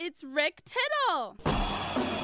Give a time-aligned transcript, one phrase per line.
[0.00, 2.19] It's Rick Tittle.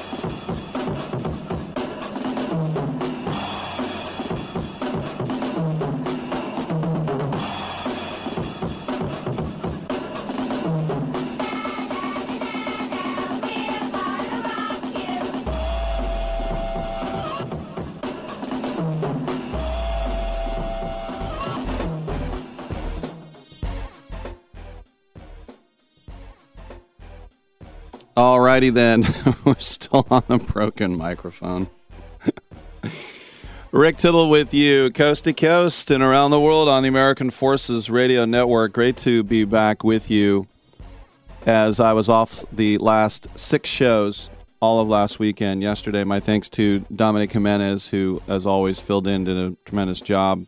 [28.16, 29.04] Alrighty then,
[29.44, 31.68] we're still on the broken microphone.
[33.72, 37.90] Rick Tittle with you, coast to coast and around the world on the American Forces
[37.90, 38.72] Radio Network.
[38.72, 40.46] Great to be back with you
[41.44, 45.62] as I was off the last six shows all of last weekend.
[45.62, 50.46] Yesterday, my thanks to Dominic Jimenez, who, as always, filled in, did a tremendous job.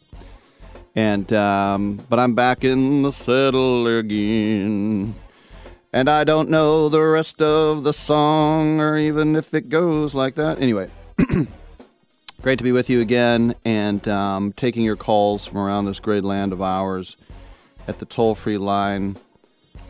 [0.97, 5.15] And um, but I'm back in the saddle again.
[5.93, 10.35] And I don't know the rest of the song or even if it goes like
[10.35, 10.61] that.
[10.61, 10.91] Anyway,
[12.43, 16.25] great to be with you again and um, taking your calls from around this great
[16.25, 17.17] land of ours
[17.87, 19.17] at the toll free line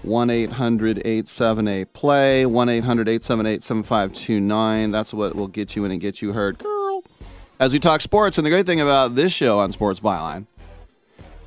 [0.03, 4.91] 1 800 878 play, 1 800 878 7529.
[4.93, 7.03] That's what will get you in and get you heard, girl.
[7.59, 10.47] As we talk sports, and the great thing about this show on Sports Byline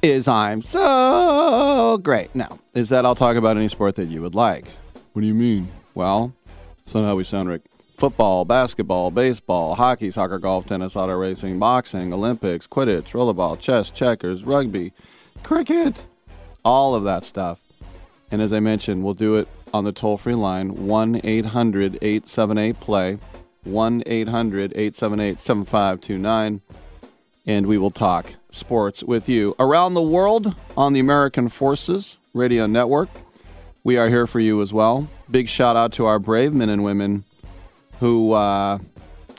[0.02, 2.34] is I'm so great.
[2.34, 4.68] Now, is that I'll talk about any sport that you would like.
[5.14, 5.72] What do you mean?
[5.94, 6.34] Well,
[6.78, 7.64] that's not how we sound, Rick.
[7.98, 14.44] Football, basketball, baseball, hockey, soccer, golf, tennis, auto racing, boxing, Olympics, Quidditch, rollerball, chess, checkers,
[14.44, 14.92] rugby,
[15.44, 16.04] cricket,
[16.66, 17.60] all of that stuff.
[18.32, 22.80] And as I mentioned, we'll do it on the toll free line 1 800 878
[22.80, 23.20] play,
[23.66, 26.62] 1 800 878 7529
[27.46, 32.66] and we will talk sports with you around the world on the American Forces Radio
[32.66, 33.10] Network.
[33.84, 35.10] We are here for you as well.
[35.30, 37.24] Big shout out to our brave men and women
[38.00, 38.80] who uh,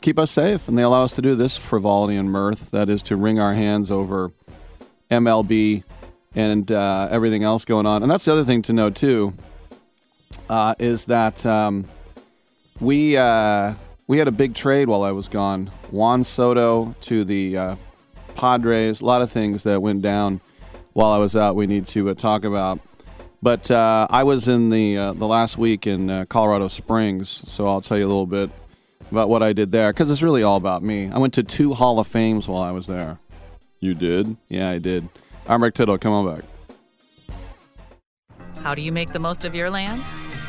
[0.00, 3.02] keep us safe and they allow us to do this frivolity and mirth that is
[3.04, 4.32] to wring our hands over
[5.10, 5.84] MLB
[6.34, 8.02] and uh, everything else going on.
[8.02, 9.34] And that's the other thing to know, too,
[10.48, 11.84] uh, is that um,
[12.80, 13.16] we.
[13.16, 13.74] Uh,
[14.08, 15.70] we had a big trade while I was gone.
[15.90, 17.76] Juan Soto to the uh,
[18.34, 20.40] Padres, a lot of things that went down
[20.92, 21.56] while I was out.
[21.56, 22.80] We need to uh, talk about.
[23.42, 27.66] But uh, I was in the uh, the last week in uh, Colorado Springs, so
[27.66, 28.50] I'll tell you a little bit
[29.10, 31.10] about what I did there because it's really all about me.
[31.10, 33.18] I went to two Hall of Fames while I was there.
[33.80, 34.36] You did?
[34.48, 35.08] Yeah, I did.
[35.48, 35.98] I'm Rick Tittle.
[35.98, 36.44] Come on back.
[38.62, 40.00] How do you make the most of your land?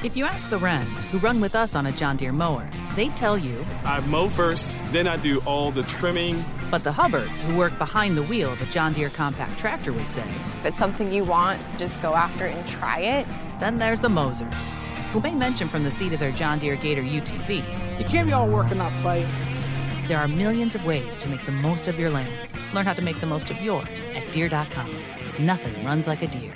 [0.03, 3.07] If you ask the Wrens, who run with us on a John Deere mower, they
[3.09, 3.65] tell you.
[3.85, 6.45] I mow first, then I do all the trimming.
[6.73, 10.09] But the Hubbards, who work behind the wheel of a John Deere compact tractor, would
[10.09, 10.25] say.
[10.57, 13.27] If it's something you want, just go after it and try it.
[13.59, 14.71] Then there's the Mosers,
[15.11, 17.57] who may mention from the seat of their John Deere Gator UTV.
[17.99, 19.23] You can't be all work and not play.
[20.07, 22.33] There are millions of ways to make the most of your land.
[22.73, 24.89] Learn how to make the most of yours at Deere.com.
[25.37, 26.55] Nothing runs like a Deere.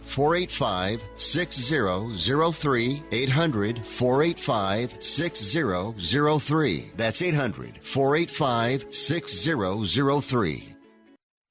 [0.11, 3.03] 485 6003.
[3.11, 6.91] 800 485 6003.
[6.95, 10.75] That's 800 485 6003.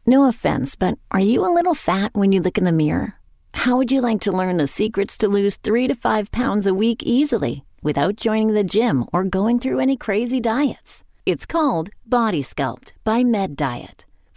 [0.07, 3.15] No offense, but are you a little fat when you look in the mirror?
[3.55, 6.75] How would you like to learn the secrets to lose three to five pounds a
[6.75, 11.05] week easily without joining the gym or going through any crazy diets?
[11.27, 14.05] It's called Body Sculpt by Med Diet.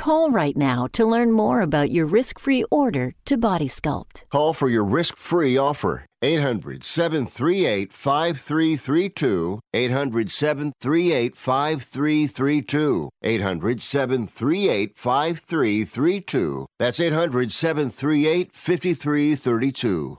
[0.00, 4.24] call right now to learn more about your risk free order to Body Sculpt.
[4.30, 6.06] Call for your risk free offer.
[6.22, 9.60] 800 738 5332.
[9.74, 13.10] 800 738 5332.
[13.22, 16.66] 800 738 5332.
[16.78, 20.18] That's 800 738 5332.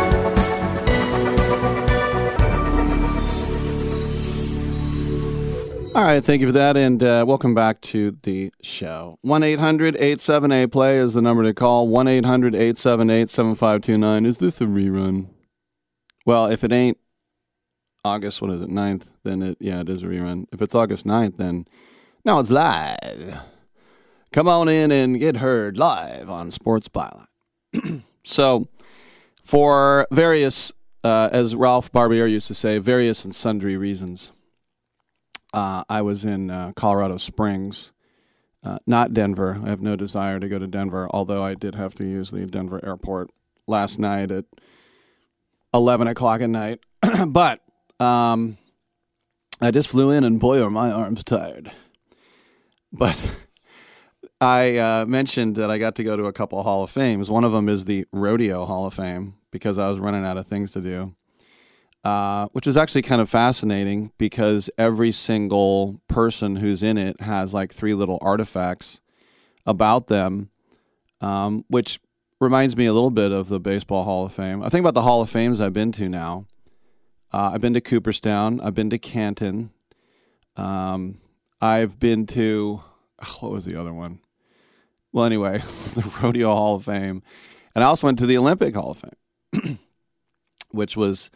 [5.93, 9.17] All right, thank you for that, and uh, welcome back to the show.
[9.23, 11.85] 1 800 878 play is the number to call.
[11.85, 14.25] 1 800 878 7529.
[14.25, 15.27] Is this a rerun?
[16.25, 16.97] Well, if it ain't
[18.05, 20.45] August, what is it, 9th, then it, yeah, it is a rerun.
[20.53, 21.67] If it's August 9th, then
[22.23, 23.41] now it's live.
[24.31, 27.27] Come on in and get heard live on Sports Byline.
[28.23, 28.69] so,
[29.43, 30.71] for various,
[31.03, 34.31] uh, as Ralph Barbieri used to say, various and sundry reasons,
[35.53, 37.91] uh, I was in uh, Colorado Springs,
[38.63, 39.59] uh, not Denver.
[39.63, 42.45] I have no desire to go to Denver, although I did have to use the
[42.45, 43.31] Denver airport
[43.67, 44.45] last night at
[45.73, 46.79] 11 o'clock at night.
[47.27, 47.61] but
[47.99, 48.57] um,
[49.59, 51.71] I just flew in, and boy, are my arms tired.
[52.91, 53.29] But
[54.41, 57.29] I uh, mentioned that I got to go to a couple of Hall of Fames.
[57.29, 60.47] One of them is the Rodeo Hall of Fame because I was running out of
[60.47, 61.15] things to do.
[62.03, 67.53] Uh, which is actually kind of fascinating because every single person who's in it has
[67.53, 68.99] like three little artifacts
[69.67, 70.49] about them,
[71.21, 71.99] um, which
[72.39, 74.63] reminds me a little bit of the Baseball Hall of Fame.
[74.63, 76.47] I think about the Hall of Fames I've been to now.
[77.31, 78.59] Uh, I've been to Cooperstown.
[78.61, 79.69] I've been to Canton.
[80.57, 81.19] Um,
[81.61, 82.81] I've been to
[83.39, 84.19] what was the other one?
[85.11, 85.59] Well, anyway,
[85.93, 87.21] the Rodeo Hall of Fame,
[87.75, 89.03] and I also went to the Olympic Hall of
[89.53, 89.79] Fame,
[90.71, 91.29] which was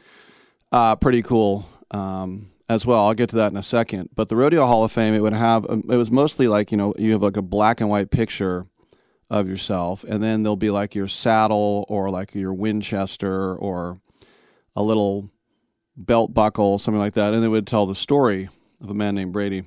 [0.71, 3.05] uh, pretty cool um, as well.
[3.05, 4.09] I'll get to that in a second.
[4.15, 6.77] But the Rodeo Hall of Fame, it would have um, it was mostly like you
[6.77, 8.67] know you have like a black and white picture
[9.29, 13.99] of yourself, and then there'll be like your saddle or like your Winchester or
[14.75, 15.29] a little
[15.97, 18.49] belt buckle, something like that, and it would tell the story
[18.81, 19.63] of a man named Brady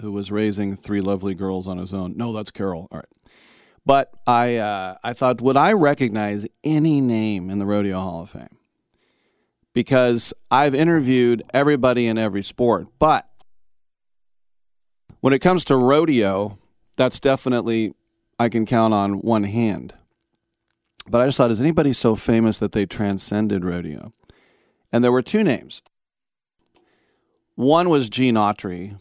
[0.00, 2.16] who was raising three lovely girls on his own.
[2.16, 2.88] No, that's Carol.
[2.90, 3.32] All right.
[3.84, 8.30] But I uh, I thought, would I recognize any name in the Rodeo Hall of
[8.30, 8.56] Fame?
[9.72, 13.28] Because I've interviewed everybody in every sport, but
[15.20, 16.58] when it comes to rodeo,
[16.96, 17.94] that's definitely
[18.38, 19.94] I can count on one hand.
[21.08, 24.12] But I just thought, is anybody so famous that they transcended rodeo?
[24.92, 25.82] And there were two names.
[27.54, 28.98] One was Gene Autry,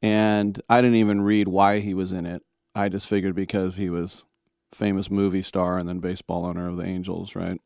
[0.00, 2.42] and I didn't even read why he was in it.
[2.74, 4.24] I just figured because he was
[4.72, 7.60] famous movie star and then baseball owner of the Angels, right?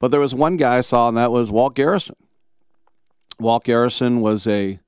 [0.00, 2.16] But there was one guy I saw, and that was Walt Garrison.
[3.40, 4.80] Walt Garrison was a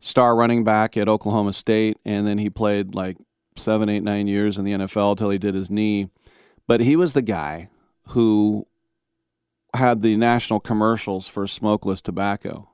[0.00, 3.16] star running back at Oklahoma State, and then he played like
[3.56, 6.08] seven, eight, nine years in the NFL till he did his knee.
[6.66, 7.68] But he was the guy
[8.08, 8.66] who
[9.74, 12.68] had the national commercials for smokeless tobacco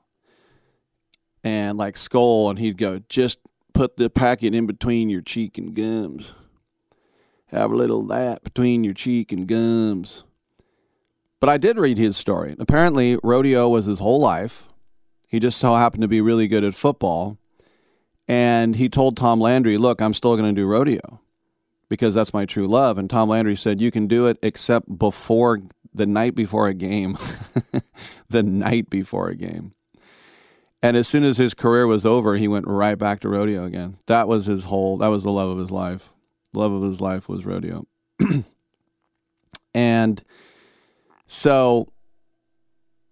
[1.46, 3.38] and like Skoal, and he'd go, just
[3.72, 6.32] put the packet in between your cheek and gums.
[7.46, 10.24] Have a little that between your cheek and gums.
[11.40, 12.56] But I did read his story.
[12.58, 14.68] Apparently, rodeo was his whole life.
[15.26, 17.38] He just so happened to be really good at football.
[18.28, 21.20] And he told Tom Landry, Look, I'm still going to do rodeo
[21.88, 22.98] because that's my true love.
[22.98, 25.60] And Tom Landry said, You can do it except before
[25.94, 27.16] the night before a game.
[28.28, 29.72] the night before a game.
[30.82, 33.98] And as soon as his career was over, he went right back to rodeo again.
[34.06, 36.10] That was his whole, that was the love of his life.
[36.52, 37.86] The love of his life was rodeo.
[39.74, 40.22] and
[41.26, 41.88] so,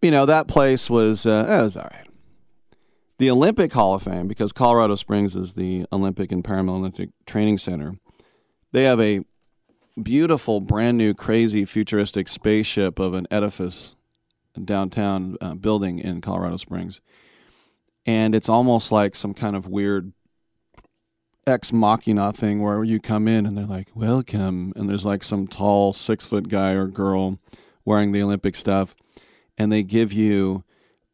[0.02, 2.08] you know, that place was, uh, it was all right.
[3.18, 7.94] The Olympic Hall of Fame, because Colorado Springs is the Olympic and Paralympic Training Center,
[8.72, 9.20] they have a
[10.02, 13.94] beautiful, brand new, crazy, futuristic spaceship of an edifice
[14.62, 17.00] downtown uh, building in Colorado Springs
[18.06, 20.12] and it's almost like some kind of weird
[21.46, 25.46] ex machina thing where you come in and they're like welcome and there's like some
[25.46, 27.38] tall six foot guy or girl
[27.84, 28.94] wearing the olympic stuff
[29.56, 30.64] and they give you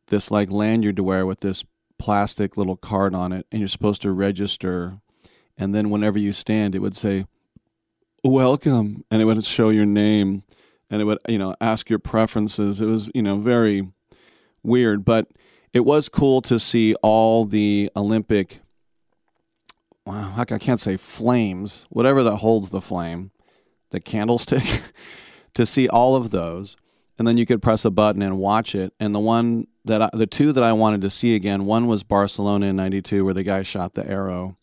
[0.09, 1.65] this like lanyard to wear with this
[1.99, 4.99] plastic little card on it and you're supposed to register
[5.59, 7.27] and then whenever you stand it would say
[8.25, 10.43] welcome and it would show your name
[10.89, 13.87] and it would you know ask your preferences it was you know very
[14.63, 15.27] weird but
[15.73, 18.61] it was cool to see all the Olympic.
[20.05, 23.31] Wow, I can't say flames, whatever that holds the flame,
[23.91, 24.65] the candlestick,
[25.55, 26.77] to see all of those.
[27.19, 28.95] And then you could press a button and watch it.
[28.99, 32.03] And the one that I, the two that I wanted to see again, one was
[32.03, 34.57] Barcelona in 92, where the guy shot the arrow,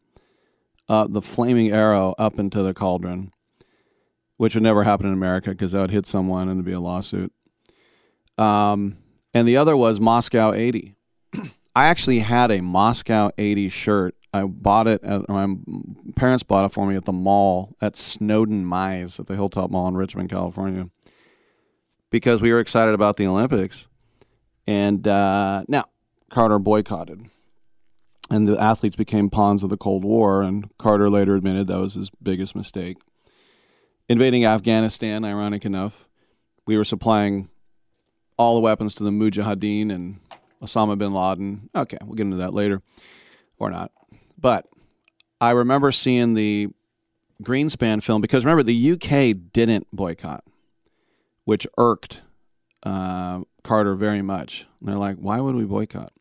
[0.89, 3.31] uh, the flaming arrow up into the cauldron,
[4.37, 6.79] which would never happen in America because that would hit someone and it'd be a
[6.79, 7.31] lawsuit.
[8.37, 8.97] Um,
[9.33, 10.95] and the other was Moscow 80,
[11.75, 14.15] I actually had a Moscow 80 shirt.
[14.33, 15.47] I bought it, at, my
[16.15, 19.87] parents bought it for me at the mall at Snowden Mise at the Hilltop Mall
[19.87, 20.89] in Richmond, California,
[22.09, 23.87] because we were excited about the Olympics.
[24.67, 25.85] And uh, now,
[26.29, 27.29] Carter boycotted.
[28.29, 31.93] And the athletes became pawns of the Cold War, and Carter later admitted that was
[31.93, 32.97] his biggest mistake.
[34.09, 36.07] Invading Afghanistan, ironic enough,
[36.65, 37.47] we were supplying
[38.37, 40.19] all the weapons to the Mujahideen and
[40.61, 41.69] Osama bin Laden.
[41.73, 42.81] Okay, we'll get into that later
[43.57, 43.91] or not.
[44.37, 44.67] But
[45.41, 46.67] I remember seeing the
[47.43, 50.43] Greenspan film because remember, the UK didn't boycott,
[51.45, 52.21] which irked
[52.83, 54.67] uh, Carter very much.
[54.79, 56.13] And they're like, why would we boycott?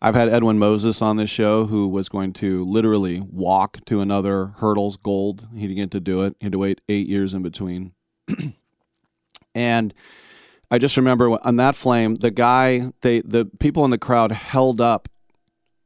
[0.00, 4.46] I've had Edwin Moses on this show who was going to literally walk to another
[4.58, 5.46] hurdles gold.
[5.54, 6.34] He didn't get to do it.
[6.40, 7.92] He had to wait eight years in between.
[9.54, 9.94] and
[10.72, 14.80] I just remember on that flame, the guy, they the people in the crowd held
[14.80, 15.08] up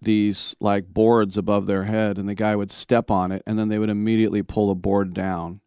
[0.01, 3.69] these like boards above their head, and the guy would step on it, and then
[3.69, 5.61] they would immediately pull the board down.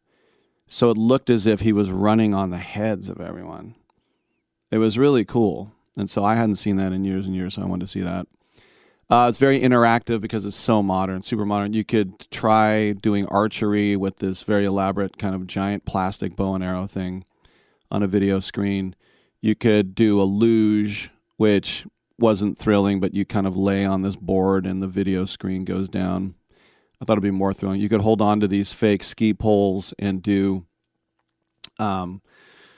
[0.68, 3.76] So it looked as if he was running on the heads of everyone.
[4.72, 7.64] It was really cool, and so I hadn't seen that in years and years, so
[7.64, 8.28] I wanted to see that.
[9.10, 11.74] Uh, it's very interactive because it's so modern, super modern.
[11.74, 16.64] You could try doing archery with this very elaborate kind of giant plastic bow and
[16.64, 17.26] arrow thing
[17.90, 18.96] on a video screen.
[19.42, 21.88] You could do a luge, which
[22.20, 25.90] wasn't thrilling, but you kind of lay on this board and the video screen goes
[25.90, 26.36] down.
[27.02, 27.80] I thought it'd be more thrilling.
[27.80, 30.66] You could hold on to these fake ski poles and do,
[31.78, 32.22] um,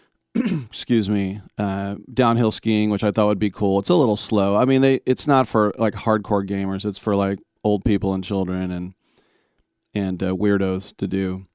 [0.35, 3.79] excuse me, uh, downhill skiing, which I thought would be cool.
[3.79, 4.55] It's a little slow.
[4.55, 6.85] I mean, they it's not for like hardcore gamers.
[6.85, 8.93] It's for like old people and children and
[9.93, 11.45] and uh, weirdos to do.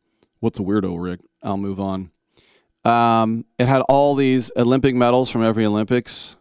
[0.40, 1.20] What's a weirdo, Rick?
[1.42, 2.10] I'll move on.
[2.84, 6.36] Um, it had all these Olympic medals from every Olympics,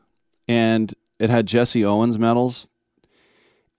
[0.47, 2.67] and it had Jesse Owens medals.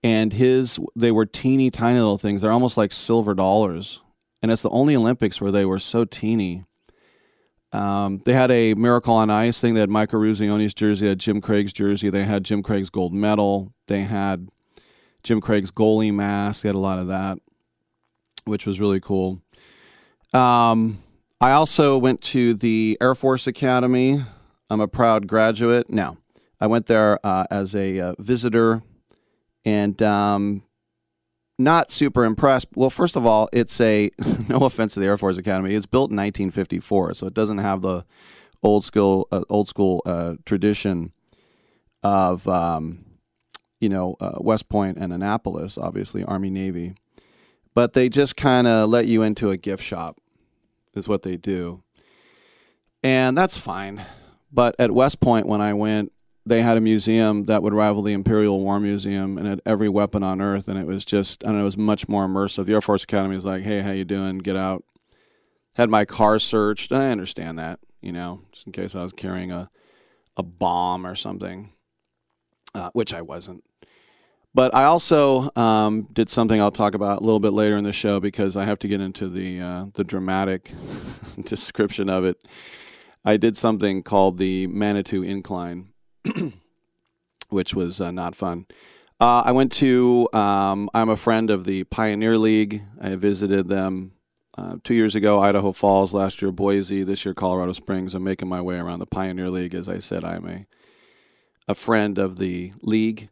[0.03, 2.41] And his, they were teeny tiny little things.
[2.41, 4.01] They're almost like silver dollars.
[4.41, 6.65] And it's the only Olympics where they were so teeny.
[7.73, 9.73] Um, they had a Miracle on Ice thing.
[9.73, 12.09] They had Michael Eruzione's jersey, they had Jim Craig's jersey.
[12.09, 13.73] They had Jim Craig's gold medal.
[13.87, 14.49] They had
[15.23, 16.61] Jim Craig's goalie mask.
[16.61, 17.39] They had a lot of that,
[18.45, 19.41] which was really cool.
[20.33, 21.03] Um,
[21.41, 24.23] I also went to the Air Force Academy.
[24.69, 25.89] I'm a proud graduate.
[25.89, 26.17] Now,
[26.59, 28.83] I went there uh, as a uh, visitor
[29.65, 30.63] and um,
[31.57, 32.67] not super impressed.
[32.75, 34.11] Well, first of all, it's a
[34.47, 35.73] no offense to the Air Force Academy.
[35.73, 38.05] It's built in 1954, so it doesn't have the
[38.63, 41.11] old school uh, old school uh, tradition
[42.03, 43.05] of um,
[43.79, 46.95] you know, uh, West Point and Annapolis, obviously Army Navy,
[47.73, 50.19] but they just kind of let you into a gift shop,
[50.93, 51.83] is what they do,
[53.03, 54.05] and that's fine.
[54.51, 56.11] But at West Point, when I went,
[56.47, 60.23] they had a museum that would rival the Imperial War Museum and had every weapon
[60.23, 62.65] on Earth, and it was just, I it was much more immersive.
[62.65, 64.39] The Air Force Academy was like, "Hey, how you doing?
[64.39, 64.83] Get out."
[65.75, 66.91] Had my car searched.
[66.91, 69.69] I understand that, you know, just in case I was carrying a
[70.37, 71.73] a bomb or something,
[72.73, 73.63] uh, which I wasn't.
[74.53, 77.93] But I also um, did something I'll talk about a little bit later in the
[77.93, 80.71] show because I have to get into the uh, the dramatic
[81.43, 82.37] description of it.
[83.25, 85.89] I did something called the Manitou Incline,
[87.49, 88.65] which was uh, not fun.
[89.19, 90.29] Uh, I went to.
[90.33, 92.83] Um, I'm a friend of the Pioneer League.
[93.01, 94.13] I visited them
[94.57, 96.13] uh, two years ago, Idaho Falls.
[96.13, 97.03] Last year, Boise.
[97.03, 98.13] This year, Colorado Springs.
[98.13, 99.73] I'm making my way around the Pioneer League.
[99.73, 100.65] As I said, I'm a
[101.67, 103.29] a friend of the league,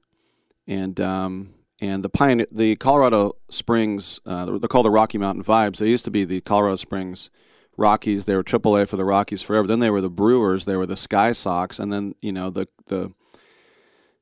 [0.67, 4.19] and um, and the Pioneer, the Colorado Springs.
[4.25, 5.77] Uh, they're called the Rocky Mountain Vibes.
[5.77, 7.29] They used to be the Colorado Springs
[7.77, 8.25] Rockies.
[8.25, 9.67] They were AAA for the Rockies forever.
[9.67, 10.65] Then they were the Brewers.
[10.65, 13.12] They were the Sky Sox, and then you know the the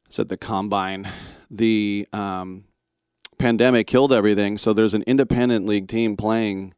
[0.10, 1.10] said the combine.
[1.50, 2.66] The um,
[3.38, 4.58] pandemic killed everything.
[4.58, 6.74] So there's an independent league team playing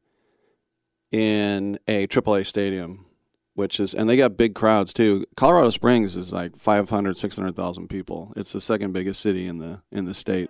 [1.11, 3.05] in a AAA stadium,
[3.53, 5.25] which is and they got big crowds too.
[5.37, 8.33] Colorado Springs is like 500, 600,000 people.
[8.35, 10.49] It's the second biggest city in the in the state.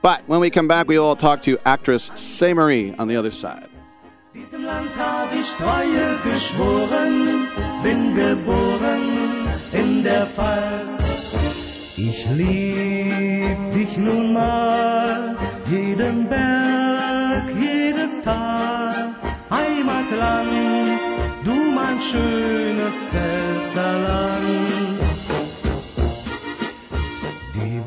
[0.00, 3.32] But when we come back, we will talk to actress Say Marie on the other
[3.32, 3.68] side.
[4.34, 7.48] Diesem Land hab ich Treue geschworen,
[7.82, 11.02] bin geboren in der Pfalz.
[11.96, 15.34] Ich lieb dich nun mal,
[15.70, 19.14] jeden Berg, jedes Tal,
[19.50, 21.00] Heimatland,
[21.44, 25.00] du mein schönes Pfälzerland.
[27.54, 27.86] Die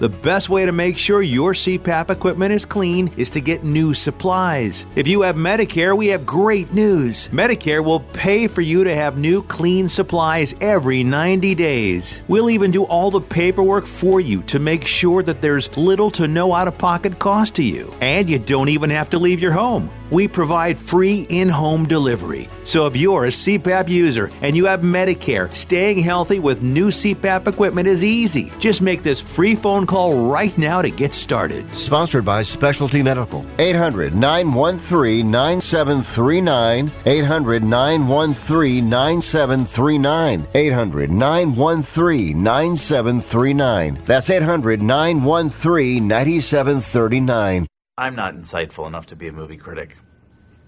[0.00, 3.92] The best way to make sure your CPAP equipment is clean is to get new
[3.92, 4.86] supplies.
[4.96, 7.28] If you have Medicare, we have great news.
[7.28, 12.24] Medicare will pay for you to have new clean supplies every 90 days.
[12.28, 16.26] We'll even do all the paperwork for you to make sure that there's little to
[16.26, 17.92] no out of pocket cost to you.
[18.00, 19.90] And you don't even have to leave your home.
[20.10, 22.48] We provide free in home delivery.
[22.64, 27.46] So if you're a CPAP user and you have Medicare, staying healthy with new CPAP
[27.46, 28.50] equipment is easy.
[28.58, 31.68] Just make this free phone call right now to get started.
[31.74, 33.44] Sponsored by Specialty Medical.
[33.58, 36.92] 800 913 9739.
[37.04, 40.46] 800 913 9739.
[40.54, 43.98] 800 913 9739.
[44.04, 47.66] That's 800 913 9739.
[47.98, 49.96] I'm not insightful enough to be a movie critic.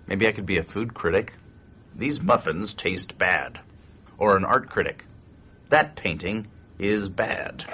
[0.09, 1.35] Maybe I could be a food critic.
[1.95, 3.61] These muffins taste bad.
[4.19, 5.05] Or an art critic.
[5.69, 6.49] That painting
[6.81, 7.65] is bad.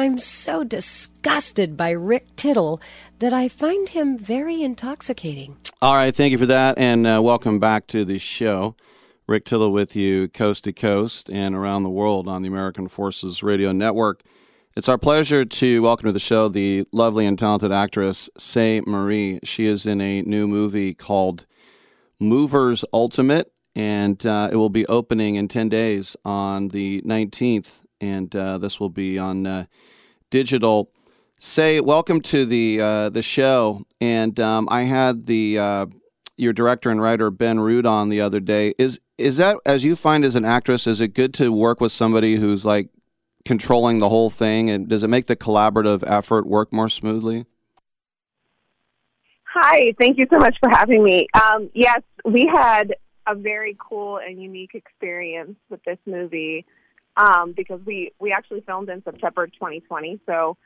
[0.00, 2.80] I'm so disgusted by Rick Tittle
[3.18, 5.58] that I find him very intoxicating.
[5.82, 8.74] All right, thank you for that, and uh, welcome back to the show.
[9.26, 13.42] Rick Tittle with you, coast to coast and around the world on the American Forces
[13.42, 14.22] Radio Network.
[14.74, 19.38] It's our pleasure to welcome to the show the lovely and talented actress Say Marie.
[19.44, 21.44] She is in a new movie called
[22.18, 28.34] Movers Ultimate, and uh, it will be opening in 10 days on the 19th, and
[28.34, 29.66] uh, this will be on uh,
[30.30, 30.90] digital.
[31.38, 35.86] Say, welcome to the uh, the show, and um, I had the uh,
[36.36, 38.74] your director and writer Ben Root on the other day.
[38.78, 40.86] Is is that as you find as an actress?
[40.86, 42.88] Is it good to work with somebody who's like
[43.44, 47.46] controlling the whole thing, and does it make the collaborative effort work more smoothly?
[49.44, 51.26] Hi, thank you so much for having me.
[51.34, 52.94] Um, yes, we had
[53.26, 56.64] a very cool and unique experience with this movie
[57.20, 60.20] um, because we, we actually filmed in September 2020.
[60.24, 60.56] So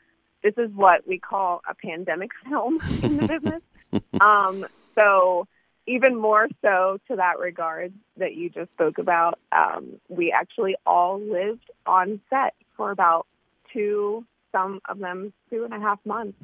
[0.41, 3.61] this is what we call a pandemic film in the business.
[4.19, 4.65] Um,
[4.99, 5.47] so
[5.87, 11.17] even more so to that regard that you just spoke about, um, we actually all
[11.17, 13.25] lived on set for about
[13.71, 16.37] two, some of them two and a half months.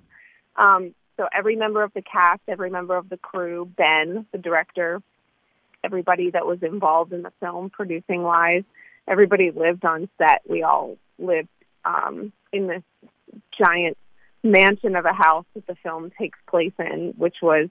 [0.55, 5.01] Um, so every member of the cast, every member of the crew, Ben, the director,
[5.83, 8.63] everybody that was involved in the film producing wise,
[9.11, 10.41] everybody lived on set.
[10.47, 11.49] We all lived
[11.85, 12.83] um, in this
[13.57, 13.97] giant
[14.43, 17.69] mansion of a house that the film takes place in, which was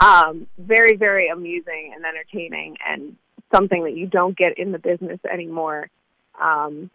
[0.00, 3.16] um, very, very amusing and entertaining and
[3.54, 5.88] something that you don't get in the business anymore.
[6.40, 6.90] Um,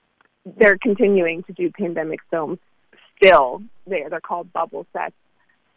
[0.58, 2.60] they're continuing to do pandemic films
[3.18, 3.62] still.
[3.86, 5.16] They're, they're called bubble sets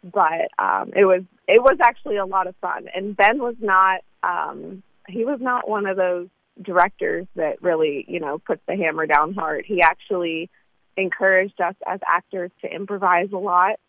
[0.03, 2.87] but um, it was it was actually a lot of fun.
[2.93, 6.27] And Ben was not um, he was not one of those
[6.61, 9.65] directors that really you know puts the hammer down hard.
[9.65, 10.49] He actually
[10.95, 13.79] encouraged us as actors to improvise a lot,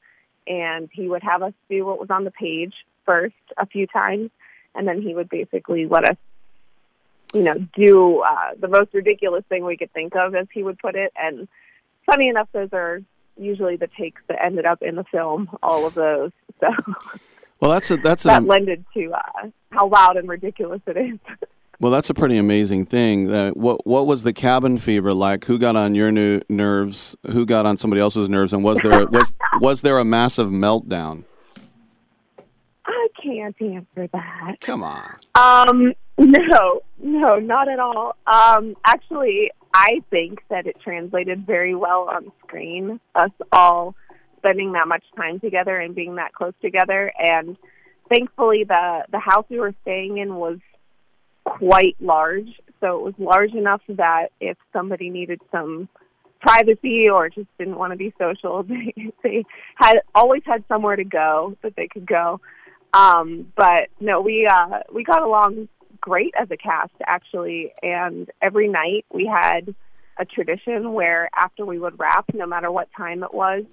[0.46, 2.74] and he would have us do what was on the page
[3.05, 4.31] first a few times,
[4.74, 6.16] and then he would basically let us
[7.33, 10.79] you know do uh, the most ridiculous thing we could think of, as he would
[10.79, 11.12] put it.
[11.16, 11.48] And
[12.07, 13.00] funny enough, those are
[13.37, 16.31] usually the takes that ended up in the film, all of those.
[16.61, 16.68] So
[17.61, 21.18] Well, that's a, that's that an, lended to uh, how loud and ridiculous it is.
[21.80, 23.32] well, that's a pretty amazing thing.
[23.32, 25.44] Uh, what what was the cabin fever like?
[25.46, 27.16] Who got on your new nerves?
[27.30, 28.52] Who got on somebody else's nerves?
[28.52, 31.24] And was there was was there a massive meltdown?
[32.87, 34.60] I can't answer that.
[34.60, 35.16] Come on.
[35.34, 38.16] Um, no, no, not at all.
[38.26, 43.00] Um, actually, I think that it translated very well on screen.
[43.14, 43.96] Us all
[44.38, 47.56] spending that much time together and being that close together, and
[48.08, 50.58] thankfully, the the house we were staying in was
[51.44, 52.48] quite large.
[52.80, 55.88] So it was large enough that if somebody needed some
[56.40, 59.44] privacy or just didn't want to be social, they, they
[59.76, 62.40] had always had somewhere to go that they could go.
[62.92, 65.68] Um, but no, we uh, we got along
[66.00, 69.74] great as a cast actually, and every night we had
[70.18, 73.64] a tradition where after we would wrap, no matter what time it was,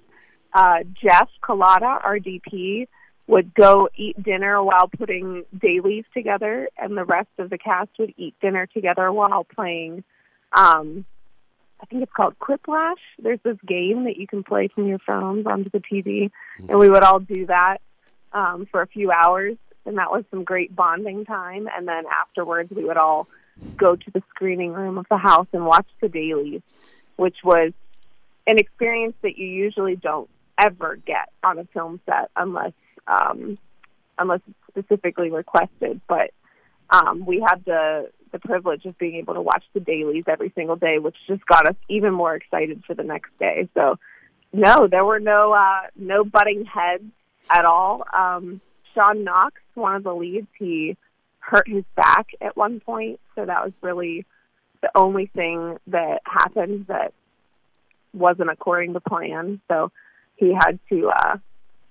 [0.54, 2.88] uh, Jeff Collada, our DP,
[3.26, 8.12] would go eat dinner while putting dailies together, and the rest of the cast would
[8.16, 10.04] eat dinner together while playing.
[10.52, 11.04] Um,
[11.80, 13.00] I think it's called Quiplash.
[13.18, 16.30] There's this game that you can play from your phones onto the TV,
[16.68, 17.78] and we would all do that
[18.32, 19.56] um, for a few hours,
[19.86, 21.68] and that was some great bonding time.
[21.74, 23.28] And then afterwards, we would all
[23.76, 26.62] go to the screening room of the house and watch the dailies,
[27.16, 27.72] which was
[28.46, 32.72] an experience that you usually don't ever get on a film set unless
[33.06, 33.58] um,
[34.18, 36.00] unless it's specifically requested.
[36.08, 36.30] But
[36.90, 40.76] um, we had the the privilege of being able to watch the dailies every single
[40.76, 43.68] day, which just got us even more excited for the next day.
[43.74, 43.98] So
[44.52, 47.04] no, there were no uh, no butting heads
[47.50, 48.04] at all.
[48.12, 48.60] Um,
[48.94, 50.96] Sean Knox, one of the leads, he
[51.38, 54.24] hurt his back at one point, so that was really
[54.80, 57.12] the only thing that happened that
[58.12, 59.60] wasn't according to plan.
[59.68, 59.90] So
[60.36, 61.36] he had to uh,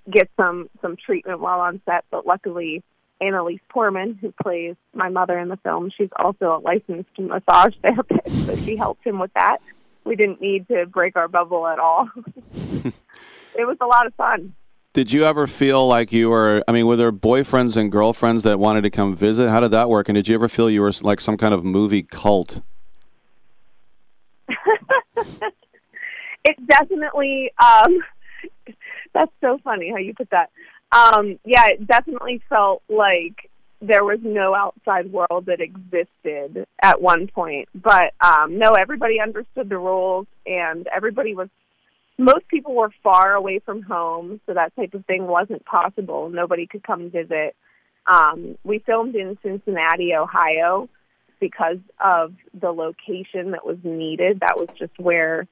[0.10, 2.06] get some some treatment while on set.
[2.12, 2.84] But luckily,
[3.20, 8.46] Annalise Portman, who plays my mother in the film, she's also a licensed massage therapist,
[8.46, 9.58] so she helped him with that.
[10.04, 12.10] We didn't need to break our bubble at all.
[12.56, 12.94] it
[13.68, 14.56] was a lot of fun.
[14.94, 16.64] Did you ever feel like you were?
[16.68, 19.50] I mean, were there boyfriends and girlfriends that wanted to come visit?
[19.50, 20.10] How did that work?
[20.10, 22.62] And did you ever feel you were like some kind of movie cult?
[26.44, 28.00] it definitely um
[29.14, 30.50] that's so funny how you put that.
[30.92, 33.50] Um yeah it definitely felt like
[33.82, 39.70] there was no outside world that existed at one point but um no everybody understood
[39.70, 41.50] the rules and everybody was
[42.18, 46.30] most people were far away from home so that type of thing wasn't possible.
[46.30, 47.56] Nobody could come visit.
[48.12, 50.90] Um we filmed in cincinnati ohio
[51.40, 54.40] because of the location that was needed.
[54.42, 55.48] That was just where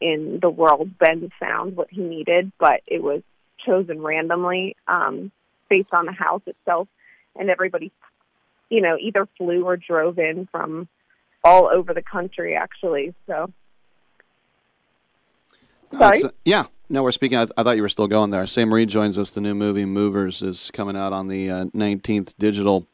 [0.00, 3.22] in the world Ben found what he needed, but it was
[3.64, 5.30] chosen randomly um,
[5.68, 6.88] based on the house itself.
[7.36, 7.90] And everybody,
[8.68, 10.88] you know, either flew or drove in from
[11.42, 13.14] all over the country, actually.
[13.26, 13.52] So,
[15.96, 16.22] sorry.
[16.22, 16.66] Uh, yeah.
[16.88, 17.38] No, we're speaking.
[17.38, 18.46] I, I, thought you were still going there.
[18.46, 19.30] Sam Reed joins us.
[19.30, 22.86] The new movie Movers is coming out on the uh, 19th digital.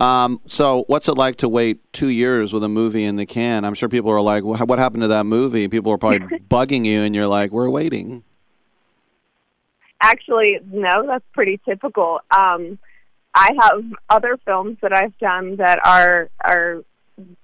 [0.00, 3.64] Um, so, what's it like to wait two years with a movie in the can?
[3.64, 7.02] I'm sure people are like, "What happened to that movie?" People are probably bugging you,
[7.02, 8.24] and you're like, "We're waiting."
[10.00, 12.20] Actually, no, that's pretty typical.
[12.36, 12.78] Um,
[13.34, 16.82] I have other films that I've done that are are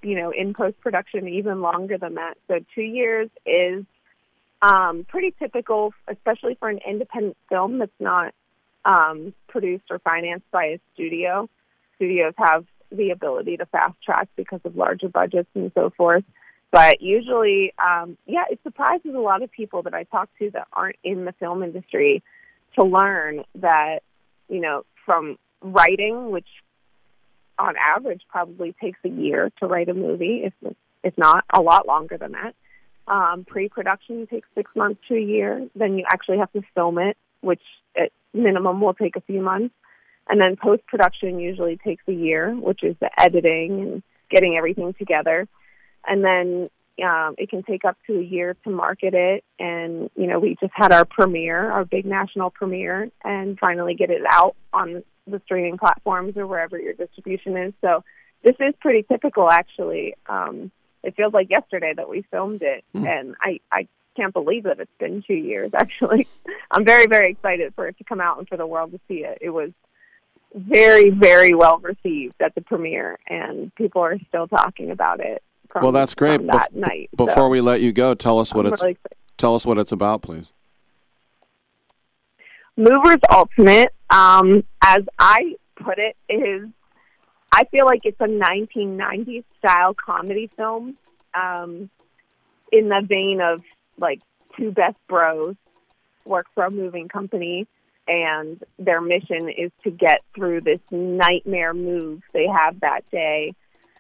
[0.03, 2.37] you know in post production even longer than that.
[2.49, 3.85] So two years is
[4.61, 8.35] um, pretty typical, especially for an independent film that's not
[8.85, 11.49] um, produced or financed by a studio
[12.01, 16.25] studios have the ability to fast track because of larger budgets and so forth.
[16.73, 20.69] But usually, um, yeah, it surprises a lot of people that I talk to that
[20.73, 22.23] aren't in the film industry
[22.79, 24.01] to learn that,
[24.49, 26.47] you know, from writing, which
[27.59, 31.87] on average probably takes a year to write a movie, if if not a lot
[31.87, 32.55] longer than that.
[33.09, 35.69] Um, pre-production takes six months to a year.
[35.75, 37.63] Then you actually have to film it, which
[37.97, 39.75] at minimum will take a few months.
[40.31, 44.95] And then post production usually takes a year, which is the editing and getting everything
[44.95, 45.49] together.
[46.07, 46.71] And then
[47.05, 49.43] um, it can take up to a year to market it.
[49.59, 54.11] And, you know, we just had our premiere, our big national premiere, and finally get
[54.11, 57.73] it out on the streaming platforms or wherever your distribution is.
[57.81, 58.05] So
[58.45, 60.15] this is pretty typical, actually.
[60.29, 60.71] Um,
[61.03, 63.09] it feels like yesterday that we filmed it, mm.
[63.09, 66.29] and I, I can't believe that it's been two years, actually.
[66.71, 69.25] I'm very, very excited for it to come out and for the world to see
[69.25, 69.39] it.
[69.41, 69.71] It was
[70.55, 75.43] very, very well received at the premiere, and people are still talking about it.
[75.71, 76.45] From, well, that's great.
[76.47, 77.11] that Bef- night.
[77.17, 78.97] Before so we let you go, tell us what I'm it's really
[79.37, 80.53] tell us what it's about, please.
[82.77, 86.69] Movers Ultimate, um, as I put it, is
[87.53, 90.97] I feel like it's a 1990s style comedy film
[91.35, 91.91] um,
[92.73, 93.63] in the vein of
[93.99, 94.21] like
[94.57, 95.57] two best bros
[96.25, 97.67] work for a moving company
[98.11, 103.55] and their mission is to get through this nightmare move they have that day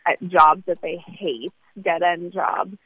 [0.05, 2.77] at jobs that they hate, dead end jobs,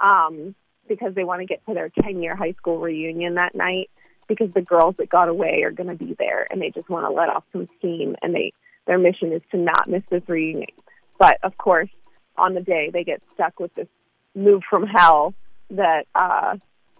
[0.00, 0.54] um,
[0.86, 3.88] because they want to get to their 10 year high school reunion that night
[4.28, 7.06] because the girls that got away are going to be there and they just want
[7.06, 8.52] to let off some steam and they
[8.86, 10.70] their mission is to not miss this reunion.
[11.18, 11.88] But of course,
[12.36, 13.88] on the day they get stuck with this
[14.34, 15.34] move from hell
[15.70, 16.56] that uh,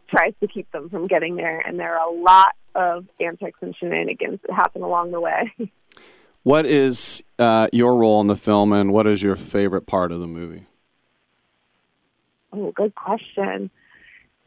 [0.09, 3.75] tries to keep them from getting there, and there are a lot of antics and
[3.77, 5.53] shenanigans that happen along the way.
[6.43, 10.21] What is uh, your role in the film, and what is your favorite part of
[10.21, 10.67] the movie?
[12.53, 13.69] Oh, good question.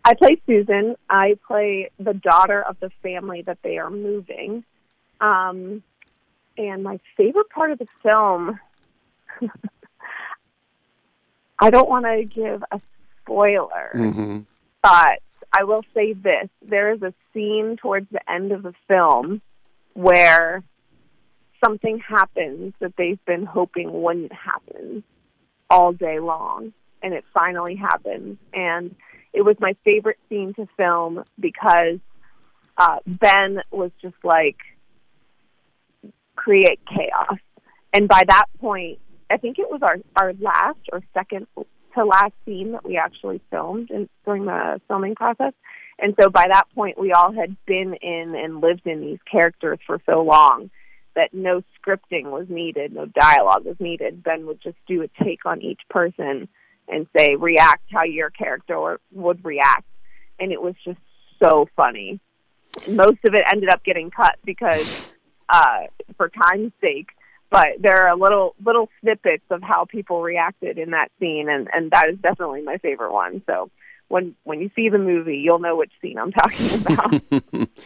[0.06, 0.96] I play Susan.
[1.10, 4.64] I play the daughter of the family that they are moving.
[5.20, 5.84] Um,
[6.58, 8.58] and my favorite part of the film,
[11.60, 12.80] I don't want to give a
[13.22, 14.40] spoiler, Mm-hmm.
[14.82, 15.20] but
[15.52, 19.42] I will say this there is a scene towards the end of the film
[19.94, 20.64] where
[21.64, 25.04] something happens that they've been hoping wouldn't happen
[25.70, 28.38] all day long, and it finally happens.
[28.54, 28.96] And
[29.34, 32.00] it was my favorite scene to film because
[32.78, 34.58] uh, Ben was just like,
[36.36, 37.40] create chaos.
[37.94, 41.48] And by that point, I think it was our, our last or second
[41.96, 45.54] to last scene that we actually filmed in, during the filming process.
[45.98, 49.80] And so by that point, we all had been in and lived in these characters
[49.86, 50.70] for so long
[51.16, 54.24] that no scripting was needed, no dialogue was needed.
[54.24, 56.48] Ben would just do a take on each person
[56.88, 59.86] and say, react how your character would react.
[60.40, 61.00] And it was just
[61.44, 62.20] so funny.
[62.88, 65.14] Most of it ended up getting cut because,
[65.50, 65.82] uh,
[66.16, 67.10] for time's sake,
[67.50, 71.92] but there are little little snippets of how people reacted in that scene, and and
[71.92, 73.42] that is definitely my favorite one.
[73.46, 73.70] So
[74.08, 77.70] when when you see the movie, you'll know which scene I'm talking about.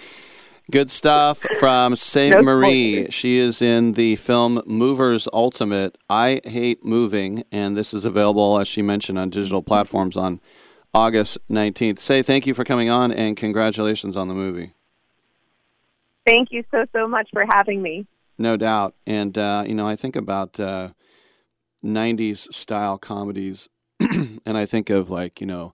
[0.72, 2.94] Good stuff from Saint No Marie.
[2.94, 3.14] spoilers.
[3.14, 5.98] She is in the film Movers Ultimate.
[6.10, 10.40] I Hate Moving, and this is available, as she mentioned, on digital platforms on
[10.94, 12.00] August 19th.
[12.00, 14.74] Say thank you for coming on, and congratulations on the movie.
[16.26, 18.08] Thank you so so much for having me.
[18.38, 18.96] No doubt.
[19.06, 20.90] And, uh, you know, I think about uh,
[21.84, 23.70] 90s style comedies,
[24.00, 25.74] and I think of, like, you know,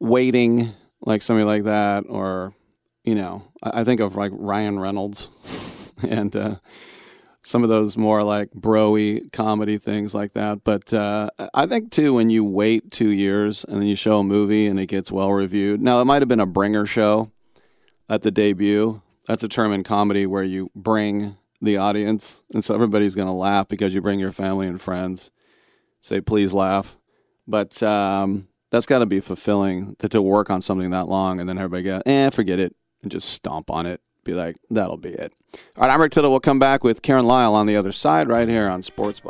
[0.00, 2.54] Waiting, like somebody like that, or,
[3.02, 5.28] you know, I I think of, like, Ryan Reynolds
[6.08, 6.56] and uh,
[7.42, 8.96] some of those more, like, bro
[9.32, 10.62] comedy things like that.
[10.62, 14.24] But uh, I think, too, when you wait two years and then you show a
[14.24, 15.82] movie and it gets well reviewed.
[15.82, 17.32] Now, it might have been a bringer show
[18.08, 19.02] at the debut.
[19.26, 23.32] That's a term in comedy where you bring the audience, and so everybody's going to
[23.32, 25.30] laugh because you bring your family and friends.
[26.00, 26.96] Say, please laugh.
[27.46, 31.48] But um, that's got to be fulfilling to, to work on something that long, and
[31.48, 34.00] then everybody go, eh, forget it, and just stomp on it.
[34.24, 35.32] Be like, that'll be it.
[35.76, 36.30] All right, I'm Rick Tittle.
[36.30, 39.22] We'll come back with Karen Lyle on the other side right here on Sports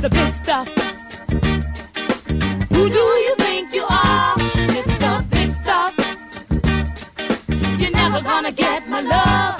[0.00, 0.89] the big stuff.
[9.02, 9.56] Oh,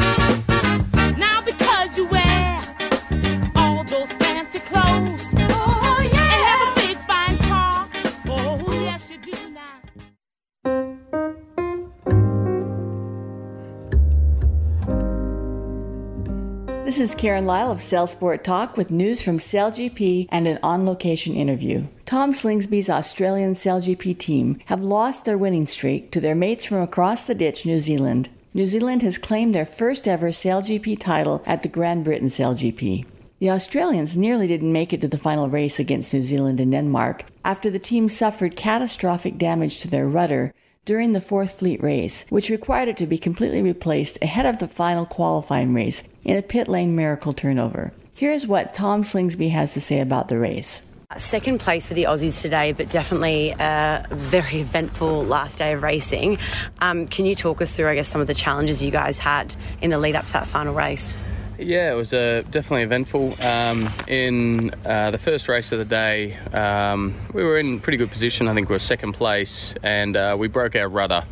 [16.85, 20.85] this is Karen Lyle of Sail Sport Talk with news from SailGP and an on
[20.85, 21.87] location interview.
[22.05, 27.25] Tom Slingsby's Australian SailGP team have lost their winning streak to their mates from across
[27.25, 28.29] the ditch, New Zealand.
[28.53, 33.07] New Zealand has claimed their first ever SailGP title at the Great Britain SailGP.
[33.39, 37.27] The Australians nearly didn't make it to the final race against New Zealand and Denmark
[37.45, 40.53] after the team suffered catastrophic damage to their rudder
[40.85, 44.67] during the Fourth Fleet race, which required it to be completely replaced ahead of the
[44.67, 47.93] final qualifying race in a pit lane miracle turnover.
[48.15, 50.83] Here's what Tom Slingsby has to say about the race.
[51.17, 56.39] Second place for the Aussies today, but definitely a very eventful last day of racing.
[56.81, 59.57] Um, can you talk us through, I guess, some of the challenges you guys had
[59.81, 61.17] in the lead up to that final race?
[61.59, 63.35] Yeah, it was uh, definitely eventful.
[63.43, 68.13] Um, in uh, the first race of the day, um, we were in pretty good
[68.13, 68.47] position.
[68.47, 71.25] I think we were second place, and uh, we broke our rudder.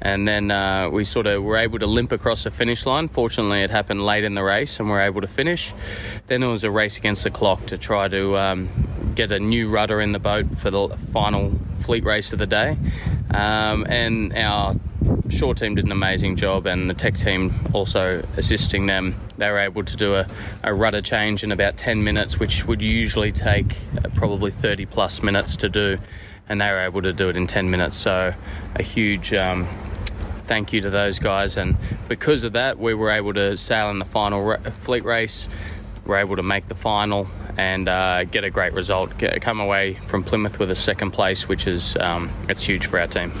[0.00, 3.08] And then uh, we sort of were able to limp across the finish line.
[3.08, 5.74] Fortunately, it happened late in the race, and we were able to finish.
[6.26, 8.68] Then there was a race against the clock to try to um,
[9.16, 12.76] get a new rudder in the boat for the final fleet race of the day.
[13.30, 14.76] Um, and our
[15.30, 19.16] shore team did an amazing job, and the tech team also assisting them.
[19.38, 20.26] They were able to do a,
[20.62, 25.22] a rudder change in about 10 minutes, which would usually take uh, probably 30 plus
[25.22, 25.98] minutes to do,
[26.48, 27.96] and they were able to do it in 10 minutes.
[27.96, 28.34] So,
[28.74, 29.66] a huge um,
[30.46, 31.76] thank you to those guys, and
[32.08, 35.48] because of that, we were able to sail in the final ra- fleet race.
[36.04, 39.16] We're able to make the final and uh, get a great result.
[39.18, 42.98] Get, come away from Plymouth with a second place, which is um, it's huge for
[42.98, 43.32] our team.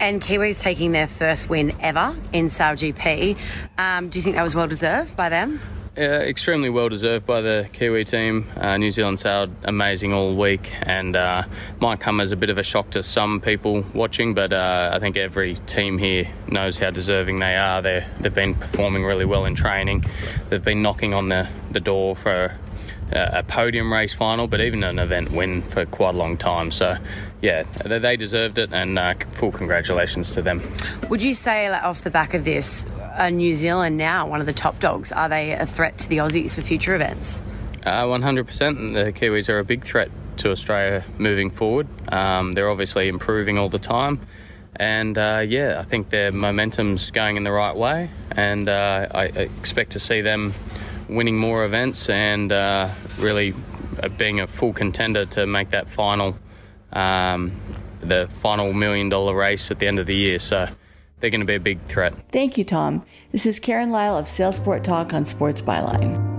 [0.00, 3.36] And Kiwis taking their first win ever in Sail GP.
[3.76, 5.60] Um, do you think that was well deserved by them?
[5.98, 8.50] Uh, extremely well deserved by the Kiwi team.
[8.56, 11.42] Uh, New Zealand sailed amazing all week, and uh,
[11.80, 15.00] might come as a bit of a shock to some people watching, but uh, I
[15.00, 17.82] think every team here knows how deserving they are.
[17.82, 20.04] They're, they've been performing really well in training.
[20.48, 22.56] They've been knocking on the, the door for
[23.12, 26.70] a, podium race final, but even an event win for quite a long time.
[26.70, 26.96] So,
[27.40, 30.62] yeah, they, deserved it, and uh, full congratulations to them.
[31.08, 32.86] Would you say, like, off the back of this,
[33.16, 35.12] uh, New Zealand now one of the top dogs?
[35.12, 37.42] Are they a threat to the Aussies for future events?
[37.84, 38.68] Uh, 100%.
[38.68, 41.88] And the Kiwis are a big threat to Australia moving forward.
[42.12, 44.20] Um, they're obviously improving all the time.
[44.76, 48.10] And uh, yeah, I think their momentum's going in the right way.
[48.30, 50.54] And uh, I expect to see them
[51.10, 52.88] winning more events and uh,
[53.18, 53.54] really
[54.02, 56.36] uh, being a full contender to make that final,
[56.92, 57.52] um,
[58.00, 60.38] the final million dollar race at the end of the year.
[60.38, 60.68] So
[61.20, 62.14] they're going to be a big threat.
[62.32, 63.04] Thank you, Tom.
[63.32, 66.29] This is Karen Lyle of Sail Sport Talk on Sports Byline.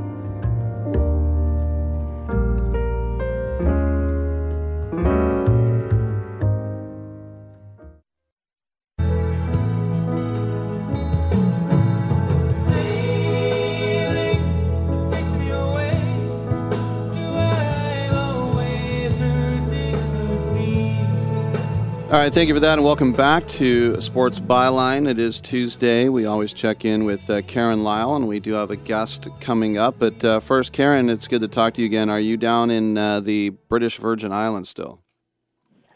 [22.12, 25.07] All right, thank you for that, and welcome back to Sports Byline.
[25.07, 26.09] It is Tuesday.
[26.09, 29.78] We always check in with uh, Karen Lyle, and we do have a guest coming
[29.78, 29.95] up.
[29.97, 32.09] But uh, first, Karen, it's good to talk to you again.
[32.09, 34.99] Are you down in uh, the British Virgin Islands still?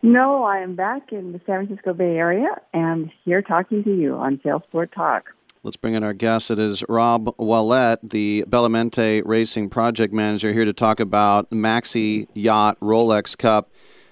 [0.04, 4.16] No, I am back in the San Francisco Bay Area and here talking to you
[4.16, 5.26] on Sail Sport Talk.
[5.64, 6.50] Let's bring in our guest.
[6.50, 12.30] It is Rob Willett, the Bella Mente Racing Project Manager, here to talk about Maxi
[12.34, 13.70] Yacht Rolex Cup,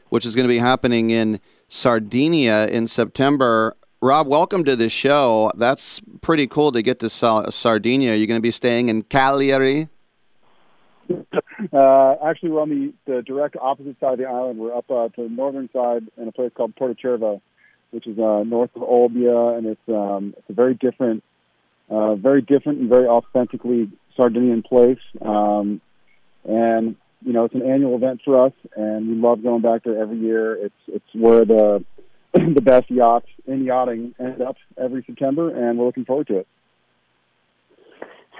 [0.09, 1.39] which is going to be happening in
[1.73, 3.75] Sardinia in September.
[3.99, 5.51] Rob, welcome to the show.
[5.55, 8.13] That's pretty cool to get to Sa- Sardinia.
[8.13, 9.89] You're going to be staying in Cagliari.
[11.09, 14.59] Uh, actually, we're on the, the direct opposite side of the island.
[14.59, 17.41] We're up uh, to the northern side in a place called Porto Cervo,
[17.89, 21.23] which is uh, north of Olbia, and it's um, it's a very different,
[21.89, 24.99] uh, very different and very authentically Sardinian place.
[25.21, 25.81] Um,
[26.45, 30.01] and you know, it's an annual event for us, and we love going back there
[30.01, 30.55] every year.
[30.55, 31.83] It's it's where the
[32.33, 36.47] the best yachts in yachting end up every September, and we're looking forward to it.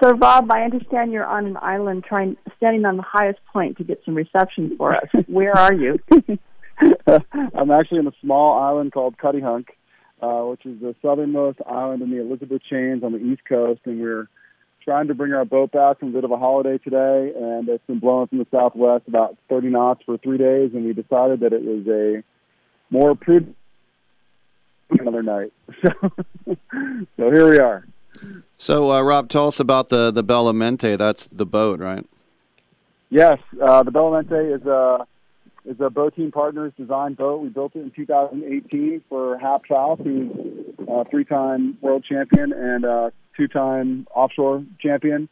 [0.02, 3.84] So, Rob, I understand you're on an island trying, standing on the highest point to
[3.84, 5.08] get some reception for us.
[5.28, 5.98] Where are you?
[7.06, 9.66] I'm actually in a small island called Cuttyhunk,
[10.20, 14.00] uh, which is the southernmost island in the Elizabeth Chains on the east coast, and
[14.00, 14.28] we're
[14.84, 17.84] trying to bring our boat back from a bit of a holiday today, and it's
[17.86, 21.52] been blowing from the southwest about 30 knots for three days, and we decided that
[21.52, 22.22] it was a
[22.90, 23.56] more prudent
[24.90, 25.52] another night.
[25.82, 25.90] So,
[27.16, 27.86] so here we are.
[28.58, 30.96] So, uh, Rob, tell us about the the Bella Mente.
[30.96, 32.06] That's the boat, right?
[33.10, 35.06] Yes, uh, the Bella Mente is a
[35.64, 37.40] is a Botin Partners design boat.
[37.40, 40.30] We built it in 2018 for Hap Fauth, who's
[40.86, 45.28] a three-time world champion and a two-time offshore champion.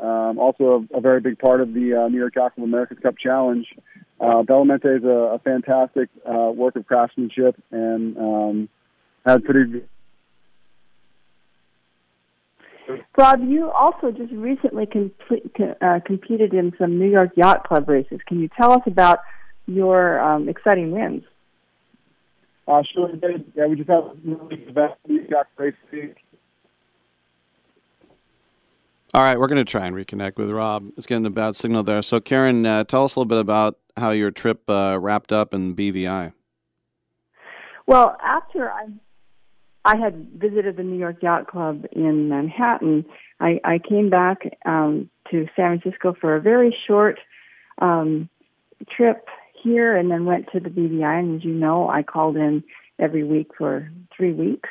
[0.00, 2.98] Um, also, a, a very big part of the uh, New York Yacht Club America's
[3.02, 3.66] Cup Challenge.
[4.20, 8.68] Uh, Bella Mente is a, a fantastic uh, work of craftsmanship and um,
[9.24, 9.82] had pretty
[13.16, 15.50] Rob, you also just recently complete,
[15.80, 18.20] uh, competed in some New York Yacht Club races.
[18.26, 19.20] Can you tell us about
[19.66, 21.22] your um, exciting wins?
[22.66, 23.10] Uh, sure.
[23.54, 26.16] Yeah, we just had a really good event, New York race week.
[29.14, 30.90] All right, we're going to try and reconnect with Rob.
[30.96, 32.02] It's getting a bad signal there.
[32.02, 35.54] So, Karen, uh, tell us a little bit about how your trip uh, wrapped up
[35.54, 36.32] in BVI.
[37.86, 38.86] Well, after I
[39.84, 43.04] I had visited the New York Yacht Club in Manhattan,
[43.38, 47.20] I, I came back um, to San Francisco for a very short
[47.80, 48.28] um,
[48.90, 49.28] trip
[49.62, 51.20] here, and then went to the BVI.
[51.20, 52.64] And as you know, I called in
[52.98, 54.70] every week for three weeks.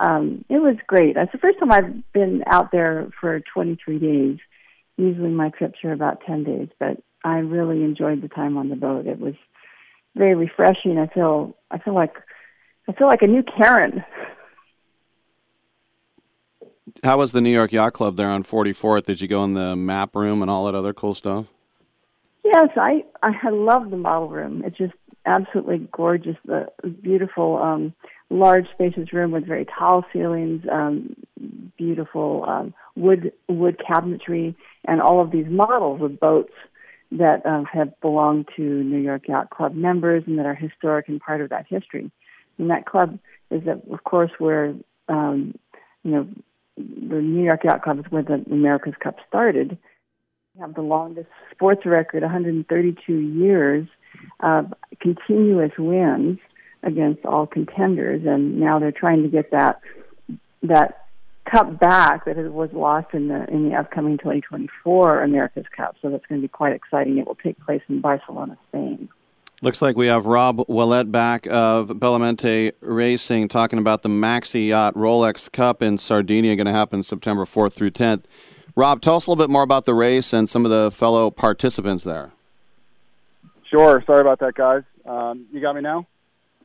[0.00, 1.16] Um, it was great.
[1.16, 4.38] It's the first time I've been out there for 23 days.
[4.96, 8.76] Usually my trips are about 10 days, but I really enjoyed the time on the
[8.76, 9.06] boat.
[9.06, 9.34] It was
[10.16, 10.98] very refreshing.
[10.98, 12.14] I feel I feel like
[12.88, 14.02] I feel like a new Karen.
[17.04, 19.04] How was the New York Yacht Club there on 44th?
[19.04, 21.46] Did you go in the map room and all that other cool stuff?
[22.42, 24.62] Yes, I I love the model room.
[24.64, 24.94] It's just
[25.26, 26.36] absolutely gorgeous.
[26.46, 26.68] The
[27.02, 27.94] beautiful, um,
[28.30, 31.14] large, spacious room with very tall ceilings, um,
[31.76, 34.54] beautiful um, wood wood cabinetry,
[34.86, 36.52] and all of these models of boats
[37.12, 41.20] that um, have belonged to New York Yacht Club members and that are historic and
[41.20, 42.10] part of that history.
[42.56, 43.18] And that club
[43.50, 44.74] is, that, of course, where
[45.08, 45.54] um,
[46.04, 46.28] you know
[46.76, 49.76] the New York Yacht Club is where the America's Cup started.
[50.54, 53.86] We have the longest sports record, 132 years
[54.40, 56.38] of continuous wins
[56.82, 59.80] against all contenders, and now they're trying to get that
[60.62, 61.06] that
[61.50, 65.96] cup back that was lost in the in the upcoming 2024 America's Cup.
[66.00, 67.18] So that's going to be quite exciting.
[67.18, 69.08] It will take place in Barcelona, Spain.
[69.62, 74.68] Looks like we have Rob Willett back of Bella Mente Racing talking about the Maxi
[74.68, 78.22] Yacht Rolex Cup in Sardinia going to happen September 4th through 10th.
[78.74, 81.30] Rob, tell us a little bit more about the race and some of the fellow
[81.30, 82.30] participants there.
[83.64, 84.02] Sure.
[84.06, 84.82] Sorry about that, guys.
[85.04, 86.06] Um, you got me now?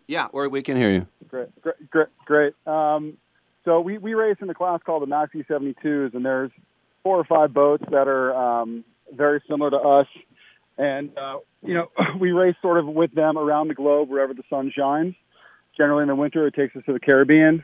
[0.08, 1.08] Yeah, or we can hear you.
[1.28, 2.08] Great, great, great.
[2.26, 2.54] great.
[2.68, 3.18] Um,
[3.64, 6.52] so we, we race in a class called the Maxi 72s, and there's
[7.04, 10.08] four or five boats that are um, very similar to us.
[10.78, 11.90] And, uh, you know,
[12.20, 15.16] we race sort of with them around the globe wherever the sun shines.
[15.76, 17.64] Generally in the winter, it takes us to the Caribbean.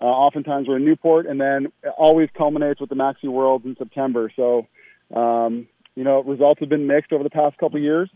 [0.00, 3.76] Uh, oftentimes we're in Newport, and then it always culminates with the Maxi Worlds in
[3.76, 4.30] September.
[4.34, 4.66] So,
[5.14, 8.08] um, you know, results have been mixed over the past couple of years.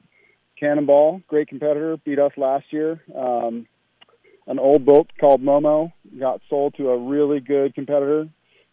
[0.62, 3.02] Cannonball, great competitor, beat us last year.
[3.16, 3.66] Um,
[4.46, 8.28] an old boat called Momo got sold to a really good competitor.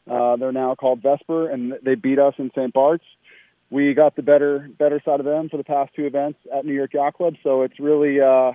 [0.10, 2.72] Uh, they're now called Vesper, and they beat us in St.
[2.74, 3.04] Bart's.
[3.72, 6.74] We got the better better side of them for the past two events at New
[6.74, 7.36] York Yacht Club.
[7.44, 8.52] So it's really uh,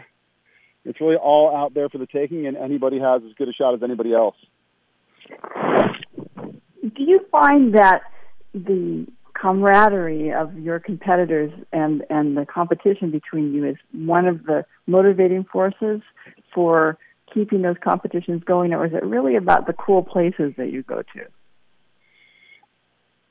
[0.85, 3.75] it's really all out there for the taking, and anybody has as good a shot
[3.75, 4.37] as anybody else.
[6.83, 8.03] Do you find that
[8.53, 14.65] the camaraderie of your competitors and and the competition between you is one of the
[14.87, 16.01] motivating forces
[16.55, 16.99] for
[17.33, 21.03] keeping those competitions going, or is it really about the cool places that you go
[21.03, 21.27] to?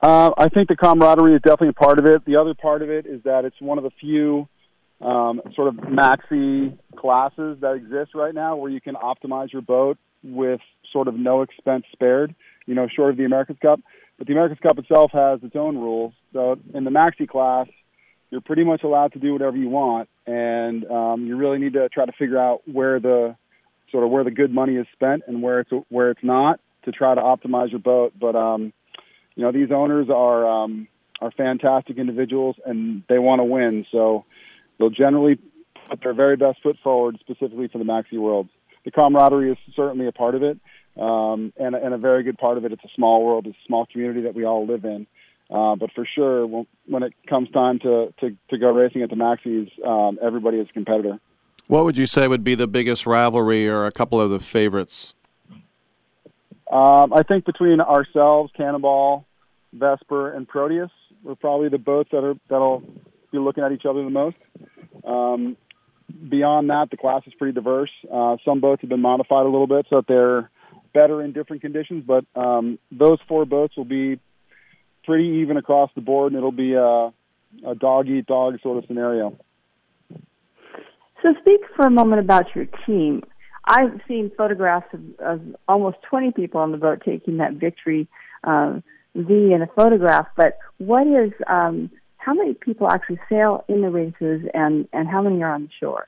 [0.01, 2.26] Uh, I think the camaraderie is definitely a part of it.
[2.26, 4.49] The other part of it is that it's one of the few
[4.99, 9.97] um, sort of maxi classes that exist right now where you can optimize your boat
[10.22, 10.60] with
[10.91, 12.36] sort of no expense spared,
[12.66, 13.80] you know, short of the America's Cup.
[14.18, 16.14] But the America's Cup itself has its own rules.
[16.34, 17.68] So in the maxi class,
[18.30, 21.88] you're pretty much allowed to do whatever you want, and um, you really need to
[21.89, 23.36] try to figure out where the
[23.91, 26.91] sort of where the good money is spent and where it's where it's not to
[26.91, 28.14] try to optimize your boat.
[28.20, 28.74] But um,
[29.36, 30.88] you know, these owners are um,
[31.22, 33.86] are fantastic individuals, and they want to win.
[33.91, 34.26] So
[34.80, 35.38] they'll generally
[35.89, 38.49] put their very best foot forward, specifically for the maxi worlds.
[38.84, 40.57] The camaraderie is certainly a part of it,
[40.98, 42.72] um, and, and a very good part of it.
[42.72, 45.08] It's a small world, it's a small community that we all live in.
[45.50, 49.10] Uh, but for sure, when, when it comes time to, to, to go racing at
[49.10, 51.20] the maxis, um, everybody is a competitor.
[51.68, 55.14] What would you say would be the biggest rivalry or a couple of the favorites?
[56.72, 59.26] Um, I think between ourselves, Cannonball,
[59.74, 60.91] Vesper, and Proteus,
[61.24, 62.82] we're probably the boats that are that'll
[63.32, 64.38] be looking at each other the most.
[65.06, 65.56] Um,
[66.30, 67.91] beyond that, the class is pretty diverse.
[68.12, 70.50] Uh, some boats have been modified a little bit so that they're
[70.94, 74.20] better in different conditions, but um, those four boats will be
[75.04, 77.14] pretty even across the board, and it'll be a,
[77.68, 79.38] a dog eat dog sort of scenario.
[81.22, 83.24] So, speak for a moment about your team.
[83.66, 88.10] I've seen photographs of, of almost 20 people on the boat taking that victory
[88.44, 88.82] uh,
[89.16, 90.28] V in a photograph.
[90.36, 95.22] But what is um, how many people actually sail in the races, and and how
[95.22, 96.08] many are on the shore?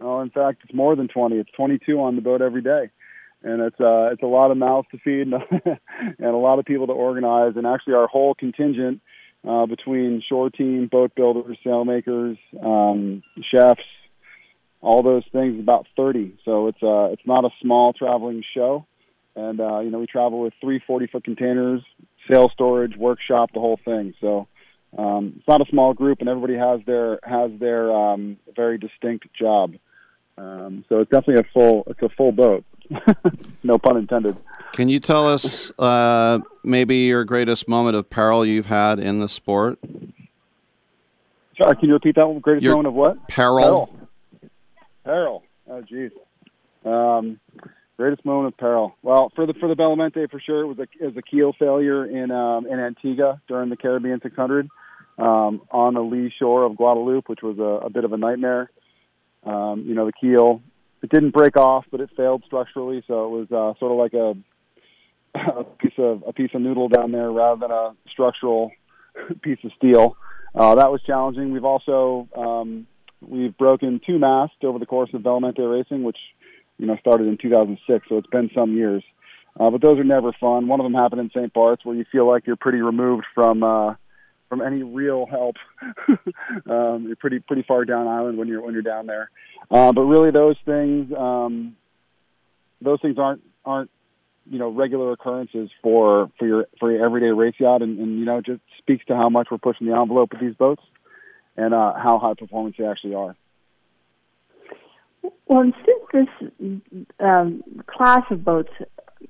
[0.00, 1.36] Oh, in fact, it's more than 20.
[1.36, 2.90] It's 22 on the boat every day,
[3.42, 5.34] and it's uh, it's a lot of mouths to feed and,
[6.18, 7.54] and a lot of people to organize.
[7.56, 9.00] And actually, our whole contingent
[9.46, 13.22] uh, between shore team, boat builders, sailmakers, um,
[13.52, 13.82] chefs,
[14.80, 16.38] all those things about 30.
[16.44, 18.86] So it's uh, it's not a small traveling show,
[19.36, 21.82] and uh, you know we travel with three 40 foot containers,
[22.30, 24.14] sail storage, workshop, the whole thing.
[24.20, 24.48] So
[24.96, 29.26] um, it's not a small group, and everybody has their has their um, very distinct
[29.34, 29.74] job.
[30.36, 32.64] Um, so it's definitely a full it's a full boat.
[33.62, 34.36] no pun intended.
[34.72, 39.28] Can you tell us uh, maybe your greatest moment of peril you've had in the
[39.28, 39.78] sport?
[41.60, 42.38] Sorry, can you repeat that one?
[42.38, 43.28] Greatest Your moment of what?
[43.28, 43.58] peril.
[43.58, 43.90] Peril.
[45.04, 45.42] Peril.
[45.68, 46.12] Oh, geez.
[46.84, 47.40] Um,
[47.96, 48.96] greatest moment of peril.
[49.02, 51.22] Well, for the for the Bella Mente, for sure, it was a it was a
[51.22, 54.68] keel failure in um, in Antigua during the Caribbean 600
[55.18, 58.70] um, on the lee shore of Guadeloupe, which was a, a bit of a nightmare.
[59.44, 60.62] Um, you know, the keel
[61.02, 64.14] it didn't break off, but it failed structurally, so it was uh, sort of like
[64.14, 64.34] a
[65.34, 68.72] a piece of a piece of noodle down there rather than a structural
[69.42, 70.16] piece of steel.
[70.54, 71.52] Uh, that was challenging.
[71.52, 72.86] We've also um,
[73.20, 76.18] we've broken two masts over the course of Bella Mente racing, which
[76.78, 79.04] you know started in 2006, so it's been some years.
[79.58, 80.68] Uh, but those are never fun.
[80.68, 81.52] One of them happened in St.
[81.52, 83.94] Bart's, where you feel like you're pretty removed from uh,
[84.48, 85.56] from any real help.
[86.70, 89.30] um, you're pretty pretty far down island when you're when you're down there.
[89.70, 91.76] Uh, but really, those things um,
[92.80, 93.90] those things aren't aren't
[94.50, 98.24] you know regular occurrences for for your for your everyday race yacht, and, and you
[98.24, 100.82] know just speaks to how much we're pushing the envelope with these boats
[101.56, 103.36] and uh, how high performance they actually are.
[105.46, 106.28] Well, and since
[106.60, 108.70] this um, class of boats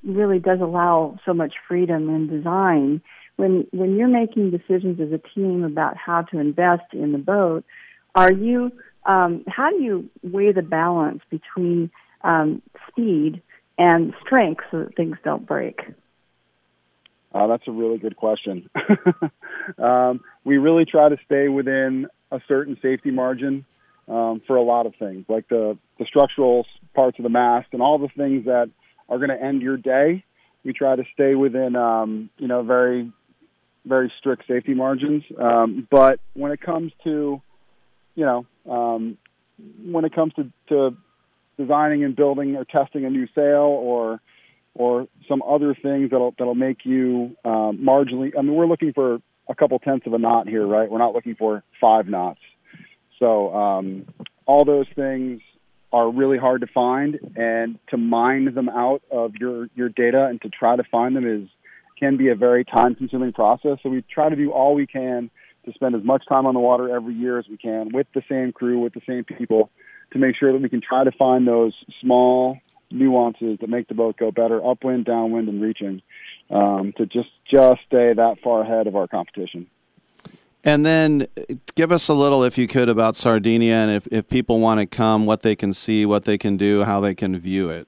[0.05, 3.01] really does allow so much freedom in design,
[3.39, 7.65] when when you're making decisions as a team about how to invest in the boat,
[8.15, 8.73] are you
[9.07, 11.91] um, how do you weigh the balance between
[12.23, 13.41] um, speed
[13.79, 15.81] and strength so that things don't break?
[17.33, 18.69] Uh, that's a really good question.
[19.79, 23.65] um, we really try to stay within a certain safety margin
[24.09, 27.83] um, for a lot of things, like the, the structural parts of the mast and
[27.83, 28.71] all the things that
[29.09, 30.25] are going to end your day.
[30.65, 33.13] We try to stay within, um, you know, very,
[33.89, 35.25] very strict safety margins.
[35.41, 37.41] Um, but when it comes to,
[38.15, 39.19] you know, um,
[39.85, 40.97] when it comes to, to
[41.59, 44.21] designing and building or testing a new sail or
[44.75, 48.33] or some other things that'll that'll make you um, marginally.
[48.39, 49.19] I mean, we're looking for
[49.49, 50.89] a couple tenths of a knot here, right?
[50.91, 52.41] We're not looking for five knots.
[53.19, 54.07] So um,
[54.47, 55.41] all those things
[55.93, 60.41] are really hard to find, and to mine them out of your your data and
[60.43, 61.49] to try to find them is
[61.99, 63.79] can be a very time consuming process.
[63.83, 65.31] So we try to do all we can
[65.65, 68.23] to spend as much time on the water every year as we can with the
[68.29, 69.71] same crew, with the same people,
[70.13, 72.59] to make sure that we can try to find those small
[72.91, 76.01] nuances that make the boat go better upwind, downwind, and reaching
[76.51, 79.67] um, to just just stay that far ahead of our competition.
[80.65, 84.29] And then uh, give us a little, if you could, about Sardinia and if, if
[84.29, 87.39] people want to come, what they can see, what they can do, how they can
[87.39, 87.87] view it.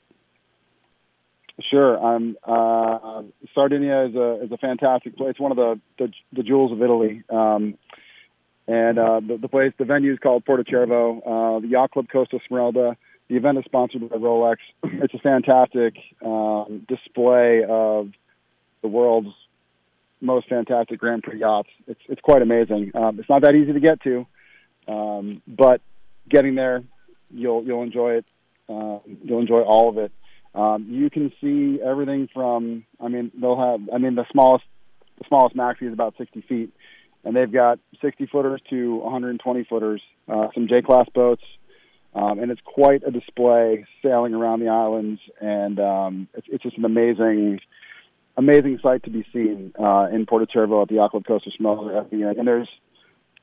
[1.71, 1.99] Sure.
[1.99, 3.23] Uh,
[3.55, 5.31] Sardinia is a is a fantastic place.
[5.31, 7.23] It's One of the the, the jewels of Italy.
[7.29, 7.77] Um,
[8.67, 11.19] and uh, the, the place, the venue is called Porto Cervo.
[11.19, 12.97] Uh, the Yacht Club Costa Smeralda.
[13.29, 14.57] The event is sponsored by Rolex.
[14.85, 15.95] It's a fantastic
[16.25, 18.11] um, display of
[18.83, 19.35] the world's
[20.21, 21.71] most fantastic Grand Prix yachts.
[21.87, 22.93] It's it's quite amazing.
[22.95, 24.27] Um, it's not that easy to get to,
[24.87, 25.81] um, but
[26.29, 26.83] getting there,
[27.31, 28.25] you'll you'll enjoy it.
[28.69, 30.13] Um, you'll enjoy all of it.
[30.55, 32.85] Um, you can see everything from.
[33.01, 33.89] I mean, they'll have.
[33.93, 34.65] I mean, the smallest
[35.19, 36.73] the smallest maxi is about 60 feet,
[37.25, 40.03] and they've got 60 footers to 120 footers.
[40.29, 41.43] Uh, some J class boats.
[42.13, 46.77] Um, and it's quite a display sailing around the islands, and um, it's, it's just
[46.77, 47.61] an amazing,
[48.37, 52.11] amazing sight to be seen uh, in Porto Cervo at the Yacht Club Costa Smeralda.
[52.11, 52.69] And there's,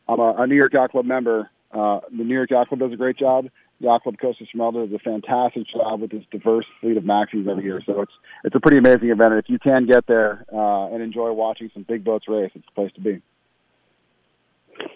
[0.10, 1.50] I'm a, a New York Yacht Club member.
[1.72, 3.46] Uh, the New York Yacht Club does a great job.
[3.80, 7.64] Yacht Club Costa Smeralda does a fantastic job with this diverse fleet of maxis every
[7.64, 7.82] year.
[7.86, 8.12] So it's
[8.44, 9.34] it's a pretty amazing event.
[9.34, 12.66] And if you can get there uh, and enjoy watching some big boats race, it's
[12.66, 13.22] the place to be.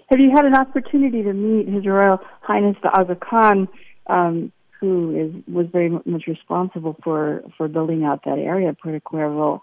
[0.10, 3.68] Have you had an opportunity to meet His Royal Highness the Aga Khan,
[4.08, 9.62] um, who is was very much responsible for for building out that area, Puerto Cuervo?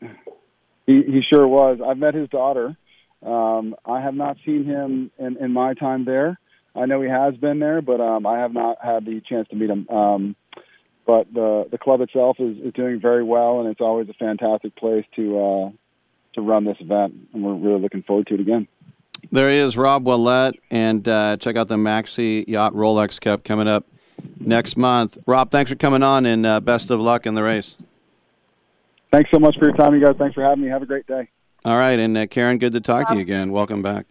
[0.00, 1.78] He he sure was.
[1.86, 2.76] I've met his daughter.
[3.24, 6.38] Um, I have not seen him in, in my time there.
[6.76, 9.56] I know he has been there, but um, I have not had the chance to
[9.56, 9.88] meet him.
[9.88, 10.36] Um,
[11.06, 14.74] but the the club itself is, is doing very well, and it's always a fantastic
[14.76, 15.70] place to uh,
[16.34, 18.68] to run this event, and we're really looking forward to it again.
[19.32, 23.66] There he is, Rob Willett, and uh, check out the Maxi Yacht Rolex Cup coming
[23.66, 23.86] up
[24.38, 25.16] next month.
[25.26, 27.76] Rob, thanks for coming on, and uh, best of luck in the race.
[29.12, 30.16] Thanks so much for your time, you guys.
[30.18, 30.70] Thanks for having me.
[30.70, 31.28] Have a great day.
[31.64, 33.50] All right, and uh, Karen, good to talk to you again.
[33.50, 34.06] Welcome back.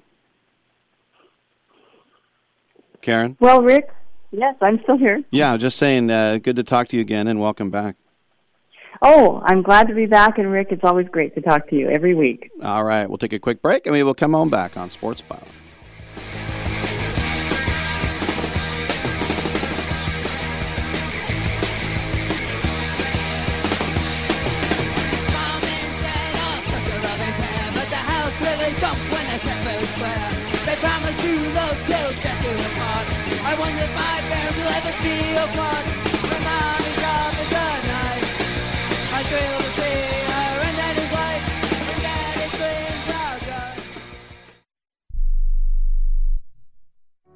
[3.05, 3.37] Karen?
[3.39, 3.89] Well, Rick,
[4.31, 5.23] yes, I'm still here.
[5.29, 7.95] Yeah, just saying, uh, good to talk to you again, and welcome back.
[9.01, 11.89] Oh, I'm glad to be back, and Rick, it's always great to talk to you
[11.89, 12.49] every week.
[12.63, 15.21] All right, we'll take a quick break, and we will come on back on Sports
[15.21, 15.47] Pilot.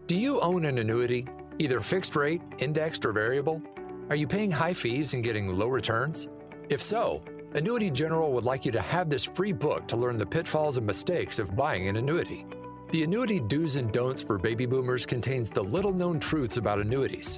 [0.10, 1.28] Do you own an annuity,
[1.60, 3.62] either fixed rate, indexed, or variable?
[4.10, 6.28] Are you paying high fees and getting low returns?
[6.68, 10.26] If so, Annuity General would like you to have this free book to learn the
[10.26, 12.48] pitfalls and mistakes of buying an annuity.
[12.90, 17.38] The Annuity Do's and Don'ts for Baby Boomers contains the little known truths about annuities,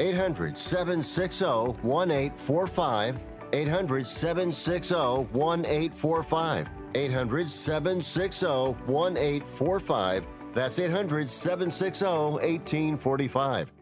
[0.00, 1.44] 800 760
[1.82, 3.18] 1845.
[3.52, 6.70] 800 760 1845.
[6.94, 10.26] 800 760 1845.
[10.54, 13.72] That's 800 760 1845.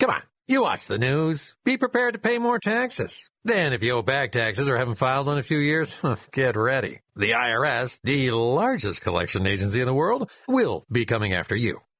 [0.00, 1.54] Come on, you watch the news.
[1.64, 3.30] Be prepared to pay more taxes.
[3.44, 5.96] Then, if you owe back taxes or haven't filed in a few years,
[6.32, 7.00] get ready.
[7.16, 11.80] The IRS, the largest collection agency in the world, will be coming after you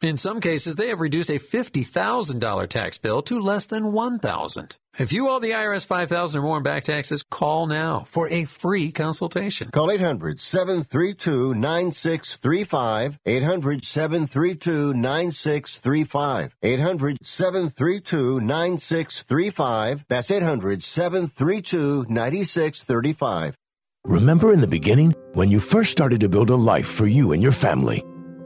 [0.00, 4.76] In some cases, they have reduced a $50,000 tax bill to less than $1,000.
[4.96, 8.44] If you owe the IRS 5000 or more in back taxes, call now for a
[8.44, 9.70] free consultation.
[9.72, 13.18] Call 800 732 9635.
[13.26, 16.54] 800 732 9635.
[16.62, 20.04] 800 732 9635.
[20.08, 23.56] That's 800 732 9635.
[24.04, 27.42] Remember in the beginning, when you first started to build a life for you and
[27.42, 28.02] your family,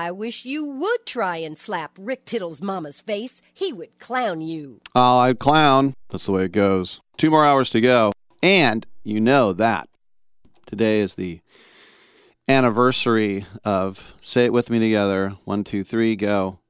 [0.00, 3.42] I wish you would try and slap Rick Tittle's mama's face.
[3.52, 4.80] He would clown you.
[4.94, 5.92] Oh, I'd clown.
[6.08, 7.02] That's the way it goes.
[7.18, 8.10] Two more hours to go.
[8.42, 9.90] And you know that
[10.64, 11.42] today is the
[12.48, 16.60] anniversary of, say it with me together, one, two, three, go,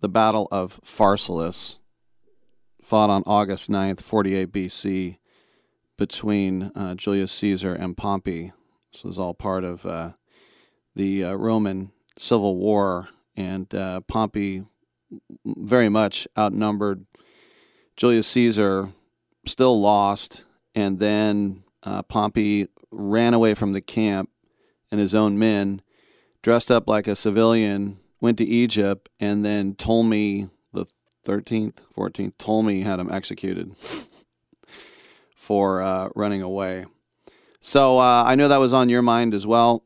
[0.00, 1.80] the Battle of Pharsalus,
[2.80, 5.18] fought on August 9th, 48 BC,
[5.98, 8.54] between uh, Julius Caesar and Pompey.
[8.90, 10.12] This was all part of uh,
[10.96, 14.64] the uh, Roman Civil War, and uh, Pompey
[15.44, 17.06] very much outnumbered
[17.96, 18.90] Julius Caesar,
[19.46, 20.44] still lost,
[20.74, 24.28] and then uh, Pompey ran away from the camp
[24.90, 25.80] and his own men,
[26.42, 30.86] dressed up like a civilian, went to Egypt, and then Ptolemy the
[31.26, 33.74] 13th, 14th, Ptolemy had him executed
[35.34, 36.84] for uh, running away.
[37.60, 39.84] So uh, I know that was on your mind as well.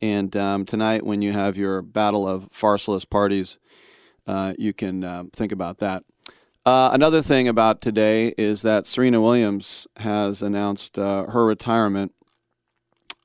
[0.00, 3.58] And um, tonight, when you have your Battle of Pharsalus parties,
[4.26, 6.04] uh, you can um, think about that.
[6.66, 12.12] Uh, another thing about today is that Serena Williams has announced uh, her retirement.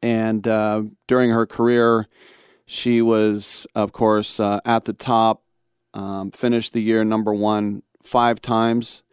[0.02, 2.08] And uh, during her career,
[2.66, 5.44] she was, of course, uh, at the top,
[5.94, 9.04] um, finished the year number one five times,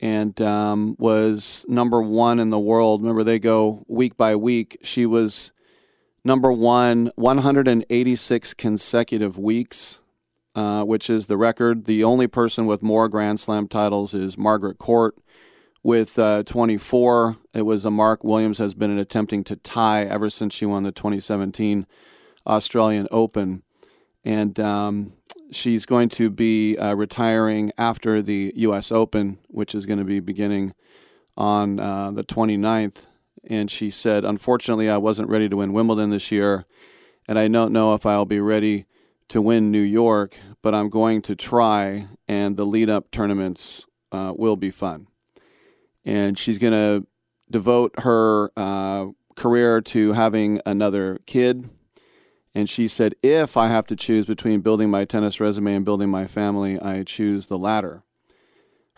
[0.00, 3.02] and um, was number one in the world.
[3.02, 4.78] Remember, they go week by week.
[4.82, 5.52] She was
[6.24, 10.00] number one 186 consecutive weeks
[10.58, 11.84] uh, which is the record.
[11.84, 15.16] The only person with more Grand Slam titles is Margaret Court
[15.84, 17.36] with uh, 24.
[17.54, 20.90] It was a mark Williams has been attempting to tie ever since she won the
[20.90, 21.86] 2017
[22.44, 23.62] Australian Open.
[24.24, 25.12] And um,
[25.52, 28.90] she's going to be uh, retiring after the U.S.
[28.90, 30.74] Open, which is going to be beginning
[31.36, 33.04] on uh, the 29th.
[33.48, 36.66] And she said, Unfortunately, I wasn't ready to win Wimbledon this year,
[37.26, 38.84] and I don't know if I'll be ready
[39.28, 44.32] to win New York, but I'm going to try, and the lead up tournaments uh,
[44.36, 45.06] will be fun.
[46.04, 47.06] And she's going to
[47.50, 51.70] devote her uh, career to having another kid.
[52.54, 56.10] And she said, if I have to choose between building my tennis resume and building
[56.10, 58.02] my family, I choose the latter.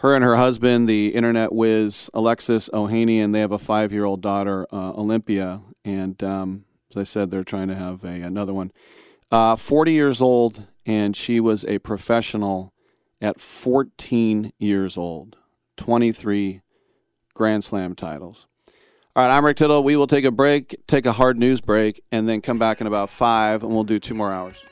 [0.01, 4.23] Her and her husband, the internet whiz Alexis Ohanian, they have a five year old
[4.23, 5.61] daughter, uh, Olympia.
[5.85, 8.73] And um, as I said, they're trying to have a, another one.
[9.31, 12.73] Uh, 40 years old, and she was a professional
[13.21, 15.37] at 14 years old.
[15.77, 16.63] 23
[17.35, 18.47] Grand Slam titles.
[19.15, 19.85] All right, I'm Rick Tittle.
[19.85, 22.87] We will take a break, take a hard news break, and then come back in
[22.87, 24.65] about five, and we'll do two more hours.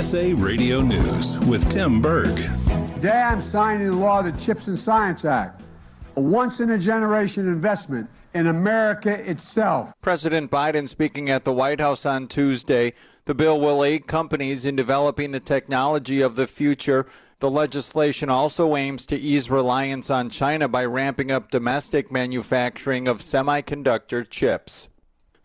[0.00, 2.34] USA Radio News with Tim Berg.
[2.94, 5.60] Today I'm signing the law, the Chips and Science Act,
[6.16, 9.92] a once in a generation investment in America itself.
[10.00, 12.94] President Biden speaking at the White House on Tuesday.
[13.26, 17.04] The bill will aid companies in developing the technology of the future.
[17.40, 23.18] The legislation also aims to ease reliance on China by ramping up domestic manufacturing of
[23.18, 24.88] semiconductor chips.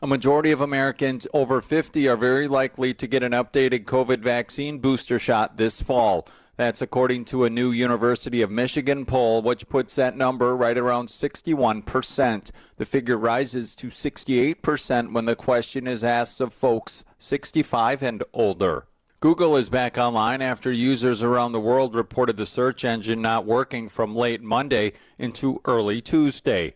[0.01, 4.79] A majority of Americans over 50 are very likely to get an updated COVID vaccine
[4.79, 6.27] booster shot this fall.
[6.57, 11.07] That's according to a new University of Michigan poll, which puts that number right around
[11.07, 12.51] 61%.
[12.75, 18.87] The figure rises to 68% when the question is asked of folks 65 and older.
[19.21, 23.87] Google is back online after users around the world reported the search engine not working
[23.87, 26.75] from late Monday into early Tuesday.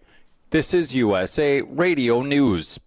[0.52, 2.80] This is USA Radio News.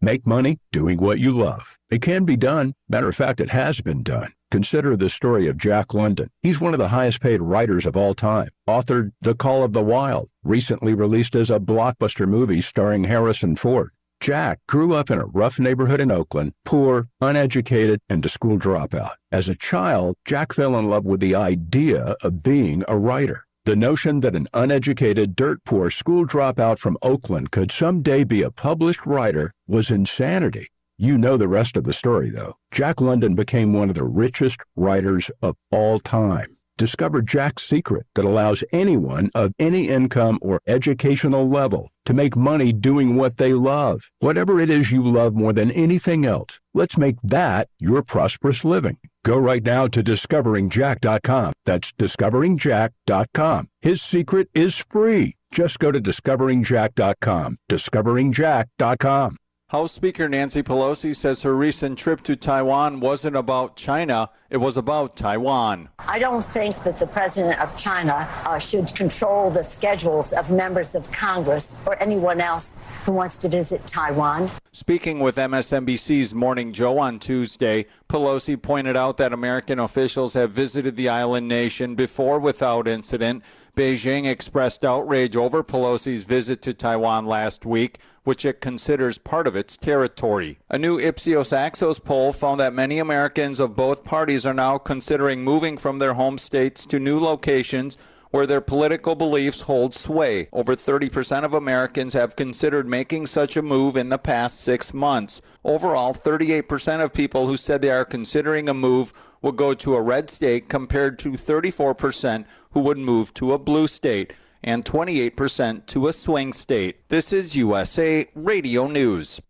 [0.00, 1.76] Make money doing what you love.
[1.90, 2.72] It can be done.
[2.88, 4.32] Matter of fact, it has been done.
[4.52, 6.28] Consider the story of Jack London.
[6.40, 8.48] He's one of the highest paid writers of all time.
[8.68, 13.90] Authored The Call of the Wild, recently released as a blockbuster movie starring Harrison Ford.
[14.20, 19.14] Jack grew up in a rough neighborhood in Oakland, poor, uneducated, and a school dropout.
[19.32, 23.47] As a child, Jack fell in love with the idea of being a writer.
[23.68, 28.50] The notion that an uneducated, dirt poor school dropout from Oakland could someday be a
[28.50, 30.68] published writer was insanity.
[30.96, 32.54] You know the rest of the story, though.
[32.70, 36.56] Jack London became one of the richest writers of all time.
[36.78, 42.72] Discover Jack's secret that allows anyone of any income or educational level to make money
[42.72, 44.10] doing what they love.
[44.20, 48.96] Whatever it is you love more than anything else, let's make that your prosperous living.
[49.24, 51.52] Go right now to discoveringjack.com.
[51.66, 53.68] That's discoveringjack.com.
[53.82, 55.34] His secret is free.
[55.50, 57.56] Just go to discoveringjack.com.
[57.68, 59.36] Discoveringjack.com.
[59.70, 64.78] House Speaker Nancy Pelosi says her recent trip to Taiwan wasn't about China, it was
[64.78, 65.90] about Taiwan.
[65.98, 70.94] I don't think that the president of China uh, should control the schedules of members
[70.94, 74.50] of Congress or anyone else who wants to visit Taiwan.
[74.72, 80.96] Speaking with MSNBC's Morning Joe on Tuesday, Pelosi pointed out that American officials have visited
[80.96, 83.42] the island nation before without incident.
[83.76, 87.98] Beijing expressed outrage over Pelosi's visit to Taiwan last week,
[88.28, 90.58] which it considers part of its territory.
[90.68, 95.42] A new Ipsos Axios poll found that many Americans of both parties are now considering
[95.42, 97.96] moving from their home states to new locations
[98.30, 100.46] where their political beliefs hold sway.
[100.52, 105.40] Over 30% of Americans have considered making such a move in the past six months.
[105.64, 110.02] Overall, 38% of people who said they are considering a move will go to a
[110.02, 116.08] red state compared to 34% who would move to a blue state and 28% to
[116.08, 117.08] a swing state.
[117.08, 119.40] This is USA Radio News.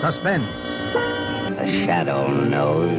[0.00, 0.50] Suspense.
[1.58, 2.90] The shadow knows.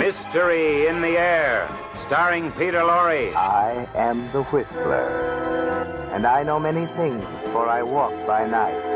[0.00, 1.68] Mystery in the air.
[2.06, 3.34] Starring Peter Lorre.
[3.34, 7.22] I am the Whistler, and I know many things,
[7.52, 8.90] for I walk by night.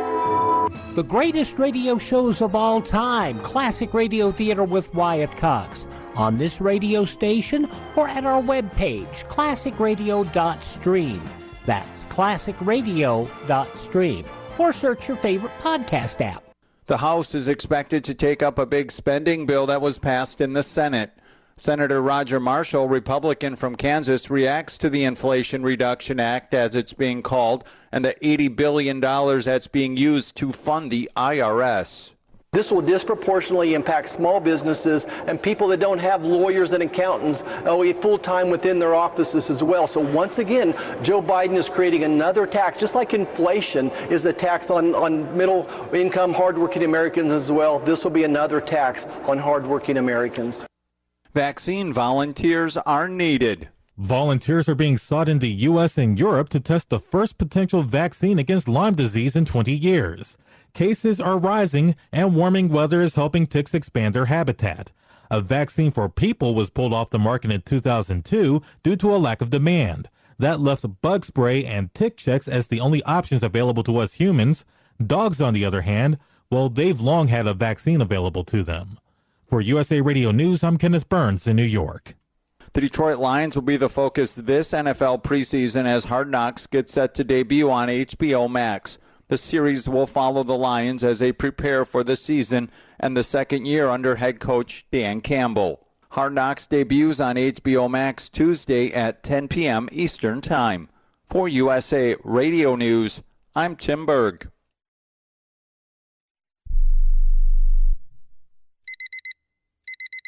[0.94, 5.86] The greatest radio shows of all time, Classic Radio Theater with Wyatt Cox,
[6.16, 11.22] on this radio station or at our webpage, classicradio.stream.
[11.66, 14.24] That's classicradio.stream.
[14.58, 16.44] Or search your favorite podcast app.
[16.86, 20.52] The House is expected to take up a big spending bill that was passed in
[20.52, 21.12] the Senate.
[21.56, 27.22] Senator Roger Marshall, Republican from Kansas, reacts to the Inflation Reduction Act, as it's being
[27.22, 32.13] called, and the $80 billion that's being used to fund the IRS.
[32.54, 37.92] This will disproportionately impact small businesses and people that don't have lawyers and accountants oh,
[37.94, 39.88] full time within their offices as well.
[39.88, 44.70] So once again, Joe Biden is creating another tax, just like inflation is a tax
[44.70, 47.80] on, on middle income, hardworking Americans as well.
[47.80, 50.64] This will be another tax on hardworking Americans.
[51.34, 53.68] Vaccine volunteers are needed.
[53.98, 55.98] Volunteers are being sought in the U.S.
[55.98, 60.36] and Europe to test the first potential vaccine against Lyme disease in 20 years.
[60.74, 64.90] Cases are rising, and warming weather is helping ticks expand their habitat.
[65.30, 69.40] A vaccine for people was pulled off the market in 2002 due to a lack
[69.40, 70.08] of demand.
[70.36, 74.64] That left bug spray and tick checks as the only options available to us humans.
[75.04, 76.18] Dogs, on the other hand,
[76.50, 78.98] well, they've long had a vaccine available to them.
[79.46, 82.16] For USA Radio News, I'm Kenneth Burns in New York.
[82.72, 87.14] The Detroit Lions will be the focus this NFL preseason as Hard Knocks gets set
[87.14, 88.98] to debut on HBO Max.
[89.28, 92.70] The series will follow the Lions as they prepare for the season
[93.00, 95.86] and the second year under head coach Dan Campbell.
[96.10, 99.88] Hard Knocks debuts on HBO Max Tuesday at 10 p.m.
[99.90, 100.88] Eastern Time.
[101.26, 103.22] For USA Radio News,
[103.56, 104.50] I'm Tim Berg.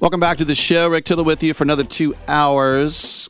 [0.00, 0.88] Welcome back to the show.
[0.88, 3.28] Rick Tittle with you for another two hours.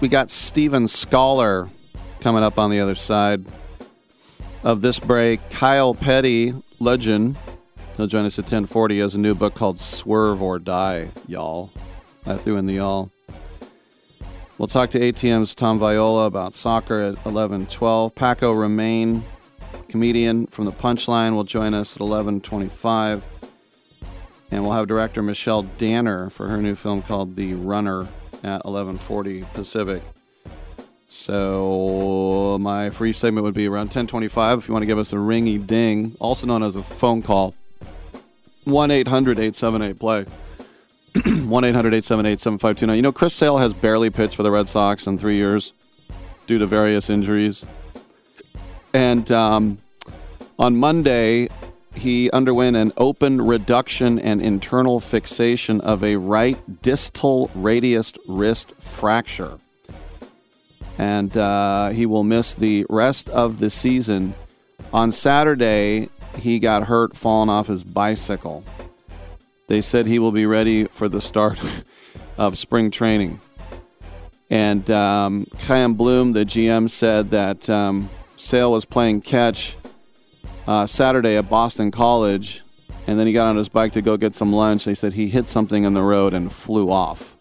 [0.00, 1.70] We got Stephen Skollar
[2.18, 3.44] coming up on the other side
[4.64, 5.48] of this break.
[5.48, 7.36] Kyle Petty, legend.
[7.96, 8.96] He'll join us at 1040.
[8.96, 11.70] He has a new book called Swerve or Die, y'all.
[12.26, 13.12] I threw in the y'all.
[14.58, 18.12] We'll talk to ATM's Tom Viola about soccer at 11:12.
[18.12, 19.22] Paco Romane,
[19.88, 23.22] comedian from the Punchline, will join us at 11:25,
[24.50, 28.06] and we'll have director Michelle Danner for her new film called The Runner
[28.42, 30.02] at 11:40 Pacific.
[31.08, 34.58] So my free segment would be around 10:25.
[34.58, 37.54] If you want to give us a ringy ding, also known as a phone call,
[38.66, 40.26] 1-800-878-play.
[41.14, 42.96] 1-800-878-7529.
[42.96, 45.72] You know, Chris Sale has barely pitched for the Red Sox in three years
[46.46, 47.64] due to various injuries.
[48.92, 49.78] And um,
[50.58, 51.48] on Monday,
[51.96, 59.56] he underwent an open reduction and internal fixation of a right distal radius wrist fracture.
[60.98, 64.34] And uh, he will miss the rest of the season.
[64.92, 68.64] On Saturday, he got hurt falling off his bicycle.
[69.68, 71.60] They said he will be ready for the start
[72.38, 73.40] of spring training.
[74.48, 75.46] And um,
[75.94, 79.76] Bloom, the GM, said that um, Sale was playing catch
[80.66, 82.62] uh, Saturday at Boston College,
[83.06, 84.84] and then he got on his bike to go get some lunch.
[84.84, 87.36] They said he hit something in the road and flew off.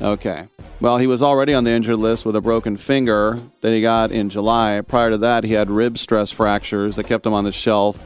[0.00, 0.48] Okay.
[0.80, 4.10] Well, he was already on the injured list with a broken finger that he got
[4.10, 4.80] in July.
[4.80, 7.96] Prior to that, he had rib stress fractures that kept him on the shelf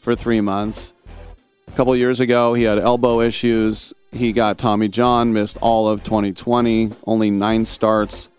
[0.00, 0.92] for three months.
[1.68, 3.92] A couple years ago, he had elbow issues.
[4.10, 8.30] He got Tommy John, missed all of 2020, only nine starts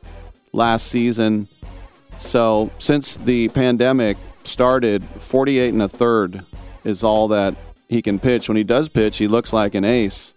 [0.52, 1.48] last season.
[2.18, 4.18] So, since the pandemic
[4.50, 6.46] started, 48 and a third
[6.84, 7.56] is all that
[7.88, 8.48] he can pitch.
[8.48, 10.34] When he does pitch, he looks like an ace.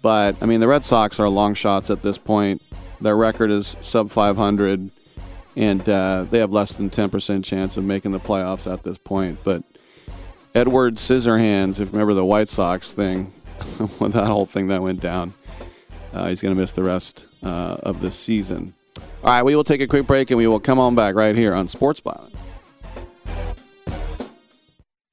[0.00, 2.62] But, I mean, the Red Sox are long shots at this point.
[3.00, 4.90] Their record is sub 500,
[5.56, 9.38] and uh, they have less than 10% chance of making the playoffs at this point.
[9.44, 9.62] But
[10.54, 13.26] Edward Scissorhands, if you remember the White Sox thing,
[13.98, 15.34] when that whole thing that went down,
[16.12, 18.74] uh, he's going to miss the rest uh, of the season.
[19.24, 21.34] All right, we will take a quick break and we will come on back right
[21.34, 22.34] here on Sports Byline.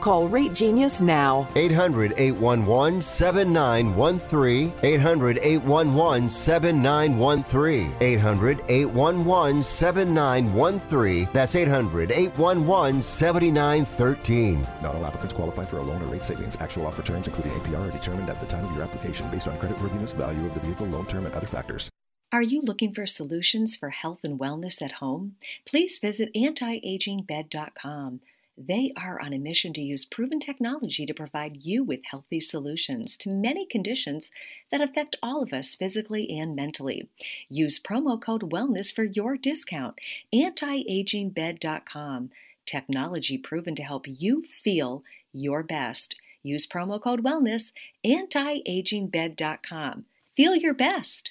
[0.00, 1.48] Call Rate Genius now.
[1.56, 4.72] 800 811 7913.
[4.82, 7.96] 800 811 7913.
[8.00, 11.28] 800 811 7913.
[11.32, 14.66] That's 800 811 7913.
[14.82, 16.56] Not all applicants qualify for a loan or rate savings.
[16.60, 19.58] Actual offer terms, including APR, are determined at the time of your application based on
[19.58, 21.90] creditworthiness, value of the vehicle, loan term, and other factors.
[22.30, 25.36] Are you looking for solutions for health and wellness at home?
[25.64, 28.20] Please visit antiagingbed.com.
[28.60, 33.16] They are on a mission to use proven technology to provide you with healthy solutions
[33.18, 34.32] to many conditions
[34.72, 37.08] that affect all of us physically and mentally.
[37.48, 40.00] Use promo code WELLNESS for your discount.
[40.34, 42.30] Antiagingbed.com.
[42.66, 46.16] Technology proven to help you feel your best.
[46.42, 47.70] Use promo code WELLNESS.
[48.04, 50.04] Antiagingbed.com.
[50.36, 51.30] Feel your best.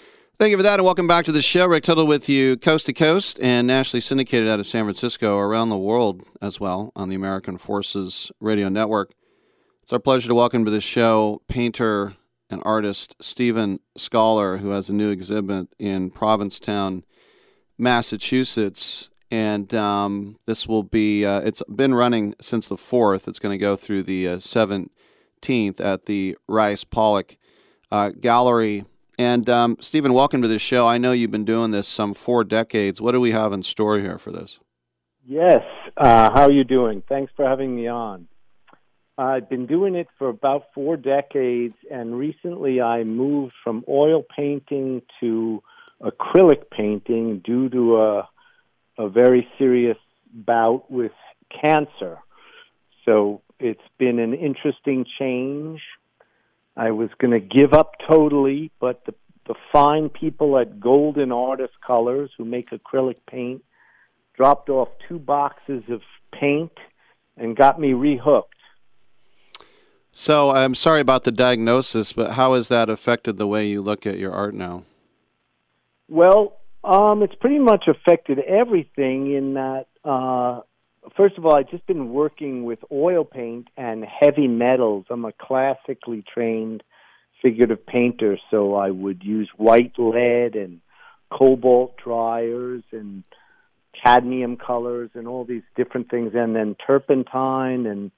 [0.41, 1.67] Thank you for that, and welcome back to the show.
[1.67, 5.69] Rick Tittle with you, coast to coast, and nationally syndicated out of San Francisco, around
[5.69, 9.13] the world as well on the American Forces Radio Network.
[9.83, 12.15] It's our pleasure to welcome to the show painter
[12.49, 17.05] and artist Stephen Skollar, who has a new exhibit in Provincetown,
[17.77, 19.11] Massachusetts.
[19.29, 23.27] And um, this will be, uh, it's been running since the 4th.
[23.27, 27.37] It's going to go through the uh, 17th at the Rice Polak
[27.91, 28.85] uh, Gallery.
[29.21, 30.87] And um, Stephen, welcome to the show.
[30.87, 32.99] I know you've been doing this some four decades.
[32.99, 34.59] What do we have in store here for this?
[35.27, 35.61] Yes.
[35.95, 37.03] Uh, how are you doing?
[37.07, 38.27] Thanks for having me on.
[39.19, 45.03] I've been doing it for about four decades, and recently I moved from oil painting
[45.19, 45.61] to
[46.01, 48.29] acrylic painting due to a,
[48.97, 49.99] a very serious
[50.33, 51.11] bout with
[51.61, 52.17] cancer.
[53.05, 55.79] So it's been an interesting change.
[56.75, 59.13] I was going to give up totally, but the,
[59.47, 63.63] the fine people at Golden Artist Colors, who make acrylic paint,
[64.35, 66.71] dropped off two boxes of paint
[67.37, 68.45] and got me rehooked.
[70.11, 74.05] So I'm sorry about the diagnosis, but how has that affected the way you look
[74.05, 74.83] at your art now?
[76.09, 80.61] Well, um, it's pretty much affected everything in that, uh,
[81.15, 85.05] first of all, I've just been working with oil paint and heavy metals.
[85.09, 86.83] I'm a classically trained
[87.41, 90.79] figurative painter, so I would use white lead and
[91.31, 93.23] cobalt dryers and
[94.03, 98.11] cadmium colors and all these different things, and then turpentine and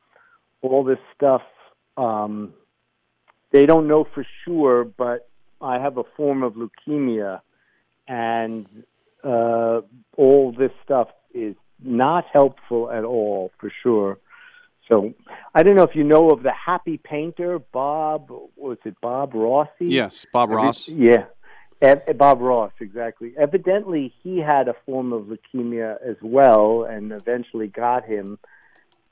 [0.61, 1.41] all this stuff.
[1.97, 2.53] Um,
[3.51, 5.29] they don't know for sure, but
[5.61, 7.41] I have a form of leukemia,
[8.07, 8.65] and
[9.23, 9.81] uh,
[10.17, 14.17] all this stuff is not helpful at all, for sure.
[14.87, 15.13] So
[15.55, 18.29] I don't know if you know of the happy painter, Bob.
[18.55, 19.85] Was it Bob Rossi?
[19.85, 20.89] Yes, Bob Ross.
[20.89, 21.25] Yeah,
[22.15, 23.33] Bob Ross, exactly.
[23.37, 28.39] Evidently, he had a form of leukemia as well, and eventually got him.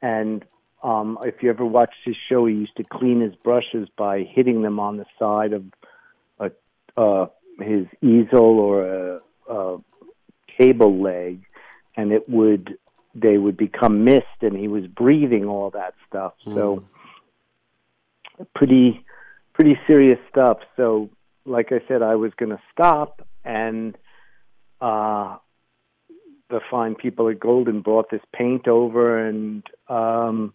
[0.02, 0.43] And
[0.84, 4.61] um, if you ever watched his show, he used to clean his brushes by hitting
[4.61, 5.64] them on the side of
[6.39, 6.52] a,
[6.99, 7.27] uh,
[7.60, 9.19] his easel or a,
[9.49, 9.77] a
[10.57, 11.43] cable leg,
[11.96, 12.78] and it would
[13.14, 16.34] they would become mist, and he was breathing all that stuff.
[16.46, 16.84] So
[18.56, 19.06] pretty
[19.54, 20.60] pretty serious stuff.
[20.78, 21.10] So
[21.46, 23.98] like I said, I was going to stop, and
[24.80, 25.38] uh,
[26.50, 30.54] the fine people at Golden brought this paint over, and um,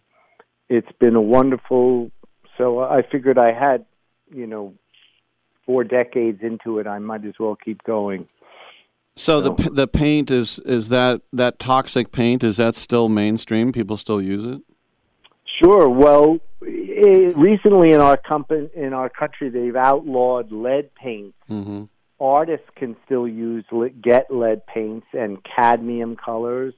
[0.69, 2.11] it's been a wonderful.
[2.57, 3.85] So I figured I had,
[4.33, 4.73] you know,
[5.65, 6.87] four decades into it.
[6.87, 8.27] I might as well keep going.
[9.17, 13.71] So, the the paint is is that that toxic paint is that still mainstream?
[13.71, 14.61] People still use it?
[15.63, 15.89] Sure.
[15.89, 21.33] Well, it, recently in our company in our country, they've outlawed lead paint.
[21.49, 21.85] Mm-hmm.
[22.19, 23.65] Artists can still use
[24.03, 26.75] get lead paints and cadmium colors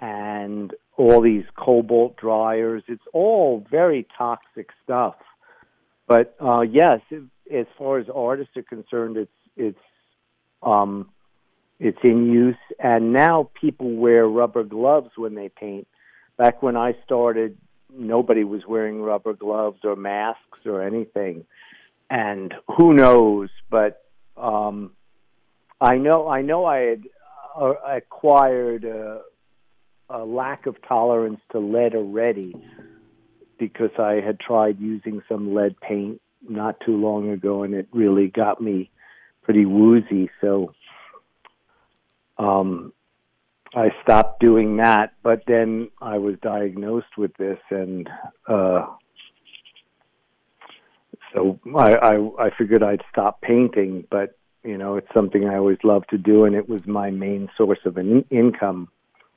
[0.00, 2.82] and all these cobalt dryers.
[2.88, 5.16] It's all very toxic stuff.
[6.06, 9.78] But uh, yes, as far as artists are concerned, it's it's
[10.62, 11.10] um,
[11.80, 15.86] it's in use, and now people wear rubber gloves when they paint.
[16.36, 17.56] Back when I started,
[17.92, 21.44] nobody was wearing rubber gloves or masks or anything,
[22.10, 23.48] and who knows?
[23.70, 24.02] But
[24.36, 24.92] um,
[25.80, 27.02] I know I know I had
[27.58, 29.20] uh, acquired a,
[30.10, 32.54] a lack of tolerance to lead already
[33.58, 38.28] because I had tried using some lead paint not too long ago, and it really
[38.28, 38.90] got me
[39.42, 40.30] pretty woozy.
[40.40, 40.72] So
[42.38, 42.92] um,
[43.74, 45.14] I stopped doing that.
[45.22, 48.08] But then I was diagnosed with this, and
[48.48, 48.86] uh,
[51.34, 54.04] so I, I I figured I'd stop painting.
[54.10, 57.48] But you know, it's something I always loved to do, and it was my main
[57.56, 58.88] source of an income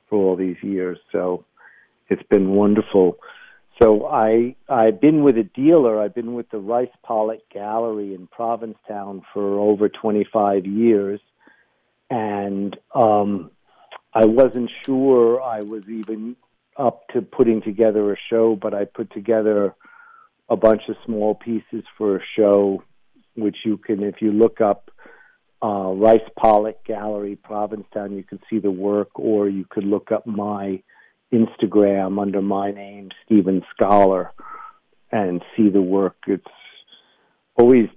[0.08, 0.98] for all these years.
[1.10, 1.44] So
[2.08, 3.16] it's been wonderful.
[3.80, 6.00] So I I've been with a dealer.
[6.00, 11.20] I've been with the Rice Polak Gallery in Provincetown for over 25 years,
[12.12, 13.50] and um,
[14.12, 16.36] I wasn't sure I was even
[16.76, 19.74] up to putting together a show, but I put together
[20.50, 22.82] a bunch of small pieces for a show,
[23.34, 24.90] which you can, if you look up
[25.64, 30.26] uh, Rice Polak Gallery, Provincetown, you can see the work, or you could look up
[30.26, 30.82] my
[31.32, 34.30] Instagram under my name, Stephen Skollar,
[35.10, 36.16] and see the work.
[36.26, 36.44] It's
[37.56, 37.88] always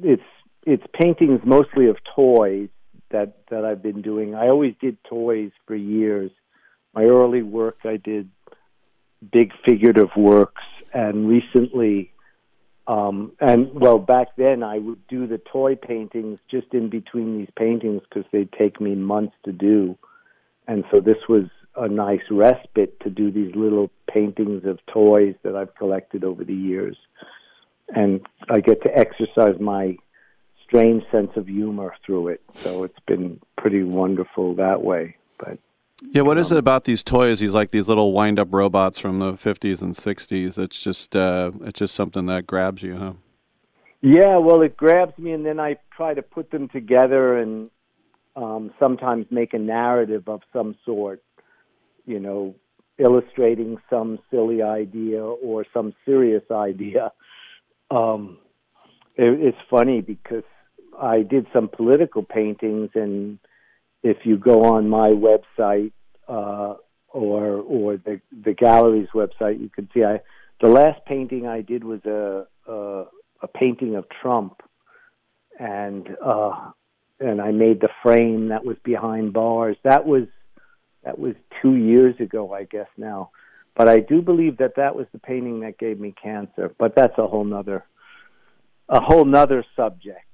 [0.00, 0.22] it's
[0.64, 2.68] it's paintings mostly of toys
[3.10, 4.34] that that I've been doing.
[4.34, 6.30] I always did toys for years.
[6.94, 8.30] My early work I did
[9.32, 10.62] big figurative works
[10.94, 12.10] and recently
[12.86, 17.50] um and well back then I would do the toy paintings just in between these
[17.56, 19.96] paintings because they'd take me months to do.
[20.66, 21.44] And so this was
[21.76, 26.54] a nice respite to do these little paintings of toys that I've collected over the
[26.54, 26.96] years.
[27.94, 29.96] And I get to exercise my
[30.70, 32.40] strange sense of humor through it.
[32.62, 35.16] So it's been pretty wonderful that way.
[35.38, 35.58] But
[36.02, 37.40] yeah, what um, is it about these toys?
[37.40, 40.58] These like these little wind-up robots from the '50s and '60s.
[40.58, 43.12] It's just uh, it's just something that grabs you, huh?
[44.00, 47.70] Yeah, well, it grabs me, and then I try to put them together and
[48.34, 51.22] um, sometimes make a narrative of some sort
[52.10, 52.54] you know,
[52.98, 57.12] illustrating some silly idea or some serious idea.
[57.90, 58.38] Um,
[59.16, 60.44] it, it's funny because
[61.00, 63.38] I did some political paintings, and
[64.02, 65.92] if you go on my website
[66.28, 66.74] uh,
[67.08, 70.20] or or the the gallery's website, you can see I
[70.60, 73.04] the last painting I did was a a,
[73.42, 74.60] a painting of Trump,
[75.58, 76.70] and uh,
[77.18, 79.76] and I made the frame that was behind bars.
[79.84, 80.24] That was
[81.04, 83.30] that was two years ago, I guess now.
[83.76, 86.74] But I do believe that that was the painting that gave me cancer.
[86.78, 87.84] But that's a whole nother,
[88.88, 90.29] a whole nother subject.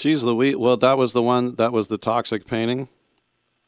[0.00, 0.54] Geez, Louis.
[0.54, 1.56] Well, that was the one.
[1.56, 2.88] That was the toxic painting.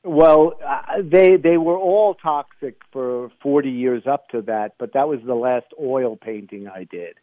[0.03, 5.09] Well, uh, they they were all toxic for forty years up to that, but that
[5.09, 7.19] was the last oil painting I did,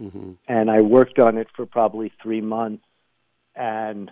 [0.00, 0.32] mm-hmm.
[0.46, 2.84] and I worked on it for probably three months,
[3.56, 4.10] and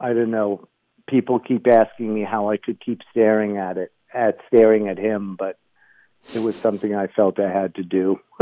[0.00, 0.66] I don't know
[1.06, 5.36] people keep asking me how I could keep staring at it, at staring at him,
[5.38, 5.58] but
[6.34, 8.20] it was something I felt I had to do.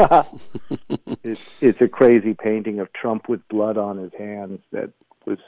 [1.25, 4.91] it's it's a crazy painting of Trump with blood on his hands that
[5.29, 5.39] was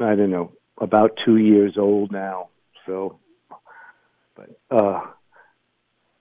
[0.00, 2.48] I don't know about two years old now.
[2.86, 3.18] So,
[4.34, 5.00] but uh,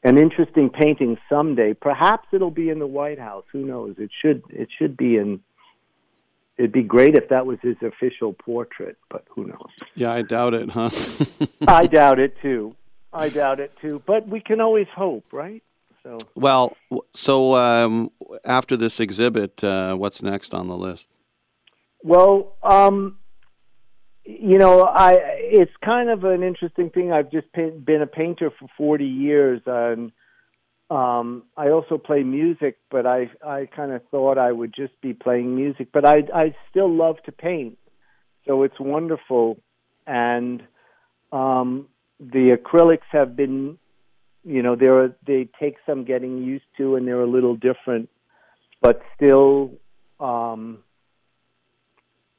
[0.03, 1.73] an interesting painting someday.
[1.73, 3.45] Perhaps it'll be in the White House.
[3.51, 3.95] Who knows?
[3.97, 5.41] It should it should be in
[6.57, 9.69] it'd be great if that was his official portrait, but who knows?
[9.95, 10.91] Yeah, I doubt it, huh?
[11.67, 12.75] I doubt it too.
[13.13, 14.01] I doubt it too.
[14.05, 15.63] But we can always hope, right?
[16.03, 16.75] So well,
[17.13, 18.11] so um,
[18.43, 21.09] after this exhibit, uh, what's next on the list?
[22.03, 23.17] Well, um,
[24.23, 27.11] you know, I it's kind of an interesting thing.
[27.11, 30.11] I've just been a painter for forty years, and
[30.89, 35.13] um, I also play music, but I I kind of thought I would just be
[35.13, 37.77] playing music, but I I still love to paint,
[38.47, 39.57] so it's wonderful,
[40.05, 40.63] and
[41.31, 41.87] um,
[42.19, 43.77] the acrylics have been,
[44.43, 48.09] you know, they're they take some getting used to, and they're a little different,
[48.81, 49.71] but still,
[50.19, 50.79] um,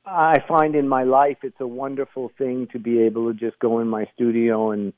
[0.04, 3.78] I find in my life it's a wonderful thing to be able to just go
[3.78, 4.92] in my studio and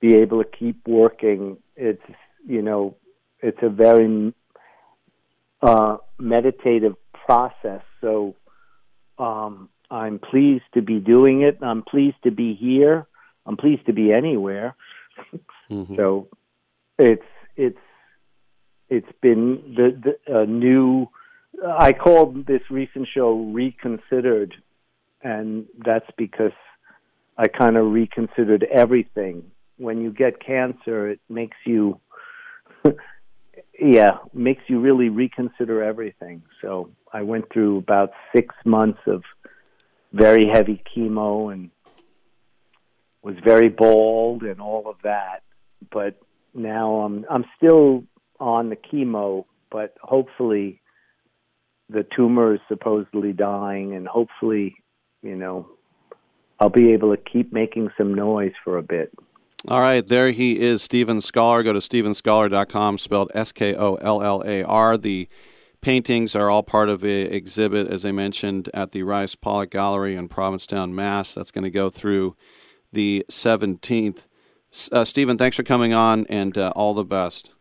[0.00, 1.56] be able to keep working.
[1.76, 2.02] It's
[2.46, 2.96] you know,
[3.40, 4.34] it's a very
[5.62, 7.82] uh, meditative process.
[8.00, 8.36] So
[9.18, 11.58] um, I'm pleased to be doing it.
[11.62, 13.06] I'm pleased to be here.
[13.46, 14.74] I'm pleased to be anywhere.
[15.70, 15.96] Mm-hmm.
[15.96, 16.28] So
[16.98, 17.24] it's
[17.56, 17.78] it's
[18.90, 21.08] it's been the, the a new.
[21.66, 24.54] I called this recent show "Reconsidered,"
[25.22, 26.52] and that's because
[27.36, 29.50] I kind of reconsidered everything.
[29.76, 32.00] When you get cancer, it makes you
[33.80, 36.42] yeah, makes you really reconsider everything.
[36.60, 39.22] So I went through about six months of
[40.12, 41.70] very heavy chemo and
[43.22, 45.42] was very bald and all of that.
[45.90, 46.16] But
[46.54, 48.04] now I'm I'm still
[48.38, 50.80] on the chemo, but hopefully
[51.88, 54.74] the tumor is supposedly dying and hopefully,
[55.22, 55.68] you know,
[56.60, 59.12] I'll be able to keep making some noise for a bit.
[59.66, 61.64] All right, there he is, Stephen Skollar.
[61.64, 64.98] Go to stephenskollar.com, spelled S K O L L A R.
[64.98, 65.26] The
[65.80, 70.16] paintings are all part of an exhibit, as I mentioned, at the Rice Polak Gallery
[70.16, 71.34] in Provincetown, Mass.
[71.34, 72.36] That's going to go through
[72.92, 74.26] the 17th.
[74.92, 77.53] Uh, Stephen, thanks for coming on and uh, all the best.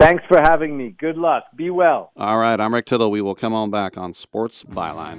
[0.00, 0.94] Thanks for having me.
[0.98, 1.44] Good luck.
[1.54, 2.10] Be well.
[2.16, 3.10] All right, I'm Rick Tittle.
[3.10, 5.18] We will come on back on Sports Byline.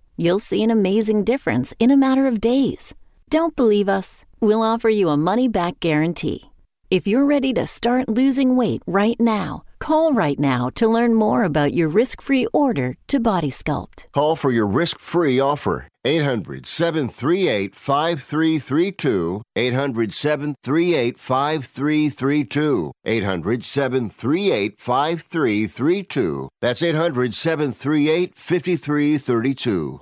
[0.17, 2.93] you'll see an amazing difference in a matter of days.
[3.29, 4.25] Don't believe us?
[4.39, 6.51] We'll offer you a money back guarantee.
[6.89, 11.43] If you're ready to start losing weight right now, call right now to learn more
[11.43, 14.07] about your risk free order to Body Sculpt.
[14.11, 15.87] Call for your risk free offer.
[16.03, 19.43] 800 738 5332.
[19.55, 22.91] 800 738 5332.
[23.05, 26.49] 800 738 5332.
[26.59, 30.01] That's 800 738 5332.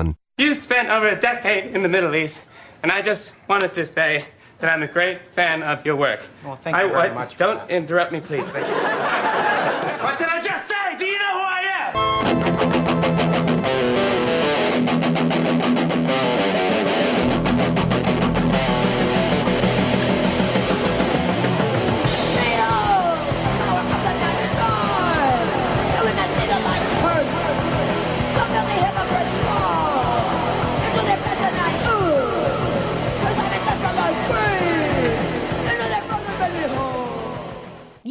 [0.37, 2.41] You spent over a decade in the Middle East,
[2.83, 4.25] and I just wanted to say
[4.59, 6.21] that I'm a great fan of your work.
[6.43, 7.37] Well, thank you I, very I- much.
[7.37, 8.47] Don't interrupt me, please.
[8.49, 8.73] Thank you.
[10.03, 10.70] what did I just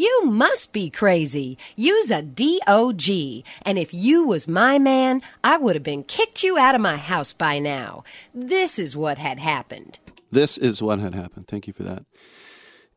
[0.00, 1.58] You must be crazy.
[1.76, 3.44] Use a DOG.
[3.66, 6.96] And if you was my man, I would have been kicked you out of my
[6.96, 8.04] house by now.
[8.32, 9.98] This is what had happened.
[10.32, 11.48] This is what had happened.
[11.48, 12.06] Thank you for that.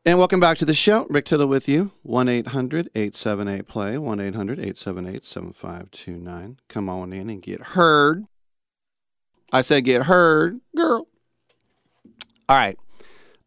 [0.06, 1.06] And welcome back to the show.
[1.10, 1.92] Rick Tittle with you.
[2.04, 3.98] 1 800 878 play.
[3.98, 6.58] 1 800 878 7529.
[6.68, 8.24] Come on in and get heard.
[9.52, 11.06] I said get heard, girl.
[12.48, 12.78] All right.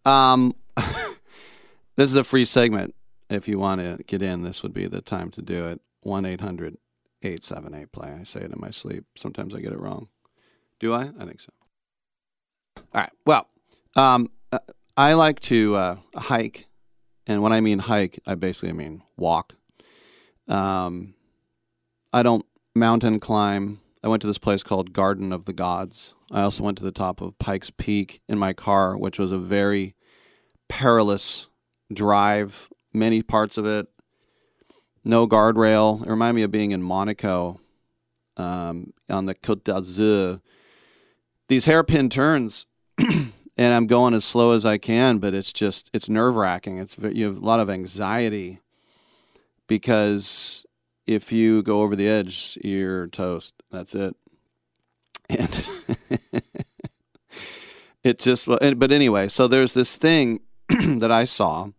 [0.05, 0.53] Um,
[1.95, 2.93] this is a free segment.
[3.29, 5.81] If you want to get in, this would be the time to do it.
[6.01, 6.77] 1 800
[7.21, 8.15] 878 play.
[8.19, 9.05] I say it in my sleep.
[9.15, 10.07] Sometimes I get it wrong.
[10.79, 11.09] Do I?
[11.19, 11.51] I think so.
[12.77, 13.11] All right.
[13.25, 13.47] Well,
[13.95, 14.59] um, uh,
[14.95, 16.67] I like to uh, hike,
[17.25, 19.55] and when I mean hike, I basically mean walk.
[20.47, 21.15] Um,
[22.13, 22.45] I don't
[22.75, 23.81] mountain climb.
[24.03, 26.13] I went to this place called Garden of the Gods.
[26.31, 29.37] I also went to the top of Pikes Peak in my car, which was a
[29.37, 29.95] very
[30.69, 31.47] perilous
[31.91, 32.69] drive.
[32.97, 33.87] Many parts of it,
[35.03, 36.01] no guardrail.
[36.05, 37.59] It reminded me of being in Monaco
[38.37, 40.41] um, on the Côte d'Azur.
[41.47, 42.65] These hairpin turns
[42.97, 46.77] and I'm going as slow as I can, but it's just it's nerve wracking.
[46.77, 48.59] It's you have a lot of anxiety
[49.67, 50.65] because
[51.05, 53.53] if you go over the edge, you're toast.
[53.71, 54.15] That's it.
[55.29, 55.65] And
[58.03, 61.69] it just well, but anyway, so there's this thing that I saw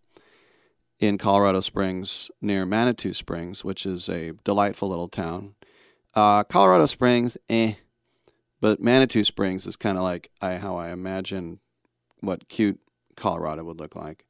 [0.98, 5.54] in Colorado Springs near Manitou Springs, which is a delightful little town.
[6.14, 7.74] Uh, Colorado Springs, eh,
[8.60, 11.60] but Manitou Springs is kind of like I, how I imagine
[12.20, 12.80] what cute
[13.16, 14.24] Colorado would look like.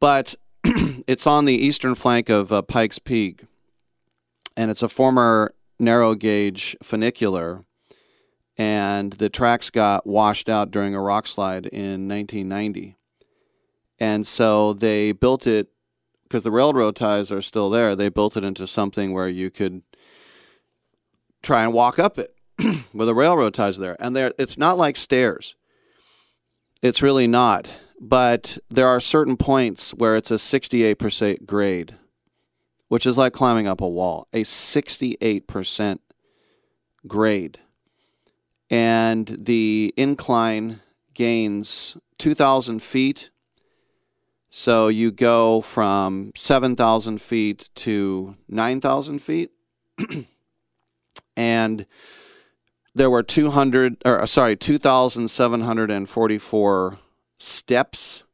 [0.00, 3.44] But it's on the eastern flank of uh, Pikes Peak,
[4.56, 7.64] and it's a former narrow gauge funicular.
[8.60, 12.97] And the tracks got washed out during a rock slide in 1990.
[14.00, 15.68] And so they built it
[16.24, 17.96] because the railroad ties are still there.
[17.96, 19.82] They built it into something where you could
[21.42, 22.34] try and walk up it
[22.92, 23.96] with the railroad ties there.
[23.98, 25.54] And there, it's not like stairs.
[26.82, 27.68] It's really not.
[28.00, 31.96] But there are certain points where it's a 68% grade,
[32.88, 34.28] which is like climbing up a wall.
[34.32, 35.98] A 68%
[37.06, 37.58] grade.
[38.70, 40.80] And the incline
[41.14, 43.30] gains 2,000 feet.
[44.50, 49.50] So you go from 7,000 feet to 9,000 feet.
[51.36, 51.86] and
[52.94, 56.98] there were 200 or uh, sorry 2744
[57.38, 58.24] steps.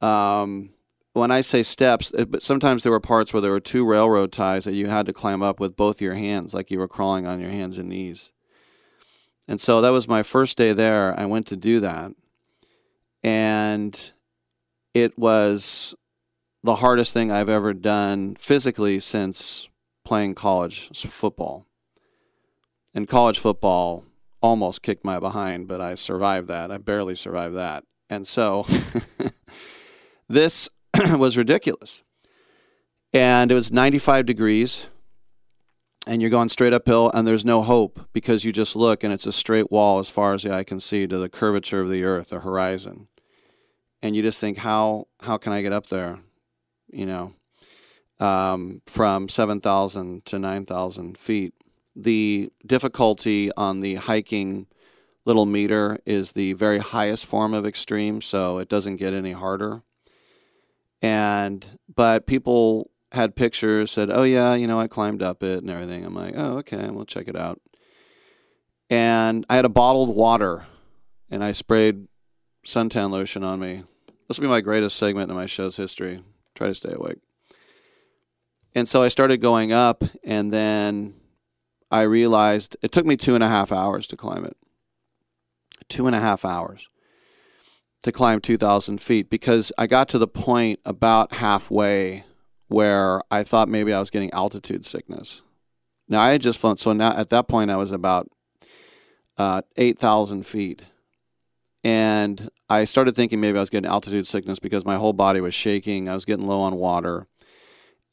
[0.00, 0.70] Um,
[1.12, 4.32] when i say steps it, but sometimes there were parts where there were two railroad
[4.32, 7.26] ties that you had to climb up with both your hands like you were crawling
[7.26, 8.32] on your hands and knees.
[9.46, 11.18] And so that was my first day there.
[11.18, 12.12] I went to do that.
[13.22, 14.12] And
[14.94, 15.94] it was
[16.62, 19.68] the hardest thing i've ever done physically since
[20.04, 21.66] playing college football
[22.94, 24.04] and college football
[24.42, 26.70] almost kicked my behind, but I survived that.
[26.70, 27.84] I barely survived that.
[28.10, 28.66] And so
[30.28, 30.68] this
[31.16, 32.02] was ridiculous.
[33.14, 34.86] And it was 95 degrees,
[36.06, 39.26] and you're going straight uphill, and there's no hope because you just look and it's
[39.26, 42.04] a straight wall as far as the eye can see to the curvature of the
[42.04, 43.08] earth, the horizon.
[44.02, 46.18] And you just think, how how can I get up there?
[46.92, 47.34] You know,
[48.20, 51.54] um, from 7,000 to 9,000 feet
[51.94, 54.66] the difficulty on the hiking
[55.26, 59.82] little meter is the very highest form of extreme, so it doesn't get any harder.
[61.02, 65.70] And but people had pictures, said, "Oh yeah, you know, I climbed up it and
[65.70, 67.60] everything." I'm like, "Oh okay, we'll check it out."
[68.92, 70.66] and I had a bottled water,
[71.30, 72.08] and I sprayed
[72.66, 73.84] suntan lotion on me.
[74.32, 76.22] This will be my greatest segment in my show's history.
[76.54, 77.18] Try to stay awake.
[78.74, 81.12] And so I started going up, and then
[81.90, 84.56] I realized it took me two and a half hours to climb it.
[85.90, 86.88] Two and a half hours
[88.04, 92.24] to climb 2,000 feet because I got to the point about halfway
[92.68, 95.42] where I thought maybe I was getting altitude sickness.
[96.08, 98.30] Now I had just flown, so now at that point I was about
[99.36, 100.80] uh, 8,000 feet.
[101.84, 105.54] And I started thinking maybe I was getting altitude sickness because my whole body was
[105.54, 106.08] shaking.
[106.08, 107.26] I was getting low on water.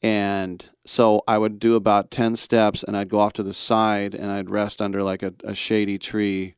[0.02, 4.14] And so I would do about 10 steps and I'd go off to the side
[4.14, 6.56] and I'd rest under like a, a shady tree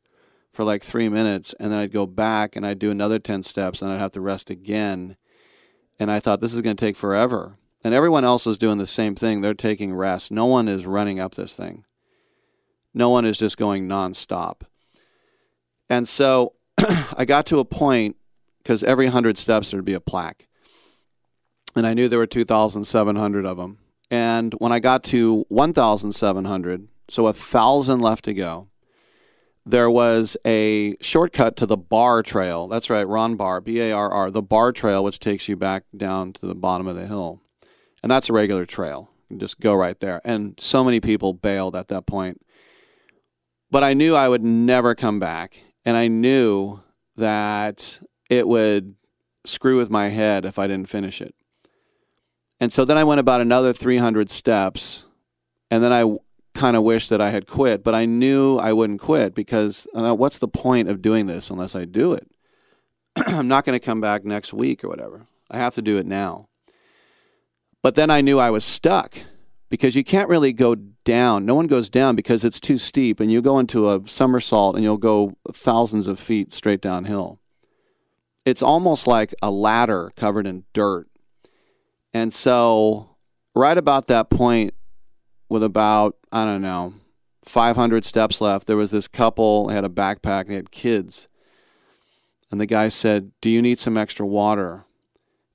[0.53, 1.53] for like three minutes.
[1.59, 4.21] And then I'd go back and I'd do another 10 steps and I'd have to
[4.21, 5.17] rest again.
[5.99, 7.57] And I thought, this is going to take forever.
[7.83, 9.41] And everyone else is doing the same thing.
[9.41, 10.31] They're taking rest.
[10.31, 11.83] No one is running up this thing.
[12.93, 14.61] No one is just going nonstop.
[15.89, 16.53] And so
[17.17, 18.15] I got to a point
[18.59, 20.47] because every 100 steps there'd be a plaque.
[21.75, 23.79] And I knew there were 2,700 of them.
[24.11, 28.69] And when I got to 1,700, so a 1,000 left to go,
[29.65, 32.67] there was a shortcut to the Barr Trail.
[32.67, 35.85] That's right, Ron Barr, B A R R, the Barr Trail, which takes you back
[35.95, 37.41] down to the bottom of the hill.
[38.01, 39.09] And that's a regular trail.
[39.29, 40.21] You just go right there.
[40.25, 42.41] And so many people bailed at that point.
[43.71, 45.57] But I knew I would never come back.
[45.85, 46.79] And I knew
[47.15, 47.99] that
[48.29, 48.95] it would
[49.45, 51.35] screw with my head if I didn't finish it.
[52.59, 55.05] And so then I went about another 300 steps.
[55.69, 56.17] And then I
[56.53, 60.13] kind of wished that I had quit, but I knew I wouldn't quit because uh,
[60.13, 62.27] what's the point of doing this unless I do it?
[63.15, 65.25] I'm not going to come back next week or whatever.
[65.49, 66.47] I have to do it now.
[67.81, 69.17] But then I knew I was stuck
[69.69, 71.45] because you can't really go down.
[71.45, 74.83] No one goes down because it's too steep, and you go into a somersault and
[74.83, 77.39] you'll go thousands of feet straight downhill.
[78.45, 81.07] It's almost like a ladder covered in dirt.
[82.13, 83.15] And so,
[83.55, 84.73] right about that point,
[85.49, 86.93] with about, I don't know,
[87.43, 91.27] 500 steps left, there was this couple, had a backpack, they had kids.
[92.51, 94.85] And the guy said, Do you need some extra water?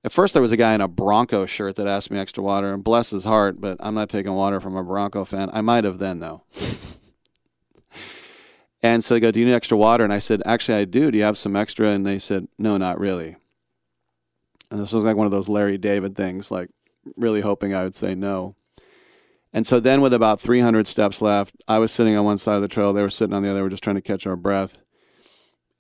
[0.09, 2.72] At first, there was a guy in a Bronco shirt that asked me extra water,
[2.72, 5.51] and bless his heart, but I'm not taking water from a Bronco fan.
[5.52, 6.44] I might have then, though.
[8.82, 10.05] and so they go, Do you need extra water?
[10.05, 11.10] And I said, Actually, I do.
[11.10, 11.89] Do you have some extra?
[11.89, 13.36] And they said, No, not really.
[14.70, 16.70] And this was like one of those Larry David things, like
[17.14, 18.56] really hoping I would say no.
[19.52, 22.62] And so then, with about 300 steps left, I was sitting on one side of
[22.62, 22.94] the trail.
[22.94, 23.59] They were sitting on the other.
[23.59, 24.78] We were just trying to catch our breath.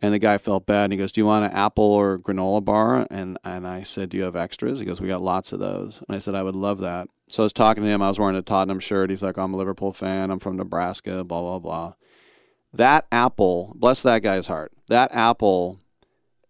[0.00, 0.84] And the guy felt bad.
[0.84, 4.10] And he goes, "Do you want an apple or granola bar?" And and I said,
[4.10, 6.42] "Do you have extras?" He goes, "We got lots of those." And I said, "I
[6.42, 8.00] would love that." So I was talking to him.
[8.00, 9.10] I was wearing a Tottenham shirt.
[9.10, 10.30] He's like, "I'm a Liverpool fan.
[10.30, 11.94] I'm from Nebraska." Blah blah blah.
[12.72, 14.72] That apple, bless that guy's heart.
[14.88, 15.80] That apple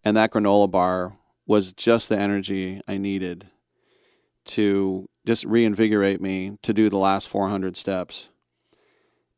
[0.03, 1.17] and that granola bar
[1.47, 3.47] was just the energy I needed
[4.45, 8.29] to just reinvigorate me to do the last 400 steps.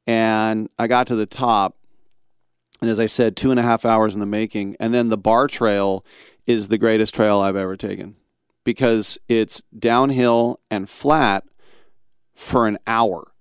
[0.07, 1.77] And I got to the top,
[2.81, 4.75] and as I said, two and a half hours in the making.
[4.79, 6.03] And then the Barr Trail
[6.47, 8.15] is the greatest trail I've ever taken
[8.63, 11.43] because it's downhill and flat
[12.33, 13.31] for an hour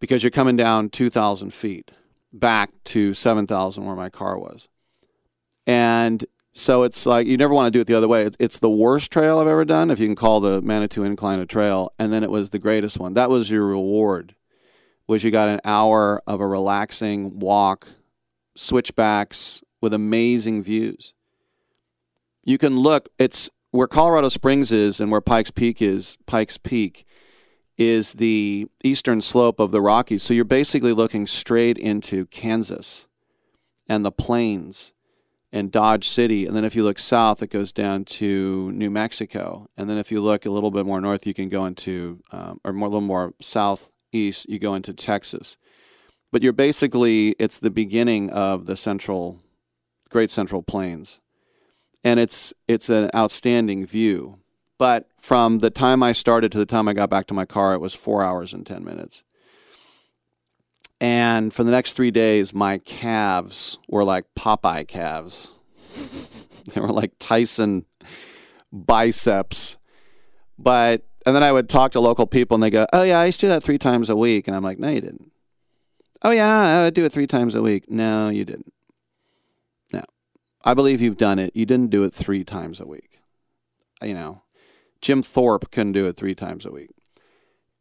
[0.00, 1.90] because you're coming down 2,000 feet
[2.32, 4.68] back to 7,000 where my car was.
[5.66, 8.28] And so it's like you never want to do it the other way.
[8.38, 11.46] It's, the worst trail I've ever done, if you can call the Manitou Incline a
[11.46, 13.14] trail, and then it was the greatest one.
[13.14, 14.34] That was your reward.
[15.06, 17.88] Was you got an hour of a relaxing walk,
[18.54, 21.14] switchbacks with amazing views.
[22.44, 23.08] You can look.
[23.18, 26.18] It's where Colorado Springs is and where Pikes Peak is.
[26.26, 27.06] Pikes Peak
[27.78, 30.22] is the eastern slope of the Rockies.
[30.22, 33.06] So you're basically looking straight into Kansas
[33.88, 34.92] and the plains
[35.50, 36.46] and Dodge City.
[36.46, 39.68] And then if you look south, it goes down to New Mexico.
[39.76, 42.60] And then if you look a little bit more north, you can go into, um,
[42.64, 45.56] or more, a little more southeast, you go into Texas.
[46.32, 49.38] But you're basically, it's the beginning of the central,
[50.08, 51.20] Great Central Plains.
[52.02, 54.38] And it's, it's an outstanding view.
[54.78, 57.74] But from the time I started to the time I got back to my car,
[57.74, 59.22] it was four hours and 10 minutes.
[61.00, 65.50] And for the next three days, my calves were like Popeye calves.
[66.74, 67.84] they were like Tyson
[68.72, 69.76] biceps.
[70.58, 73.26] But, and then I would talk to local people and they go, Oh, yeah, I
[73.26, 74.46] used to do that three times a week.
[74.46, 75.31] And I'm like, No, you didn't.
[76.24, 77.90] Oh, yeah, I would do it three times a week.
[77.90, 78.72] No, you didn't.
[79.92, 80.04] No.
[80.64, 81.50] I believe you've done it.
[81.54, 83.20] You didn't do it three times a week.
[84.00, 84.42] Uh, you know,
[85.00, 86.90] Jim Thorpe couldn't do it three times a week.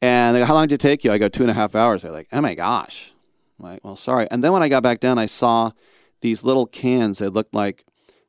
[0.01, 1.11] And go, How long did it take you?
[1.11, 2.01] I go, Two and a half hours.
[2.01, 3.13] They're like, Oh my gosh.
[3.59, 4.27] I'm like, well, sorry.
[4.31, 5.72] And then when I got back down, I saw
[6.22, 7.85] these little cans that looked like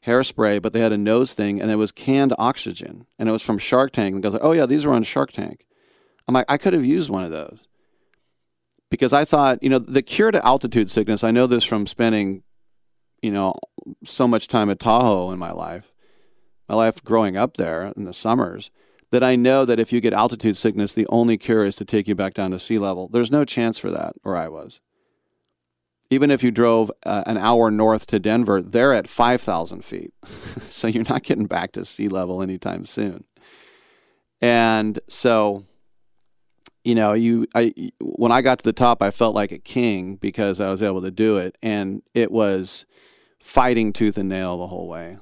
[0.06, 3.42] hairspray, but they had a nose thing, and it was canned oxygen, and it was
[3.42, 4.14] from Shark Tank.
[4.14, 5.64] And guy's like, oh yeah, these were on Shark Tank.
[6.28, 7.60] I'm like, I could have used one of those
[8.92, 11.24] because I thought, you know, the cure to altitude sickness.
[11.24, 12.42] I know this from spending,
[13.22, 13.54] you know,
[14.04, 15.94] so much time at Tahoe in my life,
[16.68, 18.70] my life growing up there in the summers.
[19.10, 22.06] That I know that if you get altitude sickness, the only cure is to take
[22.06, 23.08] you back down to sea level.
[23.08, 24.80] There's no chance for that where I was
[26.10, 30.12] even if you drove uh, an hour north to Denver, they're at 5,000 feet.
[30.68, 33.24] so you're not getting back to sea level anytime soon.
[34.38, 35.64] And so,
[36.84, 40.16] you know, you I when I got to the top, I felt like a king
[40.16, 42.86] because I was able to do it, and it was
[43.38, 45.18] fighting tooth and nail the whole way.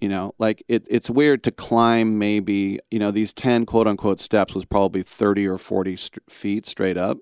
[0.00, 4.20] You know, like it, it's weird to climb maybe, you know, these 10 quote unquote
[4.20, 7.18] steps was probably 30 or 40 st- feet straight up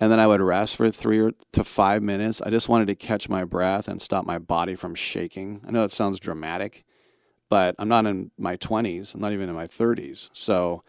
[0.00, 2.40] and then I would rest for three to five minutes.
[2.40, 5.60] I just wanted to catch my breath and stop my body from shaking.
[5.68, 6.84] I know it sounds dramatic,
[7.50, 9.14] but I'm not in my 20s.
[9.14, 10.30] I'm not even in my 30s.
[10.32, 10.82] So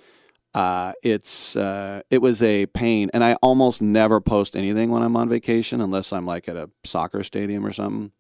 [0.54, 5.16] uh, it's uh, it was a pain, and I almost never post anything when I'm
[5.16, 8.12] on vacation unless I'm like at a soccer stadium or something.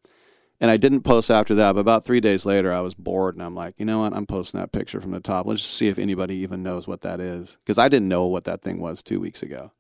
[0.59, 3.43] And I didn't post after that, but about three days later, I was bored, and
[3.43, 4.13] I'm like, you know what?
[4.13, 5.47] I'm posting that picture from the top.
[5.47, 8.43] Let's just see if anybody even knows what that is, because I didn't know what
[8.43, 9.71] that thing was two weeks ago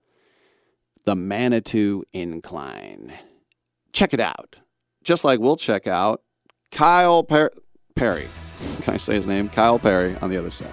[1.05, 3.13] the Manitou Incline.
[3.93, 4.57] Check it out.
[5.03, 6.21] Just like we'll check out
[6.71, 7.51] Kyle per-
[7.95, 8.27] Perry.
[8.81, 9.49] Can I say his name?
[9.49, 10.71] Kyle Petty on the other side.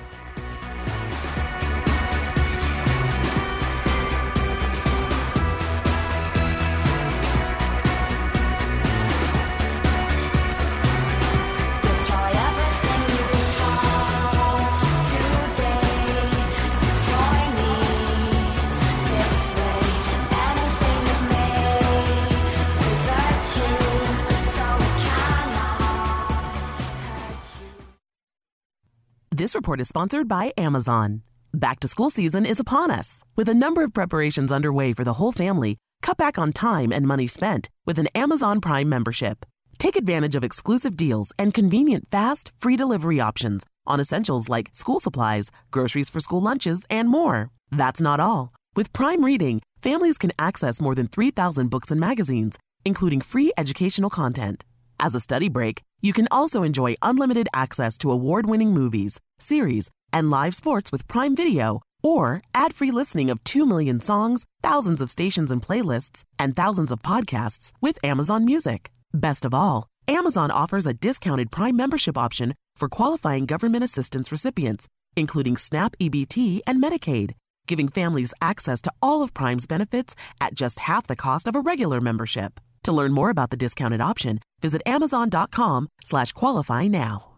[29.48, 31.22] This report is sponsored by Amazon.
[31.54, 33.24] Back to school season is upon us.
[33.34, 37.06] With a number of preparations underway for the whole family, cut back on time and
[37.06, 39.46] money spent with an Amazon Prime membership.
[39.78, 45.00] Take advantage of exclusive deals and convenient, fast, free delivery options on essentials like school
[45.00, 47.48] supplies, groceries for school lunches, and more.
[47.70, 48.50] That's not all.
[48.76, 54.10] With Prime Reading, families can access more than 3,000 books and magazines, including free educational
[54.10, 54.66] content.
[55.00, 59.90] As a study break, you can also enjoy unlimited access to award winning movies, series,
[60.12, 65.00] and live sports with Prime Video, or ad free listening of 2 million songs, thousands
[65.00, 68.90] of stations and playlists, and thousands of podcasts with Amazon Music.
[69.12, 74.86] Best of all, Amazon offers a discounted Prime membership option for qualifying government assistance recipients,
[75.16, 77.32] including SNAP EBT and Medicaid,
[77.66, 81.60] giving families access to all of Prime's benefits at just half the cost of a
[81.60, 82.60] regular membership.
[82.88, 87.37] To learn more about the discounted option, visit amazon.com slash qualify now.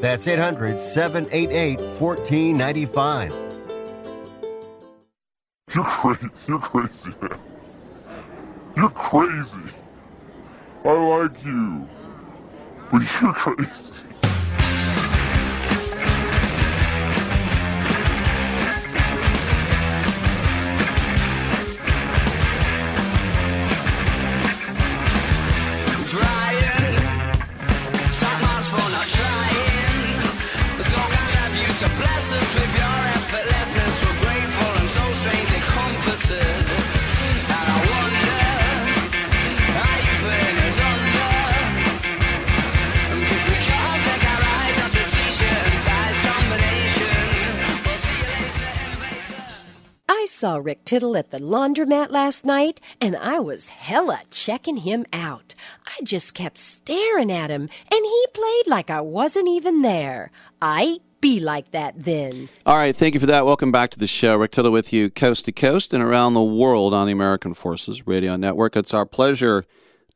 [0.00, 3.32] That's 800 788 1495.
[5.74, 6.30] You're crazy.
[6.46, 7.38] You're crazy, man.
[8.76, 9.58] You're crazy.
[10.84, 11.88] I like you.
[12.92, 13.92] But you're crazy.
[50.36, 55.54] Saw Rick Tittle at the laundromat last night, and I was hella checking him out.
[55.86, 60.30] I just kept staring at him, and he played like I wasn't even there.
[60.60, 62.50] I be like that then.
[62.66, 63.46] All right, thank you for that.
[63.46, 64.36] Welcome back to the show.
[64.36, 68.06] Rick Tittle with you, coast to coast and around the world on the American Forces
[68.06, 68.76] Radio Network.
[68.76, 69.64] It's our pleasure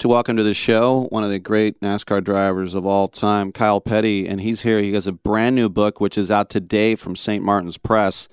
[0.01, 3.81] to welcome to the show one of the great NASCAR drivers of all time, Kyle
[3.81, 4.81] Petty, and he's here.
[4.81, 7.43] He has a brand new book which is out today from St.
[7.43, 8.29] Martin's Press.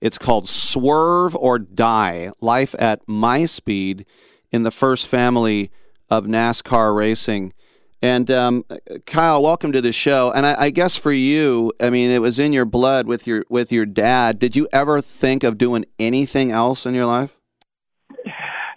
[0.00, 4.06] It's called Swerve or Die Life at My Speed
[4.52, 5.70] in the First Family
[6.08, 7.52] of NASCAR Racing.
[8.00, 8.64] And um,
[9.06, 10.30] Kyle, welcome to the show.
[10.30, 13.44] And I, I, guess for you, I mean, it was in your blood with your
[13.48, 14.38] with your dad.
[14.38, 17.36] Did you ever think of doing anything else in your life?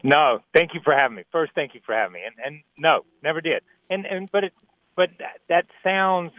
[0.04, 0.40] No.
[0.56, 1.24] Thank you for having me.
[1.32, 2.22] First, thank you for having me.
[2.26, 3.62] And and no, never did.
[3.92, 4.54] And and but it
[4.96, 6.32] but that, that sounds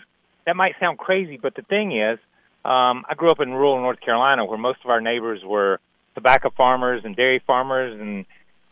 [0.45, 2.19] that might sound crazy, but the thing is,
[2.65, 5.81] um, I grew up in rural North Carolina where most of our neighbors were
[6.15, 8.25] tobacco farmers and dairy farmers, and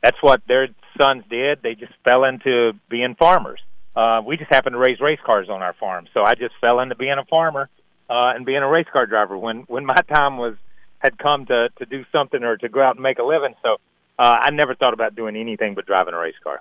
[0.02, 0.68] that's what their
[1.00, 1.62] sons did.
[1.62, 3.60] They just fell into being farmers.
[3.96, 6.78] Uh, we just happened to raise race cars on our farm, so I just fell
[6.80, 7.68] into being a farmer
[8.08, 10.54] uh, and being a race car driver when when my time was
[11.00, 13.54] had come to to do something or to go out and make a living.
[13.62, 13.76] So
[14.18, 16.60] uh, I never thought about doing anything but driving a race car.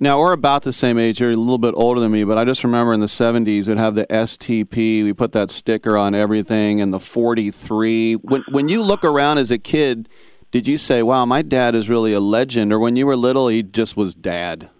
[0.00, 1.20] Now we're about the same age.
[1.20, 3.78] You're a little bit older than me, but I just remember in the '70s we'd
[3.78, 5.02] have the STP.
[5.02, 8.14] We put that sticker on everything, and the 43.
[8.14, 10.08] When when you look around as a kid,
[10.52, 13.48] did you say, "Wow, my dad is really a legend," or when you were little,
[13.48, 14.70] he just was dad?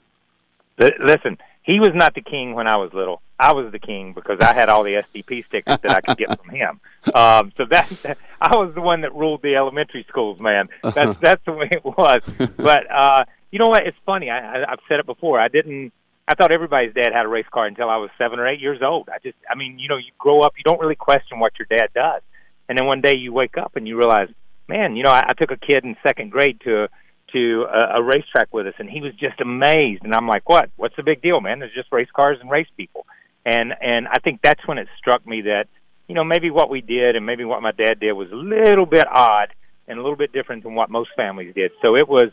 [0.78, 3.20] Listen, he was not the king when I was little.
[3.40, 6.40] I was the king because I had all the STP stickers that I could get
[6.40, 6.80] from him.
[7.14, 10.68] Um, so that, that I was the one that ruled the elementary schools, man.
[10.82, 12.20] That's that's the way it was.
[12.56, 13.86] But uh, you know what?
[13.86, 14.30] It's funny.
[14.30, 15.40] I, I, I've said it before.
[15.40, 15.92] I didn't.
[16.26, 18.80] I thought everybody's dad had a race car until I was seven or eight years
[18.82, 19.08] old.
[19.08, 21.66] I just, I mean, you know, you grow up, you don't really question what your
[21.70, 22.20] dad does,
[22.68, 24.28] and then one day you wake up and you realize,
[24.68, 26.88] man, you know, I, I took a kid in second grade to
[27.32, 30.02] to a, a racetrack with us, and he was just amazed.
[30.04, 30.70] And I'm like, what?
[30.76, 31.58] What's the big deal, man?
[31.60, 33.06] There's just race cars and race people.
[33.46, 35.64] And and I think that's when it struck me that,
[36.08, 38.86] you know, maybe what we did and maybe what my dad did was a little
[38.86, 39.54] bit odd
[39.86, 41.70] and a little bit different than what most families did.
[41.84, 42.28] So it was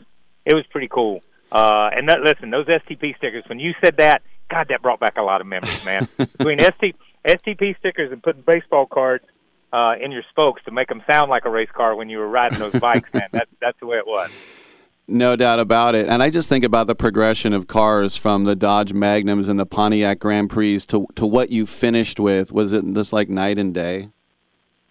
[0.46, 1.22] it was pretty cool.
[1.52, 3.44] Uh, and that, listen, those STP stickers.
[3.48, 6.08] When you said that, God, that brought back a lot of memories, man.
[6.16, 6.96] Between ST,
[7.26, 9.24] STP stickers and putting baseball cards
[9.72, 12.28] uh, in your spokes to make them sound like a race car when you were
[12.28, 13.28] riding those bikes, man.
[13.32, 14.30] That's that's the way it was.
[15.08, 16.08] No doubt about it.
[16.08, 19.66] And I just think about the progression of cars from the Dodge Magnums and the
[19.66, 22.52] Pontiac Grand Prix to to what you finished with.
[22.52, 24.10] Was it just like night and day?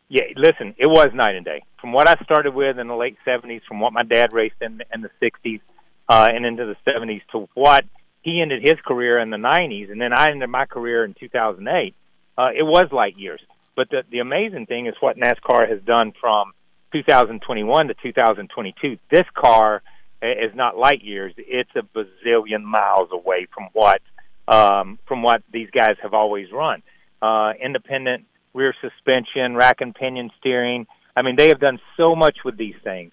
[0.07, 1.63] Yeah, listen, it was night and day.
[1.81, 4.81] From what I started with in the late '70s, from what my dad raced in,
[4.93, 5.61] in the '60s
[6.07, 7.85] uh, and into the '70s, to what
[8.21, 11.95] he ended his career in the '90s, and then I ended my career in 2008.
[12.37, 13.41] Uh, it was light years.
[13.75, 16.53] But the the amazing thing is what NASCAR has done from
[16.93, 18.97] 2021 to 2022.
[19.09, 19.81] This car
[20.21, 24.01] is not light years; it's a bazillion miles away from what
[24.47, 26.83] um, from what these guys have always run.
[27.21, 28.25] Uh, independent
[28.55, 30.87] rear suspension, rack and pinion steering.
[31.15, 33.11] I mean, they have done so much with these things,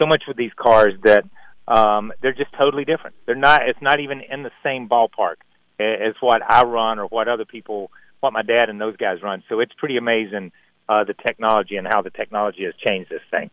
[0.00, 1.24] so much with these cars that
[1.66, 3.16] um, they're just totally different.
[3.26, 3.68] They're not.
[3.68, 5.36] It's not even in the same ballpark
[5.80, 7.90] as what I run or what other people,
[8.20, 9.42] what my dad and those guys run.
[9.48, 10.52] So it's pretty amazing
[10.88, 13.50] uh, the technology and how the technology has changed this thing.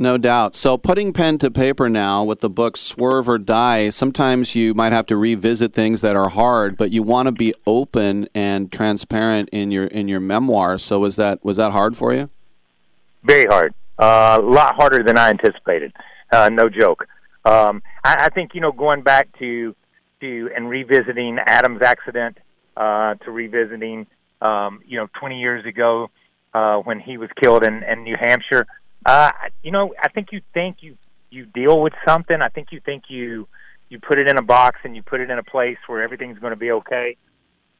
[0.00, 0.54] No doubt.
[0.54, 4.92] So, putting pen to paper now with the book Swerve or Die, sometimes you might
[4.92, 9.48] have to revisit things that are hard, but you want to be open and transparent
[9.50, 10.78] in your in your memoir.
[10.78, 12.30] So, was that was that hard for you?
[13.24, 13.74] Very hard.
[13.98, 15.92] Uh, a lot harder than I anticipated.
[16.30, 17.08] Uh, no joke.
[17.44, 19.74] Um, I, I think you know going back to
[20.20, 22.38] to and revisiting Adam's accident,
[22.76, 24.06] uh, to revisiting
[24.42, 26.08] um, you know 20 years ago
[26.54, 28.64] uh, when he was killed in, in New Hampshire.
[29.08, 29.30] Uh,
[29.62, 30.98] you know, I think you think you
[31.30, 32.42] you deal with something.
[32.42, 33.48] I think you think you
[33.88, 36.38] you put it in a box and you put it in a place where everything's
[36.38, 37.16] going to be okay,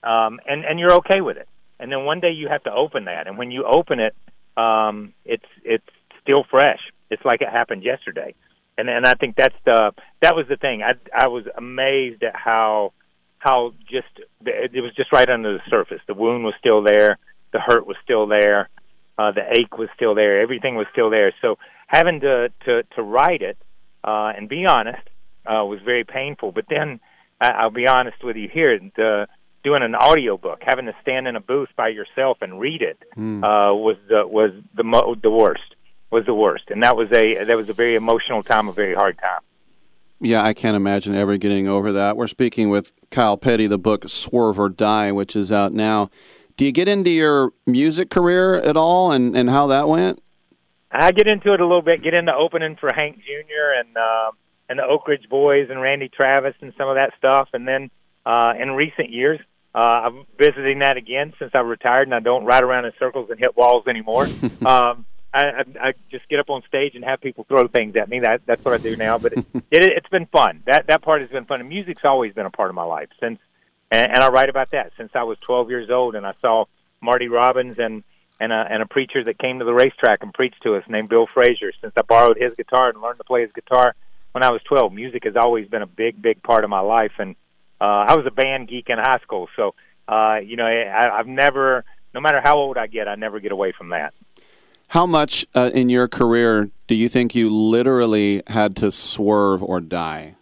[0.03, 1.47] um, and and you're okay with it.
[1.79, 4.15] And then one day you have to open that, and when you open it,
[4.57, 5.85] um, it's it's
[6.23, 6.81] still fresh.
[7.11, 8.35] It's like it happened yesterday,
[8.79, 9.93] and and I think that's the
[10.23, 10.83] that was the thing.
[10.83, 12.95] I I was amazed at how
[13.37, 14.09] how just
[14.47, 16.01] it was just right under the surface.
[16.07, 17.19] The wound was still there,
[17.53, 18.71] the hurt was still there,
[19.19, 21.33] uh, the ache was still there, everything was still there.
[21.43, 23.59] So having to to to write it
[24.05, 25.03] uh, and be honest
[25.47, 26.53] uh, was very painful.
[26.53, 27.01] But then
[27.41, 29.27] I, I'll be honest with you here, the
[29.65, 32.99] doing an audio book, having to stand in a booth by yourself and read it
[33.17, 33.43] Mm.
[33.43, 35.75] uh, was the was the mo- the worst.
[36.11, 38.95] Was the worst, and that was a that was a very emotional time, a very
[38.95, 39.41] hard time.
[40.21, 42.17] Yeah, I can't imagine ever getting over that.
[42.17, 46.09] We're speaking with Kyle Petty, the book Swerve or Die, which is out now.
[46.59, 50.21] Do you get into your music career at all and, and how that went?
[50.91, 52.03] I get into it a little bit.
[52.03, 53.79] Get into opening for Hank Jr.
[53.79, 54.31] and uh,
[54.69, 57.49] and the Oak Ridge Boys and Randy Travis and some of that stuff.
[57.53, 57.91] And then
[58.27, 59.39] uh, in recent years,
[59.73, 63.31] uh, I'm visiting that again since I retired and I don't ride around in circles
[63.31, 64.25] and hit walls anymore.
[64.67, 68.09] um, I, I, I just get up on stage and have people throw things at
[68.09, 68.19] me.
[68.19, 69.19] That that's what I do now.
[69.19, 70.65] But it, it, it's been fun.
[70.67, 71.61] That that part has been fun.
[71.61, 73.39] And music's always been a part of my life since,
[73.91, 76.65] and, and I write about that since I was 12 years old and I saw
[77.01, 78.03] Marty Robbins and
[78.41, 81.09] and a, and a preacher that came to the racetrack and preached to us named
[81.09, 81.73] Bill Frazier.
[81.81, 83.97] Since I borrowed his guitar and learned to play his guitar
[84.33, 87.11] when I was 12, music has always been a big, big part of my life.
[87.19, 87.35] And
[87.81, 89.75] uh, I was a band geek in high school, so
[90.07, 91.85] uh, you know I, I've never,
[92.15, 94.15] no matter how old I get, I never get away from that.
[94.89, 99.81] How much uh, in your career do you think you literally had to swerve or
[99.81, 100.35] die?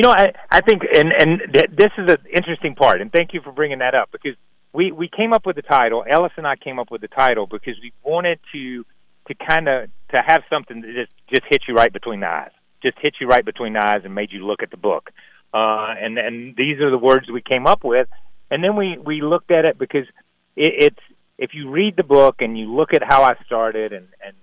[0.00, 3.34] You know, I I think, and and th- this is an interesting part, and thank
[3.34, 4.34] you for bringing that up because
[4.72, 6.06] we we came up with the title.
[6.10, 8.86] Ellis and I came up with the title because we wanted to
[9.28, 12.50] to kind of to have something that just just hit you right between the eyes,
[12.82, 15.10] just hit you right between the eyes, and made you look at the book.
[15.52, 18.08] Uh, and and these are the words we came up with,
[18.50, 20.06] and then we we looked at it because
[20.56, 21.04] it, it's
[21.36, 24.34] if you read the book and you look at how I started and and,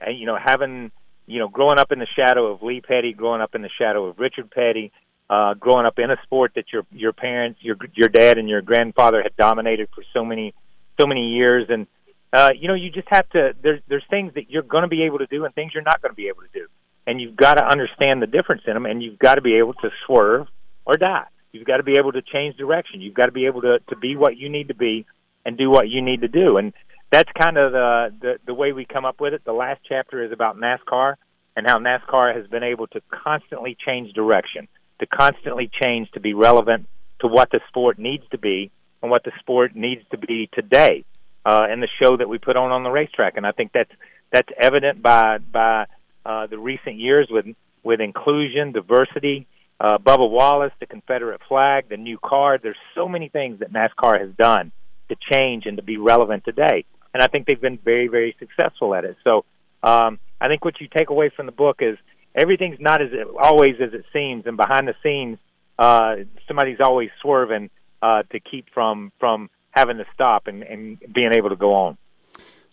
[0.00, 0.92] and you know having
[1.26, 4.06] you know, growing up in the shadow of Lee Petty, growing up in the shadow
[4.06, 4.92] of Richard Petty,
[5.30, 8.62] uh, growing up in a sport that your your parents, your your dad and your
[8.62, 10.54] grandfather had dominated for so many
[11.00, 11.86] so many years, and
[12.32, 13.54] uh, you know, you just have to.
[13.62, 16.02] There's there's things that you're going to be able to do and things you're not
[16.02, 16.66] going to be able to do,
[17.06, 19.74] and you've got to understand the difference in them, and you've got to be able
[19.74, 20.46] to swerve
[20.84, 21.26] or die.
[21.52, 23.00] You've got to be able to change direction.
[23.00, 25.06] You've got to be able to to be what you need to be
[25.46, 26.72] and do what you need to do, and
[27.14, 29.44] that's kind of the, the the way we come up with it.
[29.44, 31.14] The last chapter is about NASCAR
[31.54, 34.66] and how NASCAR has been able to constantly change direction,
[34.98, 36.88] to constantly change to be relevant
[37.20, 41.04] to what the sport needs to be and what the sport needs to be today.
[41.46, 43.92] Uh, and the show that we put on on the racetrack, and I think that's
[44.32, 45.86] that's evident by by
[46.26, 47.46] uh, the recent years with
[47.84, 49.46] with inclusion, diversity,
[49.78, 52.58] uh, Bubba Wallace, the Confederate flag, the new car.
[52.60, 54.72] There's so many things that NASCAR has done
[55.10, 58.94] to change and to be relevant today and I think they've been very, very successful
[58.94, 59.16] at it.
[59.24, 59.44] So
[59.82, 61.96] um, I think what you take away from the book is
[62.34, 63.10] everything's not as
[63.40, 65.38] always as it seems, and behind the scenes,
[65.78, 66.16] uh,
[66.46, 67.70] somebody's always swerving
[68.02, 71.96] uh, to keep from from having to stop and, and being able to go on.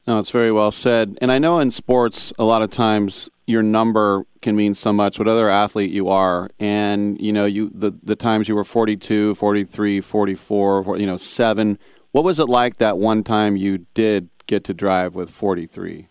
[0.07, 1.18] No, it's very well said.
[1.22, 5.19] And I know in sports, a lot of times your number can mean so much,
[5.19, 6.49] what other athlete you are.
[6.59, 11.77] And, you know, you the, the times you were 42, 43, 44, you know, 7.
[12.11, 16.10] What was it like that one time you did get to drive with 43?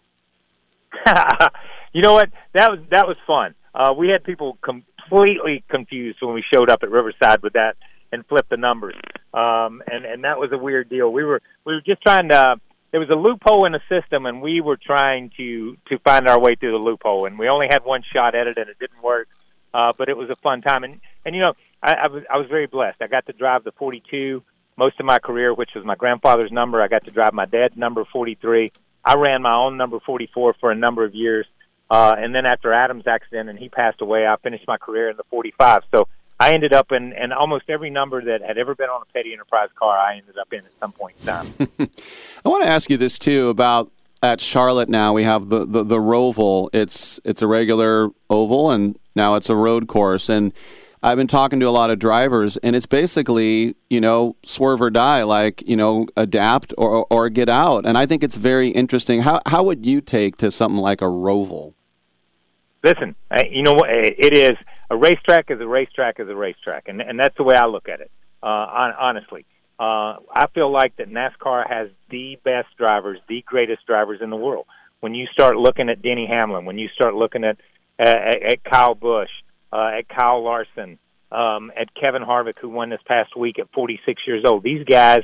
[1.92, 2.30] you know what?
[2.54, 3.54] That was that was fun.
[3.74, 7.76] Uh, we had people completely confused when we showed up at Riverside with that
[8.10, 8.96] and flipped the numbers,
[9.34, 11.12] um, and and that was a weird deal.
[11.12, 12.56] We were we were just trying to.
[12.90, 16.40] There was a loophole in the system, and we were trying to to find our
[16.40, 17.26] way through the loophole.
[17.26, 19.28] And we only had one shot at it, and it didn't work.
[19.72, 21.52] Uh, but it was a fun time, and and you know
[21.82, 23.00] I, I was I was very blessed.
[23.02, 24.42] I got to drive the 42
[24.76, 26.80] most of my career, which was my grandfather's number.
[26.82, 28.70] I got to drive my dad's number 43.
[29.04, 31.46] I ran my own number 44 for a number of years.
[31.90, 35.16] Uh, and then after Adam's accident and he passed away, I finished my career in
[35.16, 35.82] the 45.
[35.92, 36.06] So
[36.38, 39.32] I ended up in, in almost every number that had ever been on a Petty
[39.32, 41.46] Enterprise car, I ended up in at some point in time.
[42.44, 43.90] I want to ask you this too about
[44.22, 46.68] at Charlotte now we have the, the, the Roval.
[46.72, 50.52] It's it's a regular oval and now it's a road course and
[51.02, 54.90] I've been talking to a lot of drivers, and it's basically, you know, swerve or
[54.90, 57.86] die, like, you know, adapt or, or get out.
[57.86, 59.22] And I think it's very interesting.
[59.22, 61.72] How, how would you take to something like a Roval?
[62.84, 63.14] Listen,
[63.50, 63.88] you know what?
[63.90, 64.58] It is
[64.90, 67.88] a racetrack is a racetrack is a racetrack, and, and that's the way I look
[67.88, 68.10] at it,
[68.42, 69.46] uh, honestly.
[69.78, 74.36] Uh, I feel like that NASCAR has the best drivers, the greatest drivers in the
[74.36, 74.66] world.
[75.00, 77.56] When you start looking at Denny Hamlin, when you start looking at,
[77.98, 79.30] at, at Kyle Busch,
[79.72, 80.98] uh, at Kyle Larson,
[81.32, 84.62] um, at Kevin Harvick, who won this past week at 46 years old.
[84.62, 85.20] These guys,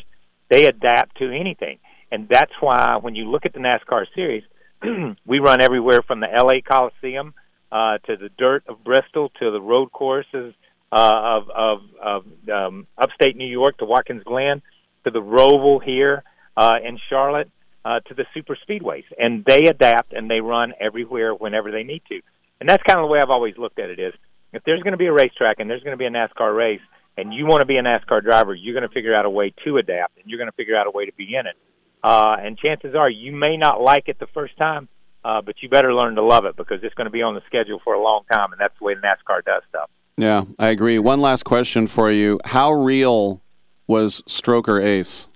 [0.50, 1.78] they adapt to anything.
[2.10, 4.44] And that's why when you look at the NASCAR series,
[5.26, 7.34] we run everywhere from the LA Coliseum
[7.72, 10.54] uh, to the dirt of Bristol to the road courses
[10.92, 14.62] uh, of, of, of um, upstate New York to Watkins Glen
[15.04, 16.22] to the Roval here
[16.56, 17.50] uh, in Charlotte
[17.84, 19.04] uh, to the super speedways.
[19.18, 22.20] And they adapt and they run everywhere whenever they need to.
[22.60, 24.14] And that's kind of the way I've always looked at it is
[24.56, 26.80] if there's going to be a racetrack and there's going to be a NASCAR race
[27.18, 29.52] and you want to be a NASCAR driver, you're going to figure out a way
[29.64, 31.56] to adapt and you're going to figure out a way to be in it.
[32.02, 34.88] Uh, and chances are you may not like it the first time,
[35.24, 37.42] uh, but you better learn to love it because it's going to be on the
[37.46, 39.90] schedule for a long time, and that's the way NASCAR does stuff.
[40.16, 40.98] Yeah, I agree.
[40.98, 43.42] One last question for you: How real
[43.86, 45.28] was Stroker Ace?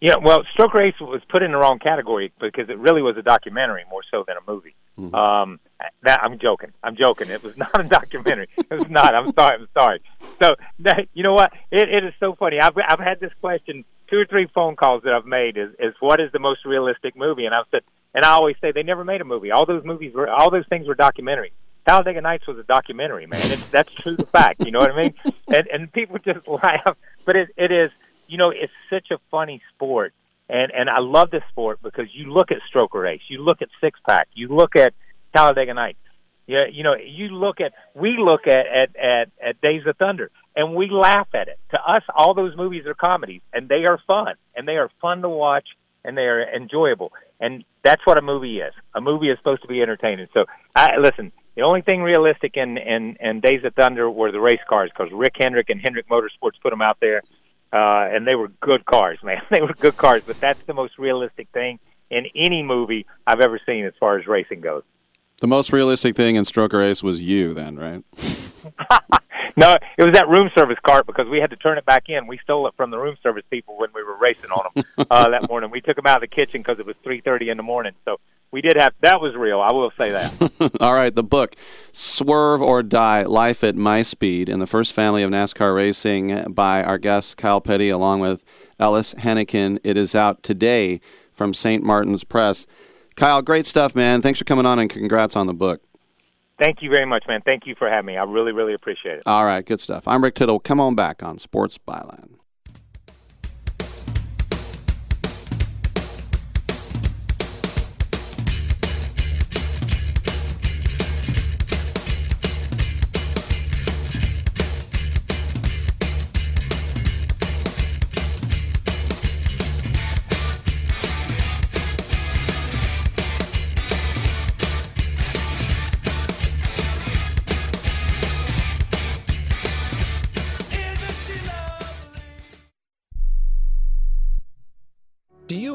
[0.00, 3.22] Yeah, well, Stroker Ace was put in the wrong category because it really was a
[3.22, 4.74] documentary more so than a movie.
[4.98, 5.14] Mm-hmm.
[5.14, 5.60] Um,
[6.02, 6.72] that, I'm joking.
[6.82, 7.28] I'm joking.
[7.30, 8.48] It was not a documentary.
[8.56, 9.14] it was not.
[9.14, 9.58] I'm sorry.
[9.58, 10.00] I'm sorry.
[10.42, 11.52] So that, you know what?
[11.70, 12.60] It, it is so funny.
[12.60, 15.94] I've I've had this question two or three phone calls that I've made is is
[16.00, 17.46] what is the most realistic movie?
[17.46, 17.82] And I've said,
[18.14, 19.50] and I always say they never made a movie.
[19.50, 21.52] All those movies were all those things were documentary.
[21.86, 23.40] Talladega Nights was a documentary, man.
[23.50, 24.64] It's, that's true to fact.
[24.64, 25.14] You know what I mean?
[25.46, 27.90] And and people just laugh, but it it is.
[28.26, 30.14] You know, it's such a funny sport,
[30.48, 33.68] and and I love this sport because you look at Stroker Ace, you look at
[33.80, 34.94] Six Pack, you look at
[35.34, 35.98] Talladega Nights.
[36.46, 40.30] Yeah, you know, you look at we look at at at, at Days of Thunder,
[40.54, 41.58] and we laugh at it.
[41.70, 45.22] To us, all those movies are comedies, and they are fun, and they are fun
[45.22, 45.66] to watch,
[46.04, 47.12] and they are enjoyable.
[47.40, 48.74] And that's what a movie is.
[48.94, 50.26] A movie is supposed to be entertaining.
[50.34, 50.44] So,
[50.76, 51.32] I listen.
[51.56, 55.12] The only thing realistic in in, in Days of Thunder were the race cars because
[55.14, 57.22] Rick Hendrick and Hendrick Motorsports put them out there,
[57.74, 59.42] uh, and they were good cars, man.
[59.50, 60.22] they were good cars.
[60.24, 61.80] But that's the most realistic thing
[62.10, 64.84] in any movie I've ever seen as far as racing goes.
[65.40, 68.04] The most realistic thing in Stroker Ace was you, then, right?
[69.56, 72.28] no, it was that room service cart because we had to turn it back in.
[72.28, 75.30] We stole it from the room service people when we were racing on them uh,
[75.30, 75.70] that morning.
[75.70, 77.92] We took them out of the kitchen because it was three thirty in the morning.
[78.04, 78.20] So
[78.54, 79.60] we did have that was real.
[79.60, 80.72] I will say that.
[80.80, 81.56] All right, the book
[81.92, 86.84] "Swerve or Die: Life at My Speed" in the first family of NASCAR racing by
[86.84, 88.44] our guest Kyle Petty, along with
[88.78, 89.80] Ellis Henican.
[89.82, 91.00] It is out today
[91.32, 91.82] from St.
[91.82, 92.68] Martin's Press.
[93.16, 94.22] Kyle, great stuff, man.
[94.22, 95.82] Thanks for coming on and congrats on the book.
[96.56, 97.40] Thank you very much, man.
[97.44, 98.16] Thank you for having me.
[98.16, 99.22] I really, really appreciate it.
[99.26, 100.06] All right, good stuff.
[100.06, 100.60] I'm Rick Tittle.
[100.60, 102.36] Come on back on Sports Byline.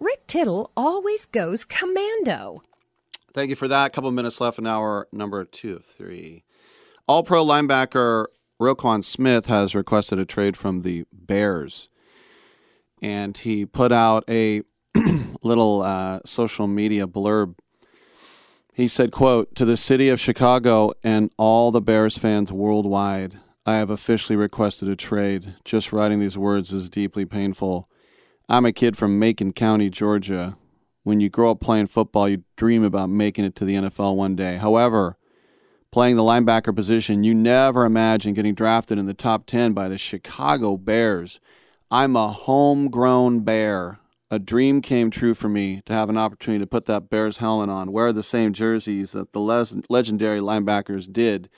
[0.00, 2.62] Rick Tittle always goes commando.
[3.34, 3.92] Thank you for that.
[3.92, 6.42] couple minutes left in hour number two of three.
[7.06, 8.26] All pro linebacker
[8.60, 11.90] Roquan Smith has requested a trade from the Bears.
[13.02, 14.62] And he put out a
[15.42, 17.56] little uh, social media blurb.
[18.72, 23.74] He said, quote, to the city of Chicago and all the Bears fans worldwide, I
[23.74, 25.56] have officially requested a trade.
[25.64, 27.89] Just writing these words is deeply painful.
[28.50, 30.56] I'm a kid from Macon County, Georgia.
[31.04, 34.34] When you grow up playing football, you dream about making it to the NFL one
[34.34, 34.56] day.
[34.56, 35.16] However,
[35.92, 39.96] playing the linebacker position, you never imagine getting drafted in the top 10 by the
[39.96, 41.38] Chicago Bears.
[41.92, 44.00] I'm a homegrown bear.
[44.32, 47.70] A dream came true for me to have an opportunity to put that Bears helmet
[47.70, 49.38] on, wear the same jerseys that the
[49.88, 51.48] legendary linebackers did,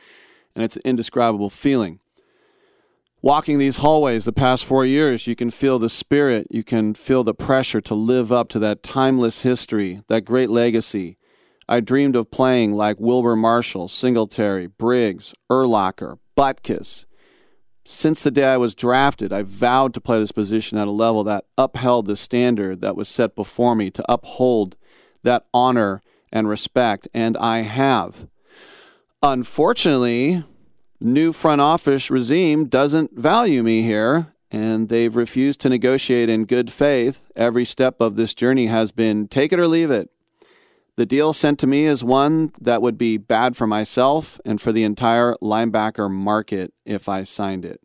[0.55, 2.01] and it's an indescribable feeling.
[3.24, 7.23] Walking these hallways the past four years, you can feel the spirit, you can feel
[7.23, 11.19] the pressure to live up to that timeless history, that great legacy.
[11.69, 17.07] I dreamed of playing like Wilber Marshall, Singletary, Briggs, Urlacher, Butkus.
[17.85, 21.23] Since the day I was drafted, I vowed to play this position at a level
[21.23, 24.77] that upheld the standard that was set before me, to uphold
[25.23, 28.27] that honor and respect, and I have.
[29.23, 30.43] Unfortunately,
[31.03, 36.70] new front office regime doesn't value me here, and they've refused to negotiate in good
[36.70, 37.31] faith.
[37.35, 40.11] Every step of this journey has been take it or leave it.
[40.97, 44.73] The deal sent to me is one that would be bad for myself and for
[44.73, 47.81] the entire linebacker market if I signed it.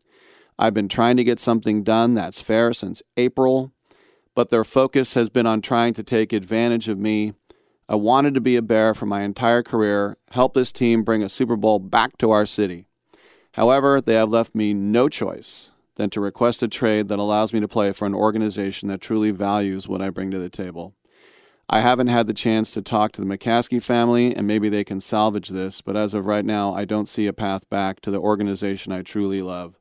[0.60, 3.72] I've been trying to get something done that's fair since April,
[4.36, 7.34] but their focus has been on trying to take advantage of me.
[7.88, 11.30] I wanted to be a Bear for my entire career, help this team bring a
[11.30, 12.88] Super Bowl back to our city.
[13.58, 17.60] However, they have left me no choice than to request a trade that allows me
[17.60, 20.94] to play for an organization that truly values what I bring to the table.
[21.68, 25.02] I haven't had the chance to talk to the McCaskey family, and maybe they can
[25.02, 28.20] salvage this, but as of right now, I don't see a path back to the
[28.20, 29.80] organization I truly love.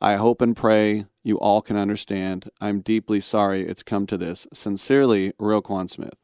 [0.00, 2.48] I hope and pray you all can understand.
[2.60, 4.46] I'm deeply sorry it's come to this.
[4.52, 6.14] Sincerely, Roquan Smith.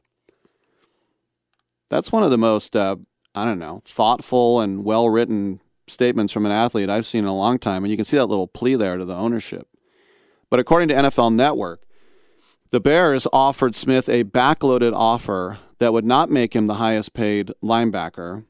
[1.89, 2.95] That's one of the most, uh,
[3.35, 7.35] I don't know, thoughtful and well written statements from an athlete I've seen in a
[7.35, 7.83] long time.
[7.83, 9.67] And you can see that little plea there to the ownership.
[10.49, 11.81] But according to NFL Network,
[12.71, 17.51] the Bears offered Smith a backloaded offer that would not make him the highest paid
[17.63, 18.45] linebacker.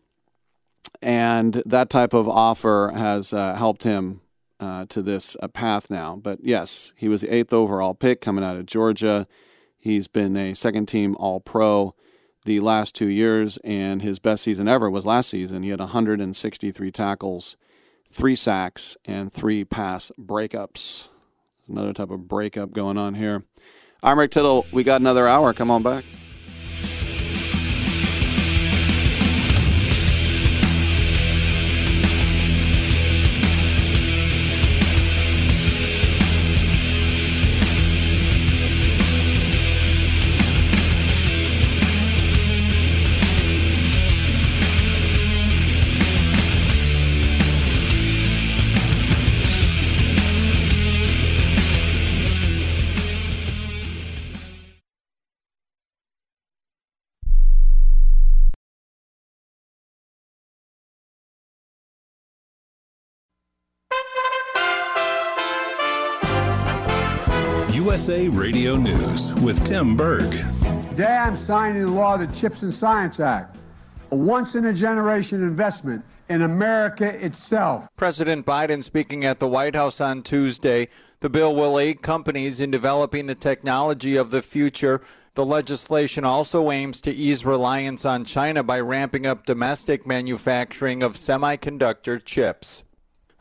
[1.02, 4.22] And that type of offer has uh, helped him
[4.60, 6.16] uh, to this uh, path now.
[6.16, 9.28] But yes, he was the eighth overall pick coming out of Georgia.
[9.78, 11.94] He's been a second team All Pro
[12.46, 15.64] the last two years, and his best season ever was last season.
[15.64, 17.58] He had 163 tackles,
[18.08, 21.10] three sacks, and three pass breakups.
[21.68, 23.44] Another type of breakup going on here.
[24.04, 24.66] I'm Rick Tittle.
[24.72, 25.54] We got another hour.
[25.54, 26.06] Come on back.
[67.96, 70.30] USA Radio News with Tim Berg.
[70.90, 73.56] Today I'm signing the law, the Chips and Science Act,
[74.12, 77.88] a once in a generation investment in America itself.
[77.96, 80.90] President Biden speaking at the White House on Tuesday.
[81.22, 85.00] The bill will aid companies in developing the technology of the future.
[85.36, 91.14] The legislation also aims to ease reliance on China by ramping up domestic manufacturing of
[91.14, 92.84] semiconductor chips.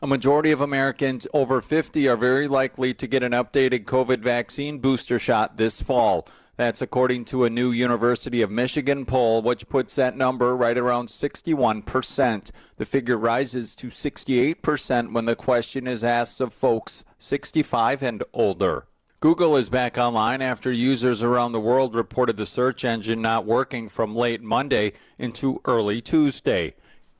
[0.01, 4.79] A majority of Americans over 50 are very likely to get an updated COVID vaccine
[4.79, 6.27] booster shot this fall.
[6.57, 11.07] That's according to a new University of Michigan poll, which puts that number right around
[11.07, 12.51] 61%.
[12.75, 18.87] The figure rises to 68% when the question is asked of folks 65 and older.
[19.21, 23.87] Google is back online after users around the world reported the search engine not working
[23.87, 26.75] from late Monday into early Tuesday.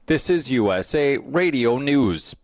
[0.08, 2.36] This is USA Radio News.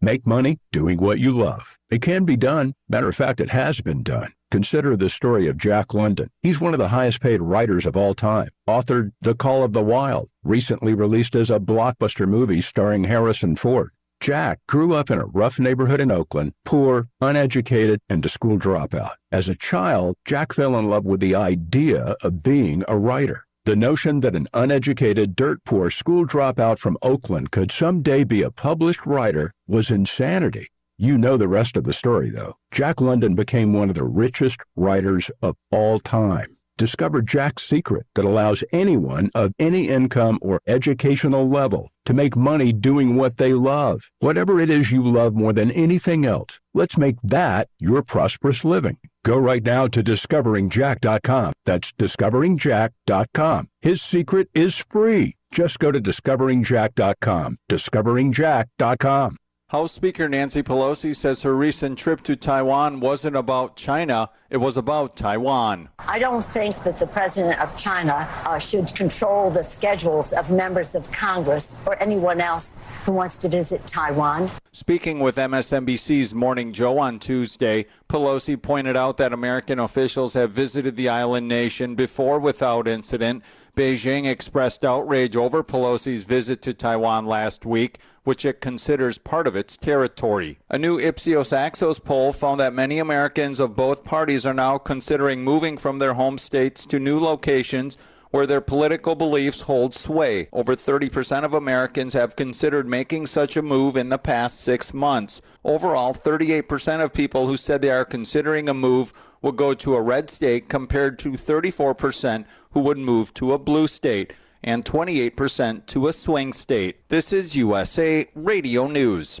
[0.00, 1.76] Make money doing what you love.
[1.90, 2.72] It can be done.
[2.88, 4.32] Matter of fact, it has been done.
[4.52, 6.28] Consider the story of Jack London.
[6.40, 8.48] He's one of the highest paid writers of all time.
[8.68, 13.90] Authored The Call of the Wild, recently released as a blockbuster movie starring Harrison Ford.
[14.20, 19.14] Jack grew up in a rough neighborhood in Oakland, poor, uneducated, and a school dropout.
[19.32, 23.47] As a child, Jack fell in love with the idea of being a writer.
[23.68, 28.50] The notion that an uneducated, dirt poor school dropout from Oakland could someday be a
[28.50, 30.68] published writer was insanity.
[30.96, 32.54] You know the rest of the story, though.
[32.70, 36.56] Jack London became one of the richest writers of all time.
[36.78, 42.72] Discover Jack's secret that allows anyone of any income or educational level to make money
[42.72, 44.10] doing what they love.
[44.20, 48.96] Whatever it is you love more than anything else, let's make that your prosperous living.
[49.24, 51.52] Go right now to discoveringjack.com.
[51.66, 53.68] That's discoveringjack.com.
[53.82, 55.34] His secret is free.
[55.50, 57.56] Just go to discoveringjack.com.
[57.68, 59.36] Discoveringjack.com.
[59.70, 64.78] House Speaker Nancy Pelosi says her recent trip to Taiwan wasn't about China, it was
[64.78, 65.90] about Taiwan.
[65.98, 70.94] I don't think that the president of China uh, should control the schedules of members
[70.94, 74.50] of Congress or anyone else who wants to visit Taiwan.
[74.72, 80.96] Speaking with MSNBC's Morning Joe on Tuesday, Pelosi pointed out that American officials have visited
[80.96, 83.42] the island nation before without incident.
[83.76, 89.56] Beijing expressed outrage over Pelosi's visit to Taiwan last week, which it considers part of
[89.56, 90.58] its territory.
[90.68, 95.42] A new Ipsos Axios poll found that many Americans of both parties are now considering
[95.42, 97.96] moving from their home states to new locations
[98.30, 100.46] where their political beliefs hold sway.
[100.52, 105.40] Over 30% of Americans have considered making such a move in the past six months.
[105.64, 110.02] Overall, 38% of people who said they are considering a move will go to a
[110.02, 116.08] red state compared to 34% who would move to a blue state and 28% to
[116.08, 117.08] a swing state.
[117.08, 119.40] This is USA Radio News.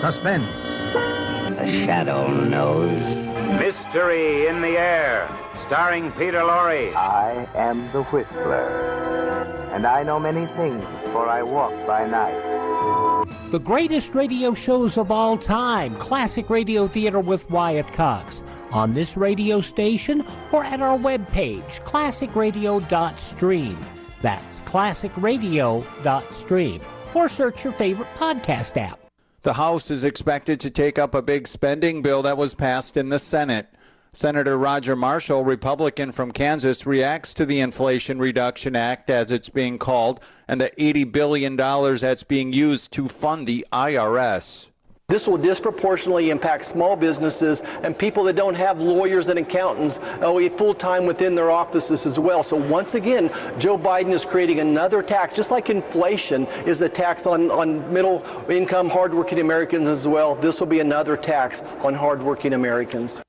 [0.00, 0.50] Suspense.
[1.58, 2.90] The shadow knows.
[3.60, 5.28] Mystery in the air,
[5.66, 6.94] starring Peter Lorre.
[6.94, 10.82] I am the Whistler, and I know many things,
[11.12, 12.50] for I walk by night.
[13.50, 18.42] The greatest radio shows of all time, Classic Radio Theater with Wyatt Cox,
[18.72, 23.78] on this radio station or at our webpage, classicradio.stream.
[24.22, 26.80] That's classicradio.stream.
[27.14, 29.00] Or search your favorite podcast app.
[29.42, 33.08] The House is expected to take up a big spending bill that was passed in
[33.08, 33.68] the Senate.
[34.12, 39.78] Senator Roger Marshall, Republican from Kansas, reacts to the Inflation Reduction Act, as it's being
[39.78, 44.69] called, and the $80 billion that's being used to fund the IRS.
[45.10, 50.48] This will disproportionately impact small businesses and people that don't have lawyers and accountants oh,
[50.50, 52.44] full time within their offices as well.
[52.44, 53.28] So once again,
[53.58, 58.24] Joe Biden is creating another tax, just like inflation is a tax on, on middle
[58.48, 60.36] income, hardworking Americans as well.
[60.36, 63.20] This will be another tax on hardworking Americans.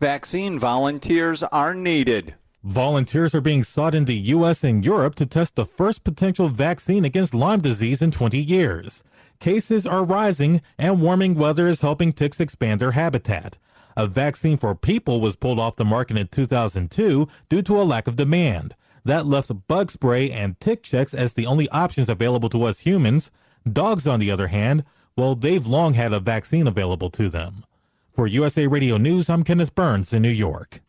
[0.00, 2.34] Vaccine volunteers are needed.
[2.64, 4.64] Volunteers are being sought in the U.S.
[4.64, 9.02] and Europe to test the first potential vaccine against Lyme disease in 20 years.
[9.40, 13.56] Cases are rising, and warming weather is helping ticks expand their habitat.
[13.96, 18.06] A vaccine for people was pulled off the market in 2002 due to a lack
[18.06, 18.74] of demand.
[19.02, 23.30] That left bug spray and tick checks as the only options available to us humans.
[23.70, 24.84] Dogs, on the other hand,
[25.16, 27.64] well, they've long had a vaccine available to them.
[28.12, 30.82] For USA Radio News, I'm Kenneth Burns in New York.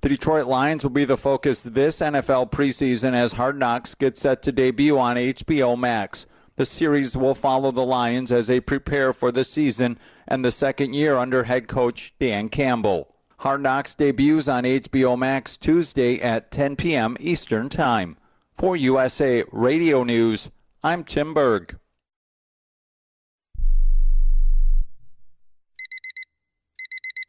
[0.00, 4.42] The Detroit Lions will be the focus this NFL preseason as Hard Knocks gets set
[4.42, 6.26] to debut on HBO Max.
[6.56, 9.98] The series will follow the Lions as they prepare for the season
[10.28, 13.14] and the second year under head coach Dan Campbell.
[13.38, 17.16] Hard Knocks debuts on HBO Max Tuesday at 10 p.m.
[17.18, 18.16] Eastern Time.
[18.54, 20.50] For USA Radio News,
[20.84, 21.78] I'm Tim Berg.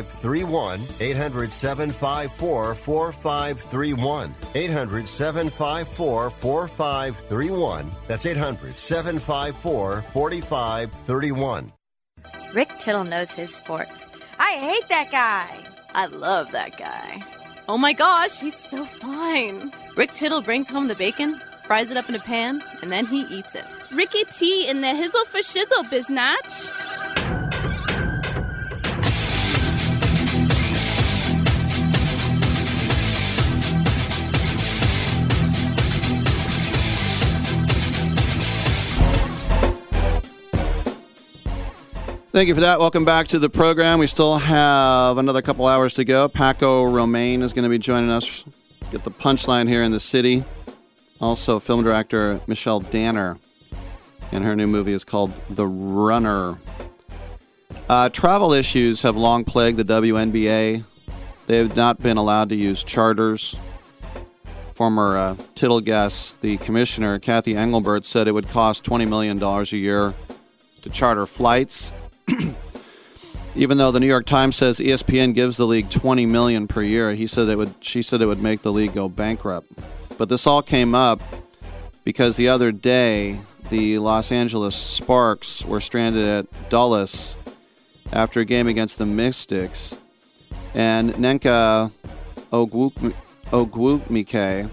[0.00, 0.80] 4531.
[1.00, 4.34] 800 754 4531.
[4.54, 7.90] 800 754 4531.
[8.08, 11.72] That's 800 754 4531.
[12.54, 14.06] Rick Tittle knows his sports.
[14.38, 15.48] I hate that guy.
[15.94, 17.22] I love that guy.
[17.68, 19.72] Oh my gosh, he's so fine.
[19.96, 23.22] Rick Tittle brings home the bacon, fries it up in a pan, and then he
[23.22, 23.64] eats it.
[23.92, 27.41] Ricky T in the hizzle for shizzle, biznatch.
[42.32, 42.80] Thank you for that.
[42.80, 43.98] Welcome back to the program.
[43.98, 46.30] We still have another couple hours to go.
[46.30, 48.42] Paco Romane is going to be joining us.
[48.90, 50.42] Get the punchline here in the city.
[51.20, 53.36] Also, film director Michelle Danner.
[54.32, 56.58] And her new movie is called The Runner.
[57.86, 60.84] Uh, travel issues have long plagued the WNBA.
[61.48, 63.58] They have not been allowed to use charters.
[64.72, 69.64] Former uh, Tittle guest, the commissioner, Cathy Engelbert, said it would cost $20 million a
[69.76, 70.14] year
[70.80, 71.92] to charter flights
[73.54, 77.14] even though the New York Times says ESPN gives the league 20 million per year,
[77.14, 79.70] he said it would she said it would make the league go bankrupt.
[80.18, 81.20] But this all came up
[82.04, 83.40] because the other day
[83.70, 87.36] the Los Angeles Sparks were stranded at Dulles
[88.12, 89.96] after a game against the Mystics
[90.74, 91.90] and Nneka
[92.52, 93.14] Ogwuk-
[93.50, 94.68] Ogwumike,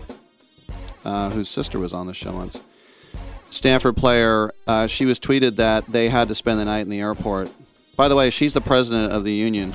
[1.06, 2.60] uh, whose sister was on the show once,
[3.50, 7.00] Stanford player, uh, she was tweeted that they had to spend the night in the
[7.00, 7.52] airport.
[7.96, 9.74] By the way, she's the president of the union.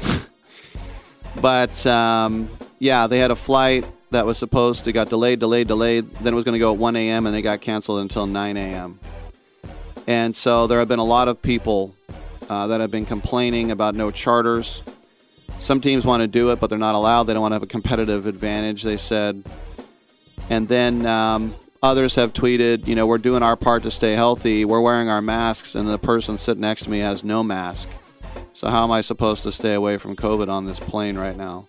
[1.41, 2.49] but um,
[2.79, 6.11] yeah, they had a flight that was supposed to got delayed, delayed, delayed.
[6.17, 7.27] Then it was going to go at 1 a.m.
[7.27, 8.99] and they got canceled until 9 a.m.
[10.07, 11.95] And so there have been a lot of people
[12.49, 14.83] uh, that have been complaining about no charters.
[15.59, 17.25] Some teams want to do it, but they're not allowed.
[17.25, 18.83] They don't want to have a competitive advantage.
[18.83, 19.43] They said,
[20.51, 24.65] and then um, others have tweeted, you know, we're doing our part to stay healthy.
[24.65, 27.90] We're wearing our masks, and the person sitting next to me has no mask.
[28.55, 31.66] So how am I supposed to stay away from COVID on this plane right now?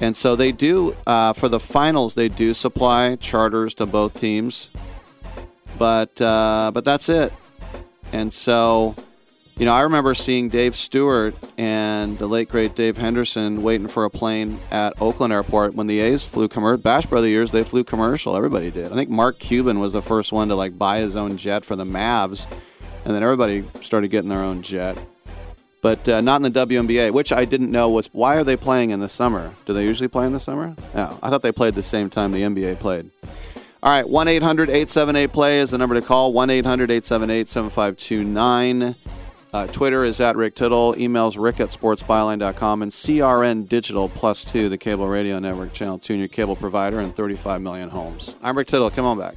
[0.00, 2.14] And so they do uh, for the finals.
[2.14, 4.70] They do supply charters to both teams,
[5.78, 7.32] but uh, but that's it.
[8.10, 8.94] And so,
[9.56, 14.04] you know, I remember seeing Dave Stewart and the late great Dave Henderson waiting for
[14.04, 16.82] a plane at Oakland Airport when the A's flew commercial.
[16.82, 18.36] Bash Brother years they flew commercial.
[18.36, 18.90] Everybody did.
[18.90, 21.76] I think Mark Cuban was the first one to like buy his own jet for
[21.76, 22.50] the Mavs,
[23.04, 24.98] and then everybody started getting their own jet
[25.84, 28.88] but uh, not in the WNBA, which I didn't know was why are they playing
[28.88, 29.52] in the summer?
[29.66, 30.74] Do they usually play in the summer?
[30.94, 33.10] No, I thought they played the same time the NBA played.
[33.82, 38.94] All right, 1 800 878 play is the number to call 1 800 878 7529.
[39.54, 40.94] Uh, Twitter is at Rick Tittle.
[40.94, 46.14] Emails rick at sportsbyline.com and CRN Digital Plus 2, the cable radio network channel 2,
[46.14, 48.34] your cable provider in 35 million homes.
[48.42, 48.90] I'm Rick Tittle.
[48.90, 49.36] Come on back.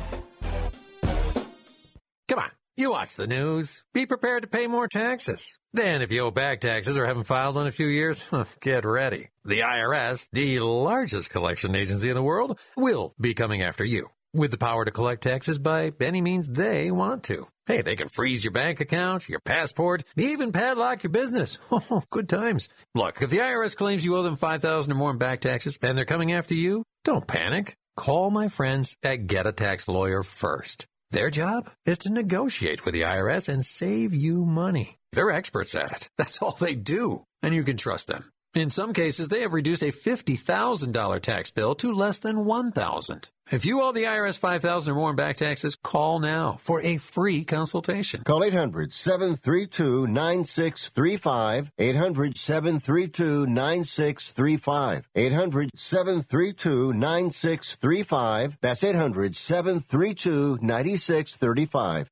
[2.28, 2.50] Come on.
[2.76, 3.84] You watch the news.
[3.94, 5.60] Be prepared to pay more taxes.
[5.72, 8.28] Then, if you owe back taxes or haven't filed in a few years,
[8.60, 9.30] get ready.
[9.46, 14.52] The IRS, the largest collection agency in the world, will be coming after you with
[14.52, 17.48] the power to collect taxes by any means they want to.
[17.66, 21.58] Hey, they can freeze your bank account, your passport, even padlock your business.
[21.72, 22.70] Oh, good times.
[22.96, 25.98] Look, if the IRS claims you owe them 5000 or more in back taxes and
[25.98, 27.76] they're coming after you, don't panic.
[27.96, 30.86] Call my friends at Get a Tax Lawyer first.
[31.12, 34.98] Their job is to negotiate with the IRS and save you money.
[35.14, 36.10] They're experts at it.
[36.18, 37.24] That's all they do.
[37.42, 38.30] And you can trust them.
[38.54, 43.30] In some cases, they have reduced a $50,000 tax bill to less than $1,000.
[43.50, 46.98] If you owe the IRS 5,000 or more in back taxes, call now for a
[46.98, 48.24] free consultation.
[48.24, 51.72] Call 800 732 9635.
[51.78, 55.08] 800 732 9635.
[55.16, 58.58] 800 732 9635.
[58.60, 62.12] That's 800 732 9635.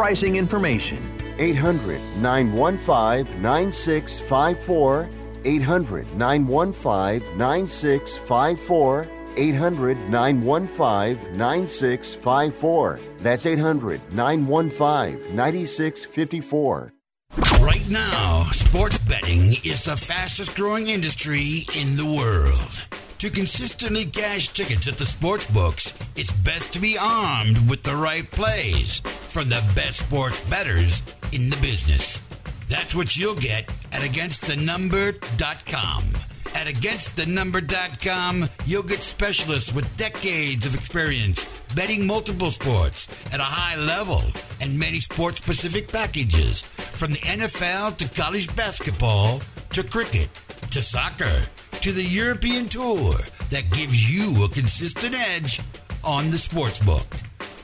[0.00, 0.98] pricing information.
[1.38, 5.08] 800 915 9654.
[5.44, 9.06] 800 915 9654.
[9.36, 13.00] 800 915 9654.
[13.18, 16.92] That's 800 915 9654.
[17.60, 22.99] Right now, sports betting is the fastest growing industry in the world.
[23.20, 27.94] To consistently cash tickets at the sports books, it's best to be armed with the
[27.94, 32.18] right plays from the best sports bettors in the business.
[32.70, 36.04] That's what you'll get at againstthenumber.com.
[36.54, 41.44] At againstthenumber.com, you'll get specialists with decades of experience
[41.76, 44.22] betting multiple sports at a high level
[44.62, 49.42] and many sports specific packages from the NFL to college basketball
[49.72, 50.30] to cricket
[50.70, 51.42] to soccer
[51.80, 53.14] to the European tour
[53.50, 55.60] that gives you a consistent edge
[56.04, 57.06] on the sports book.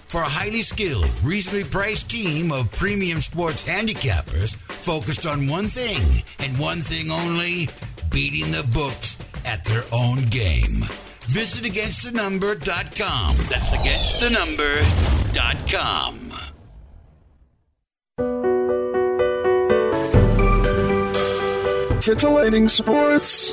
[0.09, 6.23] For a highly skilled, reasonably priced team of premium sports handicappers focused on one thing
[6.39, 7.69] and one thing only
[8.11, 10.85] beating the books at their own game.
[11.23, 13.37] Visit againstthenumber.com.
[13.49, 16.23] That's againstthenumber.com.
[22.01, 23.53] Titillating Sports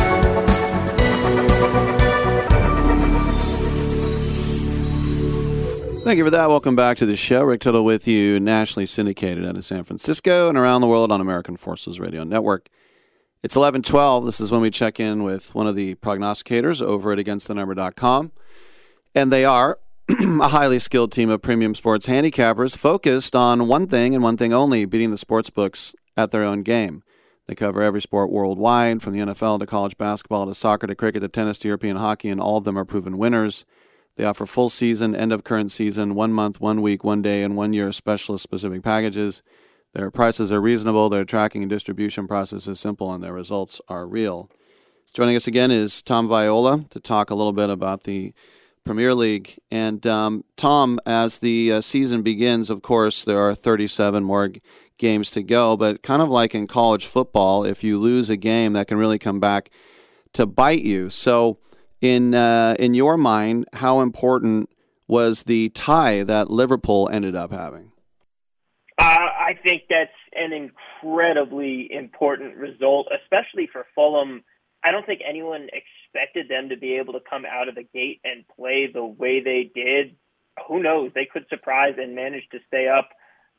[6.03, 6.49] Thank you for that.
[6.49, 7.43] Welcome back to the show.
[7.43, 11.21] Rick Tittle with you, nationally syndicated out of San Francisco and around the world on
[11.21, 12.69] American Forces Radio Network.
[13.43, 14.25] It's 1112.
[14.25, 18.31] This is when we check in with one of the prognosticators over at againstthenumber.com.
[19.13, 19.77] And they are
[20.09, 24.51] a highly skilled team of premium sports handicappers focused on one thing and one thing
[24.51, 27.03] only beating the sports books at their own game.
[27.47, 31.21] They cover every sport worldwide, from the NFL to college basketball to soccer to cricket
[31.21, 33.65] to tennis to European hockey, and all of them are proven winners.
[34.15, 37.55] They offer full season, end of current season, one month, one week, one day, and
[37.55, 39.41] one year specialist specific packages.
[39.93, 44.07] Their prices are reasonable, their tracking and distribution process is simple, and their results are
[44.07, 44.49] real.
[45.13, 48.33] Joining us again is Tom Viola to talk a little bit about the
[48.85, 49.57] Premier League.
[49.69, 54.61] And um, Tom, as the uh, season begins, of course, there are 37 more g-
[54.97, 58.73] games to go, but kind of like in college football, if you lose a game,
[58.73, 59.69] that can really come back
[60.33, 61.09] to bite you.
[61.09, 61.57] So,
[62.01, 64.69] in uh, in your mind, how important
[65.07, 67.91] was the tie that Liverpool ended up having?
[68.97, 74.43] Uh, I think that's an incredibly important result, especially for Fulham.
[74.83, 78.21] I don't think anyone expected them to be able to come out of the gate
[78.23, 80.15] and play the way they did.
[80.67, 81.11] Who knows?
[81.13, 83.09] They could surprise and manage to stay up.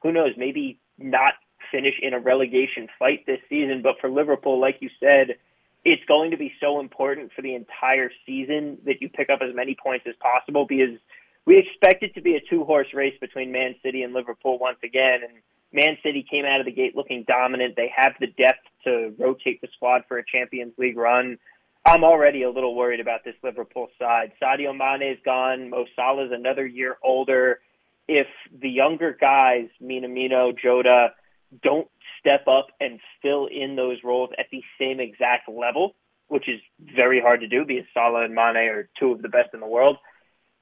[0.02, 0.32] Who knows?
[0.36, 1.32] Maybe not
[1.70, 3.82] finish in a relegation fight this season.
[3.82, 5.36] But for Liverpool, like you said,
[5.84, 9.54] it's going to be so important for the entire season that you pick up as
[9.54, 10.96] many points as possible because
[11.44, 14.78] we expect it to be a two horse race between Man City and Liverpool once
[14.84, 15.20] again.
[15.28, 15.38] And
[15.72, 17.74] Man City came out of the gate looking dominant.
[17.76, 21.38] They have the depth to rotate the squad for a Champions League run.
[21.84, 24.32] I'm already a little worried about this Liverpool side.
[24.40, 25.70] Sadio Mane is gone.
[25.70, 27.58] Mo Salah's another year older.
[28.06, 31.14] If the younger guys, Minamino, Jota,
[31.60, 31.88] don't
[32.22, 35.94] step up and fill in those roles at the same exact level,
[36.28, 36.60] which is
[36.96, 39.66] very hard to do because Salah and Mane are two of the best in the
[39.66, 39.96] world,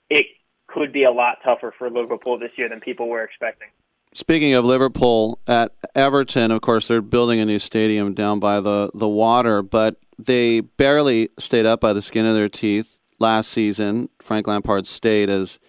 [0.09, 0.27] it
[0.67, 3.69] could be a lot tougher for Liverpool this year than people were expecting.
[4.13, 8.91] Speaking of Liverpool, at Everton, of course, they're building a new stadium down by the,
[8.93, 14.09] the water, but they barely stayed up by the skin of their teeth last season.
[14.21, 15.61] Frank Lampard stayed as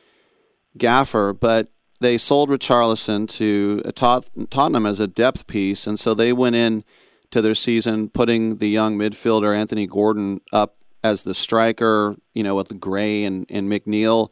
[0.78, 1.68] gaffer, but
[2.02, 6.84] they sold Richarlison to Tot- Tottenham as a depth piece, and so they went in
[7.30, 12.56] to their season putting the young midfielder Anthony Gordon up as the striker, you know,
[12.56, 14.30] with Gray and, and McNeil.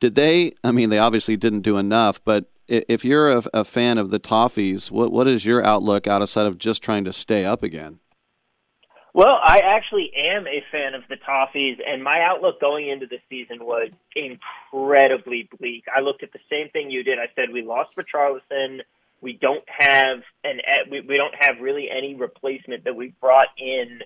[0.00, 0.54] Did they?
[0.64, 4.18] I mean, they obviously didn't do enough, but if you're a, a fan of the
[4.18, 8.00] Toffees, what what is your outlook outside of just trying to stay up again?
[9.14, 13.18] Well, I actually am a fan of the Toffees, and my outlook going into the
[13.28, 15.84] season was incredibly bleak.
[15.94, 17.18] I looked at the same thing you did.
[17.18, 18.80] I said we lost Richarlison.
[19.20, 20.60] We don't have an
[20.90, 24.00] we, we don't have really any replacement that we brought in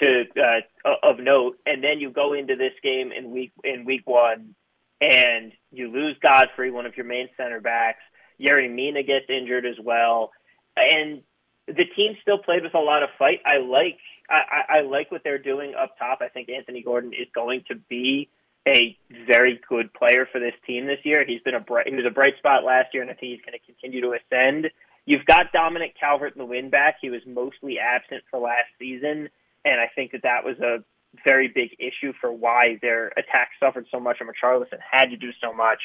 [0.00, 1.58] to uh, of note.
[1.64, 4.54] And then you go into this game in week in week one,
[5.00, 8.02] and you lose Godfrey, one of your main center backs.
[8.38, 10.30] Yerry Mina gets injured as well,
[10.76, 11.22] and
[11.66, 13.40] the team still played with a lot of fight.
[13.46, 13.98] I like
[14.28, 16.20] I, I like what they're doing up top.
[16.22, 18.28] I think Anthony Gordon is going to be
[18.66, 21.24] a very good player for this team this year.
[21.26, 23.44] He's been a bright, he was a bright spot last year, and I think he's
[23.44, 24.70] going to continue to ascend.
[25.04, 26.96] You've got Dominic Calvert Lewin back.
[27.02, 29.28] He was mostly absent for last season,
[29.64, 30.84] and I think that that was a
[31.26, 35.30] very big issue for why their attack suffered so much and Richarlison had to do
[35.42, 35.80] so much.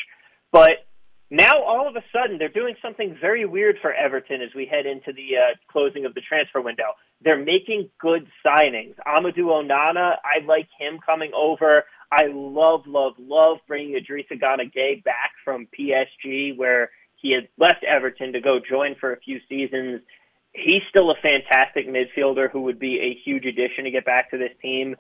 [0.52, 0.87] But
[1.30, 4.86] now all of a sudden they're doing something very weird for Everton as we head
[4.86, 6.96] into the uh, closing of the transfer window.
[7.22, 8.96] They're making good signings.
[9.06, 11.84] Amadou Onana, I like him coming over.
[12.12, 17.84] I love, love, love bringing Idrissa Gana Gueye back from PSG where he had left
[17.84, 20.02] Everton to go join for a few seasons.
[20.54, 24.38] He's still a fantastic midfielder who would be a huge addition to get back to
[24.38, 24.96] this team.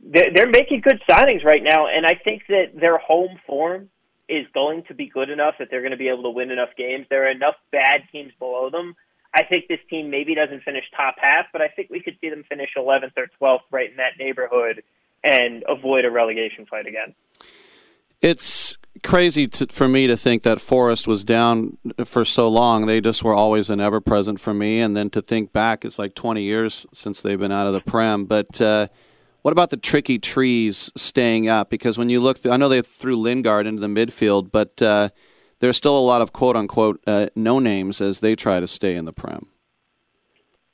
[0.00, 3.88] They're making good signings right now, and I think that their home form
[4.28, 6.70] is going to be good enough that they're going to be able to win enough
[6.76, 7.06] games.
[7.10, 8.96] There are enough bad teams below them.
[9.34, 12.30] I think this team maybe doesn't finish top half, but I think we could see
[12.30, 14.82] them finish 11th or 12th right in that neighborhood
[15.24, 17.14] and avoid a relegation fight again.
[18.20, 22.86] It's crazy to, for me to think that Forest was down for so long.
[22.86, 24.80] They just were always an ever present for me.
[24.80, 27.80] And then to think back, it's like 20 years since they've been out of the
[27.80, 28.24] Prem.
[28.24, 28.88] But uh,
[29.44, 31.68] what about the tricky trees staying up?
[31.68, 35.10] Because when you look, through, I know they threw Lingard into the midfield, but uh,
[35.58, 38.96] there's still a lot of quote unquote uh, no names as they try to stay
[38.96, 39.48] in the Prem.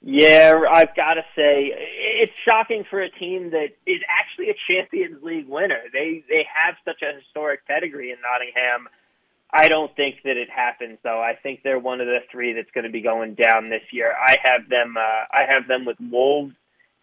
[0.01, 5.21] Yeah, I've got to say it's shocking for a team that is actually a Champions
[5.21, 5.81] League winner.
[5.93, 8.89] They they have such a historic pedigree in Nottingham.
[9.53, 11.21] I don't think that it happens though.
[11.21, 14.15] I think they're one of the three that's going to be going down this year.
[14.17, 14.95] I have them.
[14.97, 16.55] Uh, I have them with Wolves,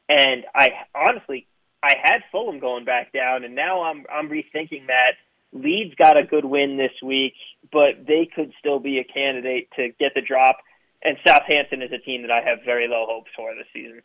[0.07, 1.45] and I honestly
[1.83, 5.13] I had Fulham going back down, and now I'm I'm rethinking that.
[5.53, 7.33] Leeds got a good win this week,
[7.71, 10.57] but they could still be a candidate to get the drop.
[11.01, 14.01] And Southampton is a team that I have very low hopes for this season.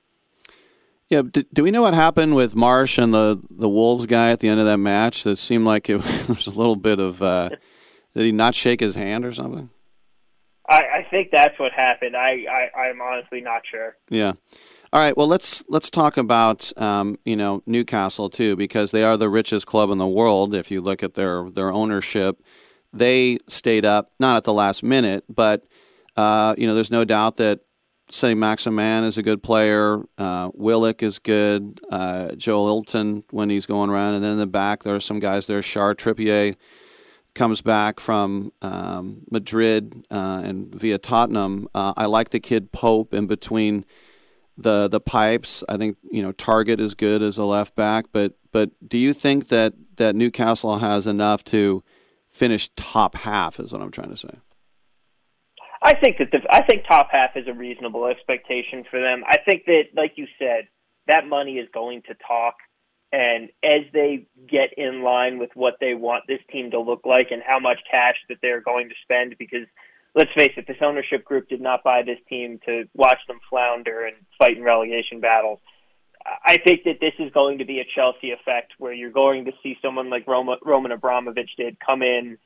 [1.09, 4.41] Yeah, do, do we know what happened with Marsh and the the Wolves guy at
[4.41, 5.25] the end of that match?
[5.25, 5.97] That seemed like it
[6.29, 7.23] was a little bit of.
[7.23, 7.51] Uh,
[8.15, 9.71] did he not shake his hand or something?
[10.69, 12.17] I, I think that's what happened.
[12.17, 13.97] I, I I'm honestly not sure.
[14.09, 14.33] Yeah.
[14.93, 15.17] All right.
[15.17, 19.67] Well, let's let's talk about um, you know Newcastle too, because they are the richest
[19.67, 20.55] club in the world.
[20.55, 22.43] If you look at their their ownership,
[22.93, 25.65] they stayed up not at the last minute, but
[26.17, 27.61] uh, you know there's no doubt that
[28.11, 34.15] Saint-Maximin is a good player, uh, Willock is good, uh, Joelinton when he's going around,
[34.15, 35.63] and then in the back there are some guys there.
[35.63, 36.55] Char Trippier
[37.35, 41.67] comes back from um, Madrid uh, and via Tottenham.
[41.75, 43.87] Uh, I like the kid Pope in between
[44.57, 45.65] the the pipes.
[45.69, 49.13] I think you know Targett is good as a left back, but but do you
[49.15, 51.83] think that that Newcastle has enough to
[52.31, 53.59] finish top half?
[53.59, 54.39] Is what I'm trying to say.
[55.83, 59.25] I think that the, I think top half is a reasonable expectation for them.
[59.27, 60.69] I think that, like you said,
[61.09, 62.55] that money is going to talk,
[63.11, 67.33] and as they get in line with what they want this team to look like
[67.33, 69.67] and how much cash that they're going to spend, because
[70.15, 74.05] let's face it, this ownership group did not buy this team to watch them flounder
[74.05, 75.59] and fight in relegation battles.
[76.25, 79.53] I think that this is going to be a Chelsea effect where you're going to
[79.63, 82.39] see someone like Roma, Roman Abramovich did come in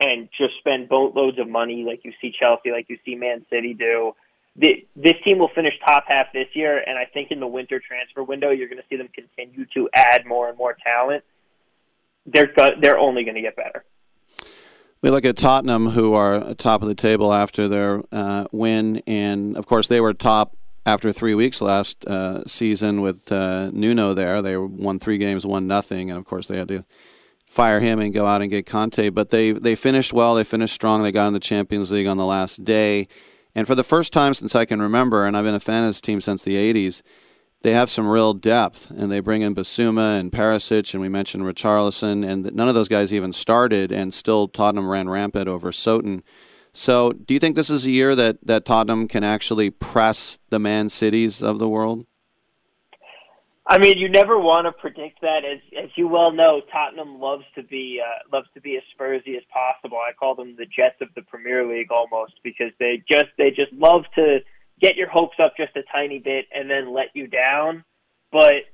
[0.00, 3.74] and just spend boatloads of money like you see Chelsea, like you see Man City
[3.74, 4.12] do.
[4.56, 8.24] This team will finish top half this year, and I think in the winter transfer
[8.24, 11.22] window, you're going to see them continue to add more and more talent.
[12.26, 13.84] They're they're only going to get better.
[15.02, 19.56] We look at Tottenham, who are top of the table after their uh, win, and
[19.56, 20.54] of course they were top
[20.84, 24.42] after three weeks last uh, season with uh, Nuno there.
[24.42, 26.84] They won three games, won nothing, and of course they had to
[27.46, 29.08] fire him and go out and get Conte.
[29.08, 30.34] But they they finished well.
[30.34, 31.02] They finished strong.
[31.02, 33.08] They got in the Champions League on the last day,
[33.54, 35.88] and for the first time since I can remember, and I've been a fan of
[35.88, 37.00] this team since the '80s
[37.62, 41.44] they have some real depth, and they bring in Bissouma and Perisic, and we mentioned
[41.44, 46.22] Richarlison, and none of those guys even started, and still Tottenham ran rampant over Soton.
[46.72, 50.58] So, do you think this is a year that, that Tottenham can actually press the
[50.58, 52.06] Man Cities of the world?
[53.66, 56.60] I mean, you never want to predict that, as as you well know.
[56.72, 59.96] Tottenham loves to be uh, loves to be as Spursy as possible.
[59.96, 63.72] I call them the Jets of the Premier League almost because they just they just
[63.72, 64.38] love to
[64.80, 67.84] get your hopes up just a tiny bit and then let you down.
[68.32, 68.64] But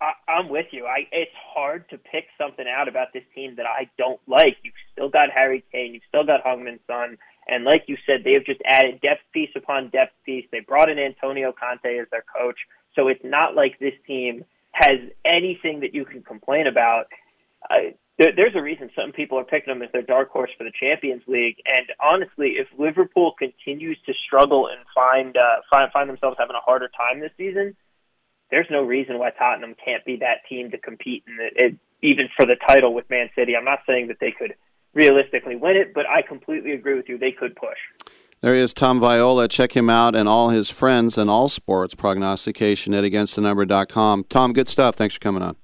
[0.00, 0.86] I, I'm with you.
[0.86, 4.58] I it's hard to pick something out about this team that I don't like.
[4.62, 5.94] You've still got Harry Kane.
[5.94, 7.16] You've still got Heung-min Son.
[7.48, 10.46] And like you said, they have just added depth piece upon depth piece.
[10.50, 12.58] They brought in Antonio Conte as their coach.
[12.94, 17.06] So it's not like this team has anything that you can complain about.
[17.70, 20.64] Uh, there, there's a reason some people are picking them as their dark horse for
[20.64, 21.56] the Champions League.
[21.66, 26.64] And honestly, if Liverpool continues to struggle and find uh, find find themselves having a
[26.64, 27.76] harder time this season,
[28.50, 32.46] there's no reason why Tottenham can't be that team to compete in it, even for
[32.46, 33.54] the title with Man City.
[33.56, 34.54] I'm not saying that they could
[34.94, 37.18] realistically win it, but I completely agree with you.
[37.18, 37.78] They could push.
[38.40, 39.48] There he is, Tom Viola.
[39.48, 44.24] Check him out and all his friends and all sports prognostication at againstthenumber.com.
[44.28, 44.94] Tom, good stuff.
[44.94, 45.56] Thanks for coming on.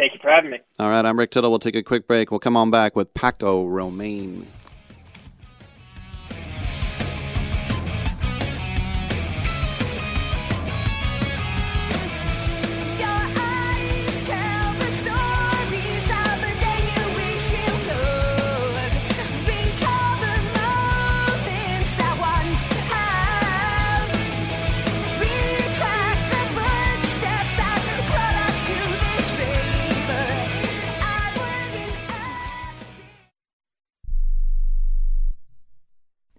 [0.00, 0.58] Thank you for having me.
[0.78, 1.50] All right, I'm Rick Tittle.
[1.50, 2.30] We'll take a quick break.
[2.30, 4.46] We'll come on back with Paco Romane.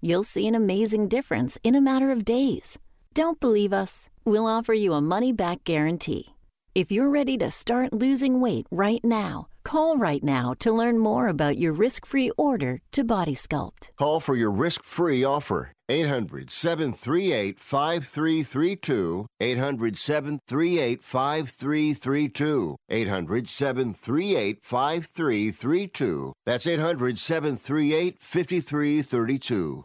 [0.00, 2.78] you'll see an amazing difference in a matter of days.
[3.14, 4.08] Don't believe us?
[4.24, 6.34] We'll offer you a money back guarantee.
[6.74, 11.28] If you're ready to start losing weight right now, call right now to learn more
[11.28, 13.90] about your risk free order to Body Sculpt.
[13.96, 15.72] Call for your risk free offer.
[15.88, 19.26] 800 738 5332.
[19.40, 22.76] 800 738 5332.
[22.88, 26.32] 800 738 5332.
[26.44, 29.84] That's 800 738 5332.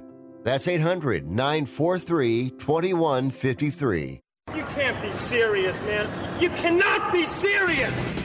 [0.43, 4.21] That's 800 943 2153.
[4.55, 6.41] You can't be serious, man.
[6.41, 8.20] You cannot be serious!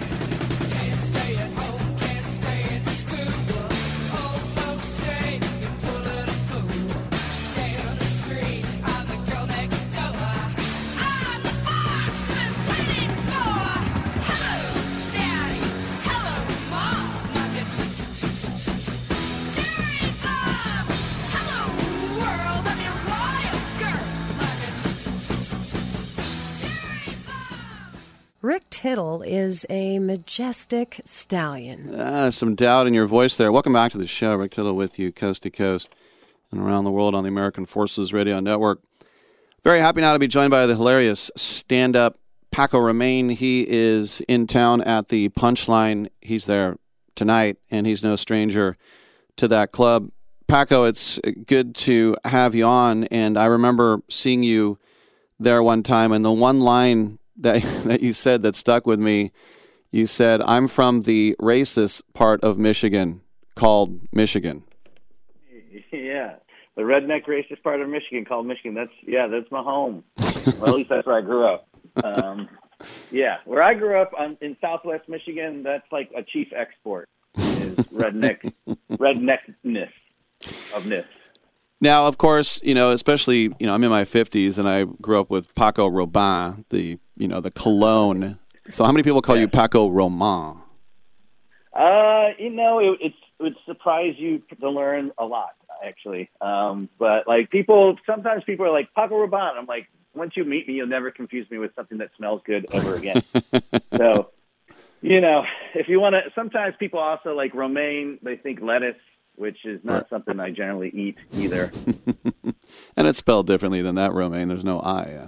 [28.46, 31.92] Rick Tittle is a majestic stallion.
[31.92, 33.50] Uh, some doubt in your voice there.
[33.50, 34.36] Welcome back to the show.
[34.36, 35.88] Rick Tittle with you, coast to coast
[36.52, 38.80] and around the world on the American Forces Radio Network.
[39.64, 42.20] Very happy now to be joined by the hilarious stand up
[42.52, 43.30] Paco Romane.
[43.30, 46.08] He is in town at the Punchline.
[46.20, 46.76] He's there
[47.16, 48.76] tonight, and he's no stranger
[49.38, 50.12] to that club.
[50.46, 53.04] Paco, it's good to have you on.
[53.10, 54.78] And I remember seeing you
[55.40, 59.32] there one time, and the one line that that you said that stuck with me,
[59.90, 63.22] you said, "I'm from the racist part of Michigan
[63.54, 64.64] called Michigan."
[65.92, 66.36] Yeah,
[66.74, 68.74] the redneck racist part of Michigan called Michigan.
[68.74, 70.04] That's yeah, that's my home.
[70.18, 71.68] well, at least that's where I grew up.
[72.02, 72.48] Um,
[73.10, 77.76] yeah, where I grew up on, in Southwest Michigan, that's like a chief export is
[77.86, 78.52] redneck
[78.92, 79.90] redneckness
[80.74, 81.04] of ness.
[81.80, 85.20] Now, of course, you know, especially you know, I'm in my 50s, and I grew
[85.20, 88.38] up with Paco Rabanne, the you know the cologne.
[88.68, 90.58] So, how many people call you Paco Roman?
[91.72, 95.54] Uh, you know, it, it's it would surprise you to learn a lot,
[95.84, 96.30] actually.
[96.40, 99.58] Um, but like people, sometimes people are like Paco Rabanne.
[99.58, 102.66] I'm like, once you meet me, you'll never confuse me with something that smells good
[102.72, 103.22] ever again.
[103.96, 104.30] so,
[105.02, 108.18] you know, if you want to, sometimes people also like romaine.
[108.22, 108.96] They think lettuce
[109.36, 110.10] which is not right.
[110.10, 111.70] something I generally eat either.
[112.96, 114.48] and it's spelled differently than that romaine.
[114.48, 115.08] There's no I.
[115.08, 115.26] Yeah.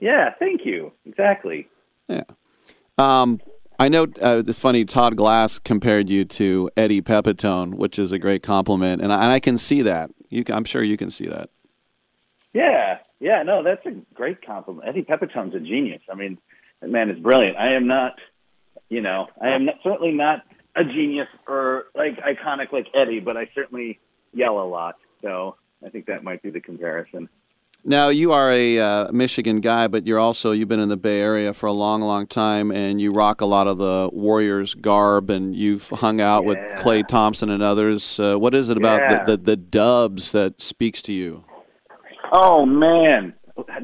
[0.00, 0.30] Yeah.
[0.38, 0.92] Thank you.
[1.04, 1.68] Exactly.
[2.08, 2.24] Yeah.
[2.98, 3.40] Um,
[3.78, 4.84] I know uh, it's funny.
[4.84, 9.32] Todd Glass compared you to Eddie Pepitone, which is a great compliment, and I, and
[9.32, 10.10] I can see that.
[10.30, 11.50] You, can, I'm sure you can see that.
[12.54, 14.88] Yeah, yeah, no, that's a great compliment.
[14.88, 16.00] Eddie Pepitone's a genius.
[16.10, 16.38] I mean,
[16.80, 17.58] that man is brilliant.
[17.58, 18.14] I am not,
[18.88, 20.42] you know, I am not, certainly not
[20.74, 24.00] a genius or like iconic like Eddie, but I certainly
[24.32, 24.96] yell a lot.
[25.20, 27.28] So I think that might be the comparison.
[27.88, 31.20] Now you are a uh, Michigan guy, but you're also you've been in the Bay
[31.20, 35.30] Area for a long, long time, and you rock a lot of the Warriors garb,
[35.30, 36.48] and you've hung out yeah.
[36.48, 38.18] with Klay Thompson and others.
[38.18, 39.24] Uh, what is it about yeah.
[39.24, 41.44] the, the, the Dubs that speaks to you?
[42.32, 43.34] Oh man,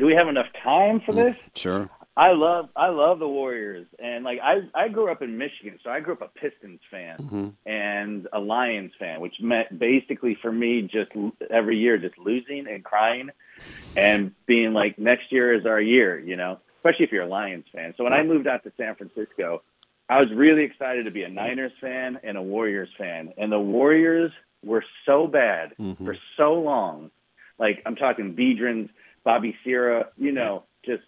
[0.00, 1.36] do we have enough time for mm, this?
[1.54, 1.88] Sure.
[2.16, 5.90] I love I love the Warriors and like I I grew up in Michigan, so
[5.90, 7.70] I grew up a Pistons fan mm-hmm.
[7.70, 11.10] and a Lions fan, which meant basically for me just
[11.50, 13.30] every year just losing and crying
[13.96, 17.64] and being like next year is our year, you know, especially if you're a Lions
[17.72, 17.94] fan.
[17.96, 19.62] So when I moved out to San Francisco,
[20.08, 23.32] I was really excited to be a Niners fan and a Warriors fan.
[23.36, 24.32] And the Warriors
[24.64, 26.04] were so bad mm-hmm.
[26.04, 27.10] for so long.
[27.58, 28.90] Like I'm talking Biedrins,
[29.24, 31.02] Bobby Sierra, you know, just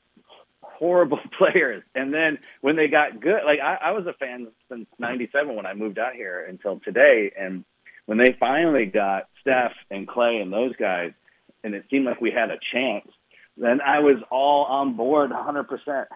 [0.63, 1.83] horrible players.
[1.95, 5.67] And then when they got good, like I, I was a fan since '97 when
[5.67, 7.33] I moved out here until today.
[7.39, 7.65] And
[8.07, 11.13] when they finally got Steph and Klay and those guys,
[11.65, 13.09] and it seemed like we had a chance,
[13.57, 16.09] then I was all on board 100 percent.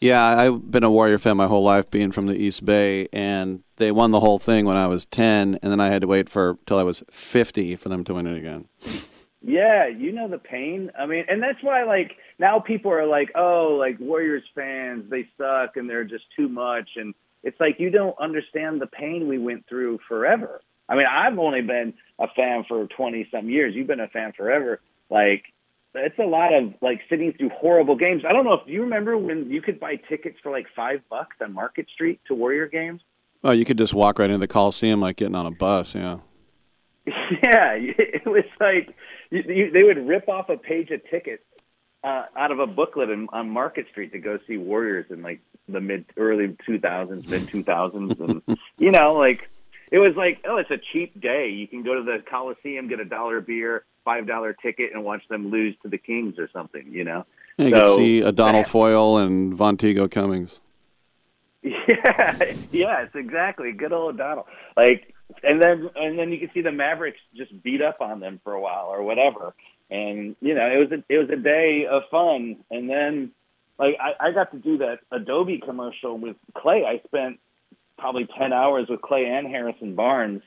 [0.00, 3.64] Yeah, I've been a Warrior fan my whole life, being from the East Bay, and
[3.76, 6.28] they won the whole thing when I was 10, and then I had to wait
[6.28, 8.68] for till I was 50 for them to win it again.
[9.42, 10.90] Yeah, you know the pain.
[10.98, 15.28] I mean, and that's why like now people are like, "Oh, like Warriors fans, they
[15.36, 19.38] suck and they're just too much." And it's like you don't understand the pain we
[19.38, 20.60] went through forever.
[20.88, 23.74] I mean, I've only been a fan for 20 some years.
[23.74, 24.80] You've been a fan forever.
[25.10, 25.44] Like
[25.94, 28.22] it's a lot of like sitting through horrible games.
[28.28, 31.36] I don't know if you remember when you could buy tickets for like 5 bucks
[31.40, 33.02] on Market Street to Warrior games.
[33.44, 36.18] Oh, you could just walk right into the Coliseum like getting on a bus, yeah.
[37.42, 38.94] Yeah, it was like
[39.30, 41.42] you, you, they would rip off a page of tickets
[42.02, 45.40] uh, out of a booklet in, on Market Street to go see Warriors in like
[45.68, 49.48] the mid early 2000s, mid 2000s, and you know, like
[49.90, 51.48] it was like, oh, it's a cheap day.
[51.50, 55.22] You can go to the Coliseum, get a dollar beer, five dollar ticket, and watch
[55.28, 56.86] them lose to the Kings or something.
[56.90, 57.26] You know,
[57.56, 60.60] yeah, you so, can see a Adonal Foyle and Vonteego Cummings.
[61.88, 63.72] Yeah, yes, exactly.
[63.72, 64.46] Good old Donald.
[64.76, 68.40] Like and then and then you can see the Mavericks just beat up on them
[68.44, 69.54] for a while or whatever.
[69.90, 72.56] And you know, it was a it was a day of fun.
[72.70, 73.32] And then
[73.78, 76.84] like I, I got to do that Adobe commercial with Klay.
[76.84, 77.38] I spent
[77.98, 80.42] probably ten hours with Klay and Harrison Barnes,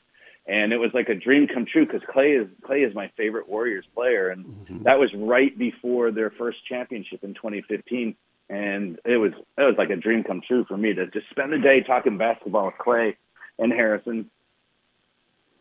[0.47, 3.47] and it was like a dream come true because Klay is Klay is my favorite
[3.47, 4.83] Warriors player, and mm-hmm.
[4.83, 8.15] that was right before their first championship in 2015.
[8.49, 11.53] And it was it was like a dream come true for me to just spend
[11.53, 13.15] the day talking basketball with Klay
[13.59, 14.29] and Harrison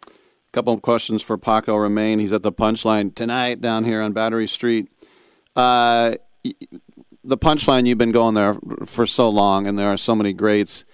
[0.07, 0.10] A
[0.52, 2.19] couple of questions for Paco Romane.
[2.19, 4.91] He's at the Punchline tonight down here on Battery Street.
[5.55, 6.15] Uh,
[7.23, 8.55] the Punchline, you've been going there
[8.86, 10.85] for so long, and there are so many greats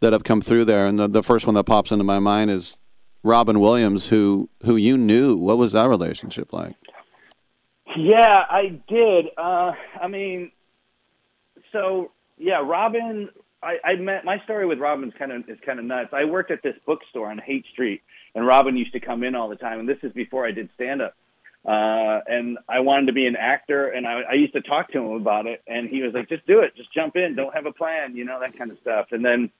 [0.00, 0.86] that have come through there.
[0.86, 2.78] And the, the first one that pops into my mind is
[3.22, 5.36] Robin Williams, who who you knew.
[5.36, 6.76] What was that relationship like?
[7.96, 9.26] Yeah, I did.
[9.36, 10.52] Uh, I mean,
[11.72, 13.30] so yeah, Robin.
[13.62, 16.10] I, I met my story with Robin's kind of is kind of nuts.
[16.12, 18.02] I worked at this bookstore on Haight Street,
[18.34, 19.80] and Robin used to come in all the time.
[19.80, 21.16] And this is before I did stand up.
[21.64, 24.98] Uh, and I wanted to be an actor, and I, I used to talk to
[24.98, 27.66] him about it, and he was like, "Just do it, just jump in, don't have
[27.66, 29.50] a plan, you know that kind of stuff." And then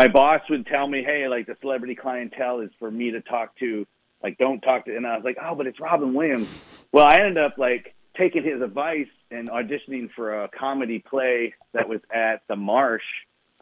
[0.00, 3.54] my boss would tell me, "Hey, like the celebrity clientele is for me to talk
[3.56, 3.86] to,
[4.22, 6.48] like don't talk to." And I was like, "Oh, but it's Robin Williams."
[6.90, 11.86] Well, I ended up like taking his advice and auditioning for a comedy play that
[11.86, 13.04] was at the Marsh,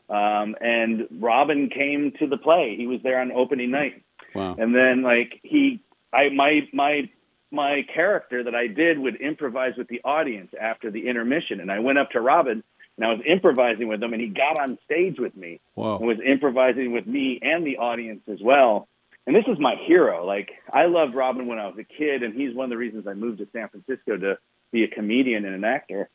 [0.08, 2.76] um, and Robin came to the play.
[2.76, 4.00] He was there on opening night,
[4.32, 4.54] Wow.
[4.56, 5.80] and then like he,
[6.12, 7.10] I my my
[7.50, 11.80] my character that I did would improvise with the audience after the intermission, and I
[11.80, 12.62] went up to Robin
[12.98, 15.98] and I was improvising with him, and he got on stage with me Wow.
[15.98, 18.88] and was improvising with me and the audience as well.
[19.26, 20.26] And this is my hero.
[20.26, 23.06] Like I loved Robin when I was a kid, and he's one of the reasons
[23.06, 24.38] I moved to San Francisco to
[24.72, 26.08] be a comedian and an actor.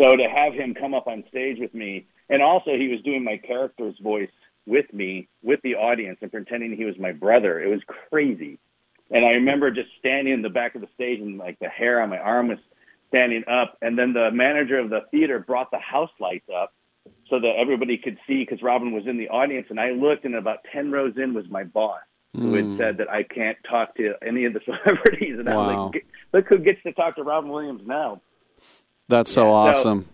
[0.00, 3.22] So to have him come up on stage with me, and also he was doing
[3.22, 4.30] my character's voice
[4.66, 7.60] with me, with the audience, and pretending he was my brother.
[7.60, 8.58] It was crazy.
[9.10, 12.00] And I remember just standing in the back of the stage, and like the hair
[12.00, 12.58] on my arm was
[13.10, 13.76] standing up.
[13.82, 16.72] And then the manager of the theater brought the house lights up
[17.28, 19.66] so that everybody could see because Robin was in the audience.
[19.70, 22.00] And I looked, and about ten rows in was my boss,
[22.34, 22.78] who had Mm.
[22.78, 25.38] said that I can't talk to any of the celebrities.
[25.38, 28.20] And I was like, look who gets to talk to Robin Williams now.
[29.08, 30.08] That's so so- awesome.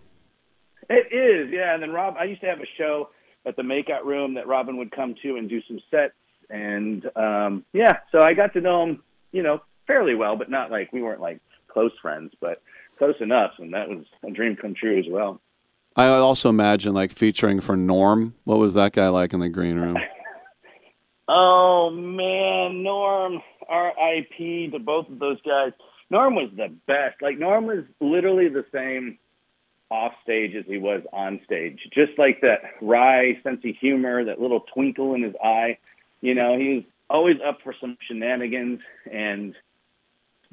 [0.89, 1.75] It is, yeah.
[1.75, 3.11] And then Rob, I used to have a show
[3.45, 6.15] at the Makeout Room that Robin would come to and do some sets,
[6.49, 9.03] and um, yeah, so I got to know him,
[9.33, 12.63] you know, fairly well, but not like we weren't like close friends, but
[12.99, 15.41] close enough, and that was a dream come true as well.
[15.97, 18.35] I also imagine like featuring for Norm.
[18.45, 19.99] What was that guy like in the green room?
[21.29, 24.71] Oh man, Norm, R.I.P.
[24.71, 25.73] to both of those guys.
[26.09, 27.21] Norm was the best.
[27.21, 29.19] Like Norm was literally the same
[29.91, 31.81] off stage as he was on stage.
[31.93, 35.79] Just like that wry sense of humor, that little twinkle in his eye.
[36.21, 39.55] You know, he was always up for some shenanigans and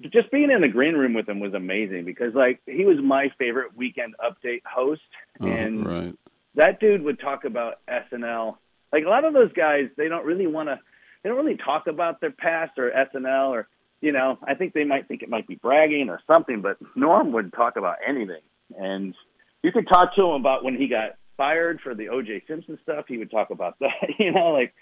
[0.01, 3.30] just being in the green room with him was amazing because like he was my
[3.38, 5.01] favorite weekend update host
[5.39, 6.15] Oh, and right.
[6.55, 8.57] that dude would talk about SNL.
[8.91, 10.80] Like a lot of those guys, they don't really want to.
[11.23, 13.67] They don't really talk about their past or SNL or
[14.01, 14.38] you know.
[14.45, 16.61] I think they might think it might be bragging or something.
[16.61, 18.41] But Norm would talk about anything,
[18.77, 19.15] and
[19.63, 22.43] you could talk to him about when he got fired for the O.J.
[22.47, 23.05] Simpson stuff.
[23.07, 23.91] He would talk about that.
[24.19, 24.73] You know, like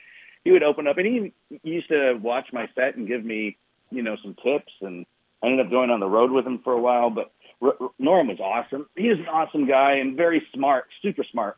[0.44, 3.58] he would open up, and he used to watch my set and give me
[3.92, 4.72] you know some tips.
[4.82, 5.06] And
[5.44, 7.32] I ended up going on the road with him for a while, but.
[7.64, 8.88] R- R- Norm was awesome.
[8.98, 11.58] He was an awesome guy and very smart, super smart,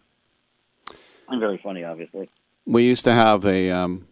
[1.29, 2.29] and very funny, obviously.
[2.65, 4.05] We used to have a um,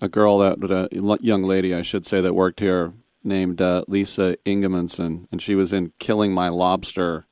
[0.00, 0.88] a girl that a
[1.22, 5.72] young lady, I should say, that worked here named uh, Lisa Ingemanson, and she was
[5.72, 7.26] in Killing My Lobster.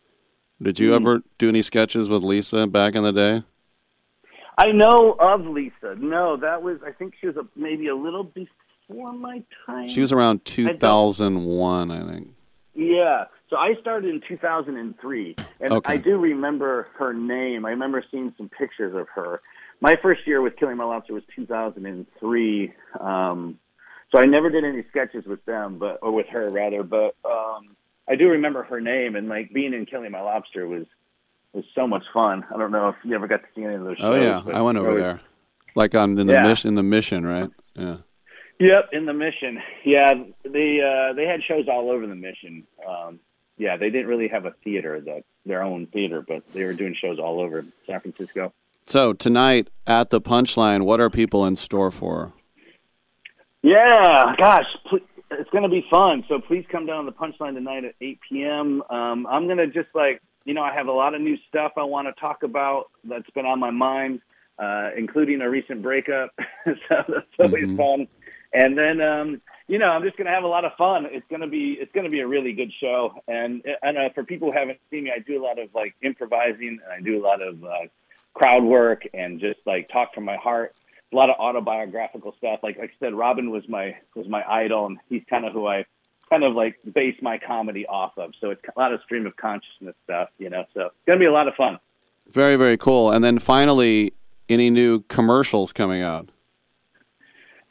[0.63, 0.95] Did you Hmm.
[0.95, 3.43] ever do any sketches with Lisa back in the day?
[4.57, 5.97] I know of Lisa.
[5.99, 8.47] No, that was I think she was a, maybe a little before
[8.99, 9.89] my time.
[9.89, 12.29] She was around 2001, I think.
[12.75, 13.25] Yeah.
[13.51, 15.93] So I started in 2003, and Okay.
[15.95, 17.65] I do remember her name.
[17.65, 19.41] I remember seeing some pictures of her.
[19.81, 22.73] My first year with Killing My Lobster was 2003.
[23.01, 23.59] Um,
[24.13, 26.83] so I never did any sketches with them, but or with her rather.
[26.83, 27.77] But um,
[28.09, 30.87] I do remember her name, and like being in Killing My Lobster was
[31.55, 32.45] was so much fun.
[32.55, 33.97] I don't know if you ever got to see any of those.
[34.01, 35.21] Oh shows, yeah, I went over was- there,
[35.75, 36.43] like on in the Yeah.
[36.43, 37.51] mission, in the mission, right?
[37.75, 37.97] Yeah.
[38.61, 39.61] Yep, in the mission.
[39.85, 40.15] Yeah,
[40.45, 42.67] they uh, they had shows all over the mission.
[42.87, 43.21] Um,
[43.57, 46.97] yeah, they didn't really have a theater that their own theater, but they were doing
[47.01, 48.53] shows all over San Francisco.
[48.87, 52.33] So tonight at the Punchline, what are people in store for?
[53.63, 56.25] Yeah, gosh, pl- it's going to be fun.
[56.29, 58.83] So please come down to the Punchline tonight at 8 p.m.
[58.89, 61.73] Um, I'm going to just like, you know, I have a lot of new stuff
[61.77, 64.21] I want to talk about that's been on my mind,
[64.59, 66.31] uh, including a recent breakup.
[66.65, 68.09] so that's always fun.
[68.53, 71.07] And then, um, you know, I'm just going to have a lot of fun.
[71.11, 73.13] It's going to be, it's going to be a really good show.
[73.29, 75.95] And I know for people who haven't seen me, I do a lot of like
[76.03, 77.89] improvising and I do a lot of uh,
[78.35, 80.75] crowd work and just like talk from my heart
[81.13, 82.61] a lot of autobiographical stuff.
[82.63, 85.67] Like, like I said, Robin was my was my idol, and he's kind of who
[85.67, 85.87] I
[86.29, 88.33] kind of like base my comedy off of.
[88.41, 90.65] So it's a lot of stream of consciousness stuff, you know.
[90.75, 91.79] So it's gonna be a lot of fun.
[92.31, 93.11] Very, very cool.
[93.11, 94.13] And then finally,
[94.49, 96.31] any new commercials coming out?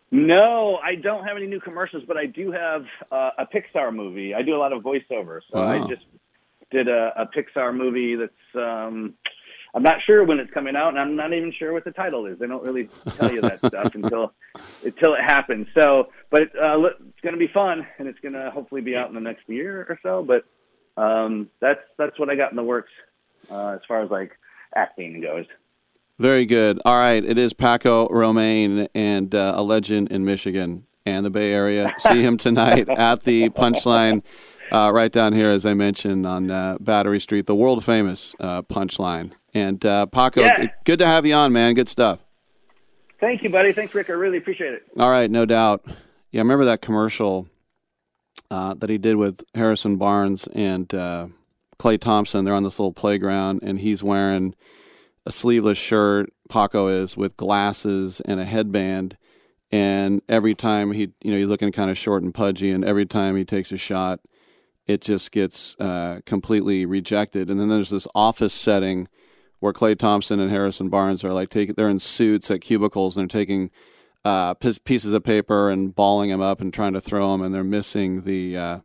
[0.09, 4.33] No, I don't have any new commercials, but I do have uh, a Pixar movie.
[4.33, 6.05] I do a lot of voiceover, so I just
[6.71, 8.55] did a, a Pixar movie that's.
[8.55, 9.15] Um,
[9.75, 12.25] I'm not sure when it's coming out, and I'm not even sure what the title
[12.25, 12.39] is.
[12.39, 14.31] They don't really tell you that stuff until
[14.83, 15.67] until it happens.
[15.79, 19.09] So, but uh, it's going to be fun, and it's going to hopefully be out
[19.09, 20.25] in the next year or so.
[20.25, 20.45] But
[20.99, 22.91] um, that's that's what I got in the works
[23.51, 24.31] uh, as far as like
[24.73, 25.45] acting goes.
[26.19, 26.79] Very good.
[26.83, 31.51] All right, it is Paco Romane and uh, a legend in Michigan and the Bay
[31.53, 31.93] Area.
[31.99, 34.23] See him tonight at the Punchline,
[34.71, 38.63] uh, right down here, as I mentioned, on uh, Battery Street, the world famous uh,
[38.63, 39.31] Punchline.
[39.53, 40.67] And uh, Paco, Yeah.
[40.85, 41.75] good to have you on, man.
[41.75, 42.19] Good stuff.
[43.19, 43.71] Thank you, buddy.
[43.71, 44.09] Thanks, Rick.
[44.09, 44.83] I really appreciate it.
[44.99, 45.83] All right, no doubt.
[46.31, 47.47] Yeah, I remember that commercial
[48.49, 51.27] uh, that he did with Harrison Barnes and uh,
[51.79, 52.43] Klay Thompson.
[52.43, 54.55] They're on this little playground, and he's wearing
[55.27, 56.31] a sleeveless shirt.
[56.49, 59.17] Paco is with glasses and a headband.
[59.73, 63.05] And every time he, you know, he's looking kind of short and pudgy, and every
[63.05, 64.21] time he takes a shot,
[64.87, 67.49] it just gets uh, completely rejected.
[67.49, 69.09] And then there's this office setting
[69.59, 73.29] where Klay Thompson and Harrison Barnes are like taking, they're in suits at cubicles and
[73.29, 73.69] they're taking
[74.23, 77.53] uh, piece- pieces of paper and balling them up and trying to throw them, and
[77.53, 78.79] they're missing the uh,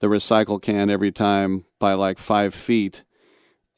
[0.00, 3.04] the recycle can every time by like five feet.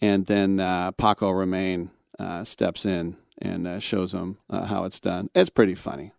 [0.00, 5.00] And then uh, Paco Romane uh, steps in and uh, shows them uh, how it's
[5.00, 5.30] done.
[5.34, 6.12] It's pretty funny.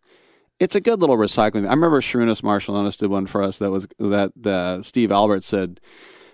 [0.59, 1.65] It's a good little recycling.
[1.65, 5.79] I remember Sarunas Marciulionis did one for us that was that uh, Steve Albert said,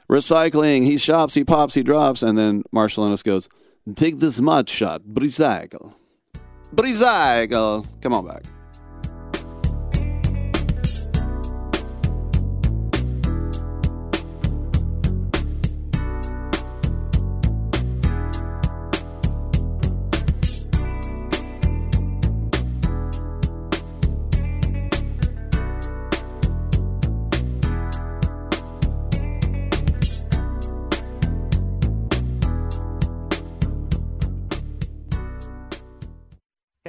[0.10, 0.84] "Recycling.
[0.84, 3.50] He shops, he pops, he drops," and then Marciulionis goes,
[3.96, 5.94] "Take this mud shot, recycle,
[6.76, 8.46] recycle." Come on back.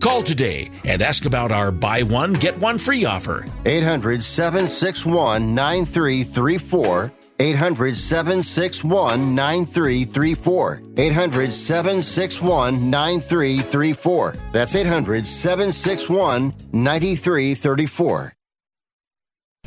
[0.00, 3.44] Call today and ask about our buy one, get one free offer.
[3.64, 7.12] 800 761 9334.
[7.38, 10.82] 800 761 9334.
[10.96, 14.36] 800 761 9334.
[14.52, 18.32] That's 800 761 9334.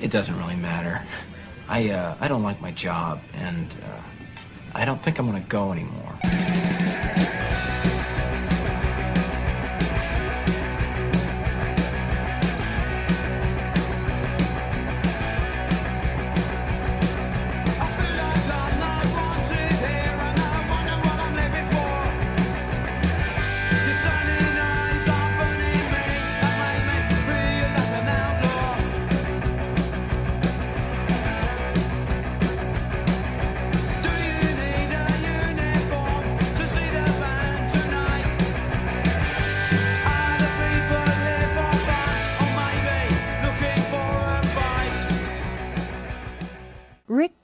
[0.01, 1.01] It doesn't really matter.
[1.67, 4.01] I uh, I don't like my job, and uh,
[4.74, 6.17] I don't think I'm gonna go anymore.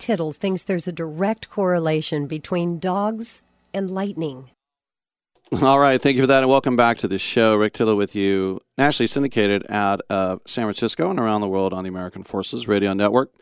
[0.06, 3.42] Tittle thinks there's a direct correlation between dogs
[3.74, 4.52] and lightning.
[5.64, 7.56] All right, thank you for that, and welcome back to the show.
[7.56, 11.84] Rick Tittle with you, nationally syndicated out of San Francisco and around the world on
[11.84, 13.34] the American Forces Radio Network.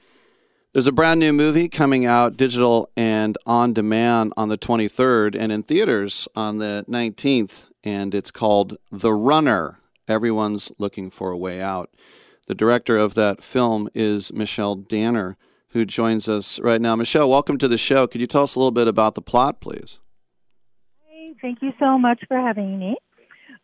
[0.72, 5.52] There's a brand new movie coming out digital and on demand on the 23rd and
[5.52, 9.80] in theaters on the 19th, and it's called The Runner.
[10.08, 11.90] Everyone's looking for a way out.
[12.48, 15.36] The director of that film is Michelle Danner,
[15.74, 16.96] who joins us right now.
[16.96, 18.08] Michelle, welcome to the show.
[18.08, 20.00] Could you tell us a little bit about the plot, please?
[21.42, 22.96] Thank you so much for having me.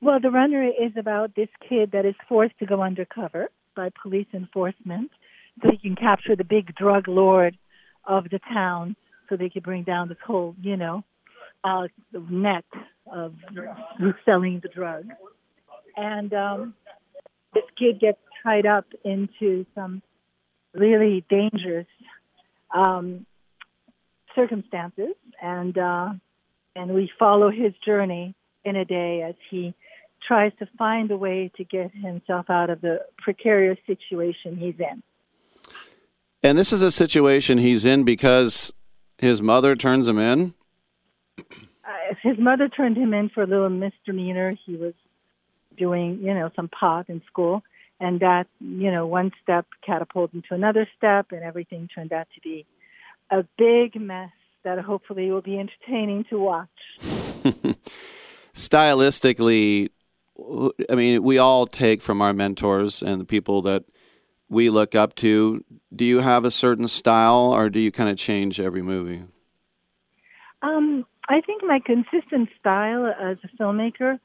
[0.01, 4.27] Well, The Runner is about this kid that is forced to go undercover by police
[4.33, 5.11] enforcement
[5.61, 7.57] so he can capture the big drug lord
[8.05, 8.95] of the town
[9.29, 11.03] so they can bring down this whole, you know,
[11.63, 11.87] uh,
[12.29, 12.65] net
[13.11, 13.35] of
[14.25, 15.05] selling the drug.
[15.95, 16.73] And um,
[17.53, 20.01] this kid gets tied up into some
[20.73, 21.87] really dangerous
[22.73, 23.25] um,
[24.35, 26.09] circumstances, and uh,
[26.75, 29.73] and we follow his journey in a day as he
[30.27, 35.01] tries to find a way to get himself out of the precarious situation he's in.
[36.43, 38.71] And this is a situation he's in because
[39.17, 40.53] his mother turns him in.
[41.37, 41.43] Uh,
[42.21, 44.55] his mother turned him in for a little misdemeanor.
[44.65, 44.93] He was
[45.77, 47.63] doing, you know, some pot in school,
[47.99, 52.41] and that, you know, one step catapulted into another step, and everything turned out to
[52.41, 52.65] be
[53.29, 54.31] a big mess
[54.63, 56.67] that hopefully will be entertaining to watch.
[58.53, 59.89] Stylistically,
[60.89, 63.83] I mean, we all take from our mentors and the people that
[64.49, 65.63] we look up to.
[65.95, 69.23] Do you have a certain style, or do you kind of change every movie?
[70.61, 74.19] Um, I think my consistent style as a filmmaker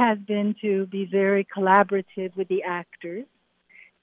[0.00, 3.26] has been to be very collaborative with the actors.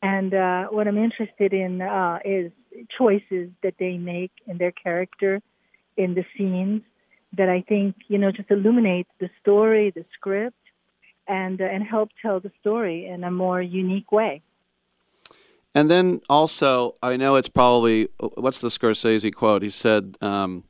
[0.01, 2.51] And uh, what I'm interested in uh, is
[2.95, 5.41] choices that they make in their character,
[6.03, 6.81] in the scenes,
[7.37, 10.63] that I think you know just illuminates the story, the script,
[11.27, 14.43] and uh, and help tell the story in a more unique way.
[15.73, 19.63] And then also, I know it's probably what's the Scorsese quote?
[19.63, 20.63] He said, um,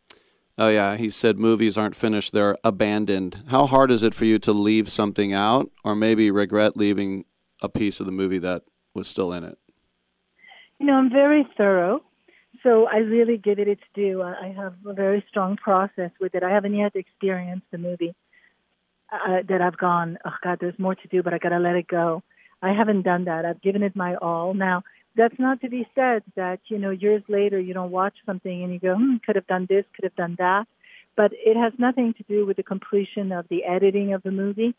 [0.57, 4.39] "Oh yeah," he said, "Movies aren't finished; they're abandoned." How hard is it for you
[4.39, 7.25] to leave something out, or maybe regret leaving
[7.61, 8.63] a piece of the movie that
[8.93, 9.57] was still in it?
[10.79, 12.03] You know, I'm very thorough,
[12.63, 14.21] so I really give it its due.
[14.21, 16.43] I have a very strong process with it.
[16.43, 18.15] I haven't yet experienced the movie
[19.11, 21.75] uh, that I've gone, oh God, there's more to do, but I got to let
[21.75, 22.23] it go.
[22.61, 23.45] I haven't done that.
[23.45, 24.53] I've given it my all.
[24.53, 24.83] Now,
[25.17, 28.71] that's not to be said that, you know, years later you don't watch something and
[28.71, 30.65] you go, hmm, could have done this, could have done that.
[31.15, 34.75] But it has nothing to do with the completion of the editing of the movie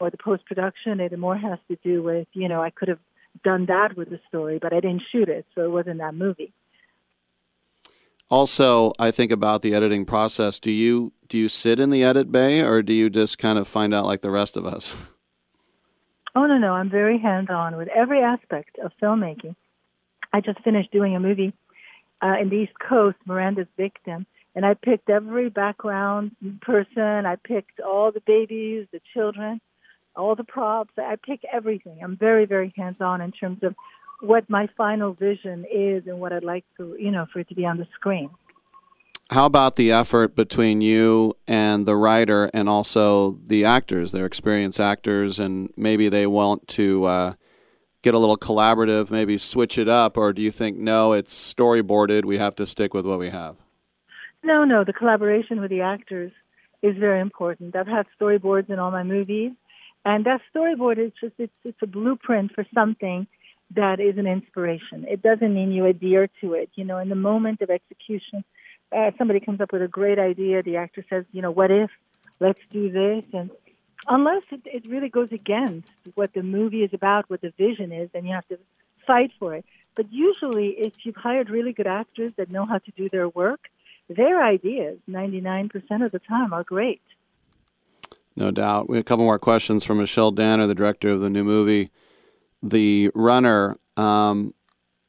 [0.00, 1.00] or the post production.
[1.00, 2.98] It more has to do with, you know, I could have
[3.44, 6.52] done that with the story, but I didn't shoot it, so it wasn't that movie.
[8.28, 10.58] Also, I think about the editing process.
[10.58, 13.68] Do you do you sit in the edit bay, or do you just kind of
[13.68, 14.94] find out like the rest of us?
[16.34, 19.54] Oh no, no, I'm very hands-on with every aspect of filmmaking.
[20.36, 21.54] I just finished doing a movie
[22.22, 27.24] uh, in the East Coast, Miranda's Victim, and I picked every background person.
[27.24, 29.62] I picked all the babies, the children,
[30.14, 30.92] all the props.
[30.98, 32.00] I pick everything.
[32.04, 33.74] I'm very, very hands-on in terms of
[34.20, 37.54] what my final vision is and what I'd like to, you know, for it to
[37.54, 38.28] be on the screen.
[39.30, 44.12] How about the effort between you and the writer and also the actors?
[44.12, 47.34] They're experienced actors, and maybe they want to uh,
[48.06, 52.24] get a little collaborative, maybe switch it up, or do you think, no, it's storyboarded,
[52.24, 53.56] we have to stick with what we have?
[54.44, 56.30] No, no, the collaboration with the actors
[56.82, 57.74] is very important.
[57.74, 59.50] I've had storyboards in all my movies,
[60.04, 63.26] and that storyboard is just, it's, it's a blueprint for something
[63.74, 65.04] that is an inspiration.
[65.08, 66.70] It doesn't mean you adhere to it.
[66.76, 68.44] You know, in the moment of execution,
[68.96, 70.62] uh, somebody comes up with a great idea.
[70.62, 71.90] The actor says, you know, what if?
[72.38, 73.24] Let's do this.
[73.32, 73.50] And
[74.08, 78.10] unless it, it really goes against what the movie is about, what the vision is,
[78.12, 78.58] then you have to
[79.06, 79.64] fight for it.
[79.94, 83.60] But usually, if you've hired really good actors that know how to do their work,
[84.08, 87.02] their ideas, 99% of the time, are great.
[88.36, 88.88] No doubt.
[88.88, 91.90] We have a couple more questions from Michelle Danner, the director of the new movie,
[92.62, 93.78] The Runner.
[93.96, 94.52] Um,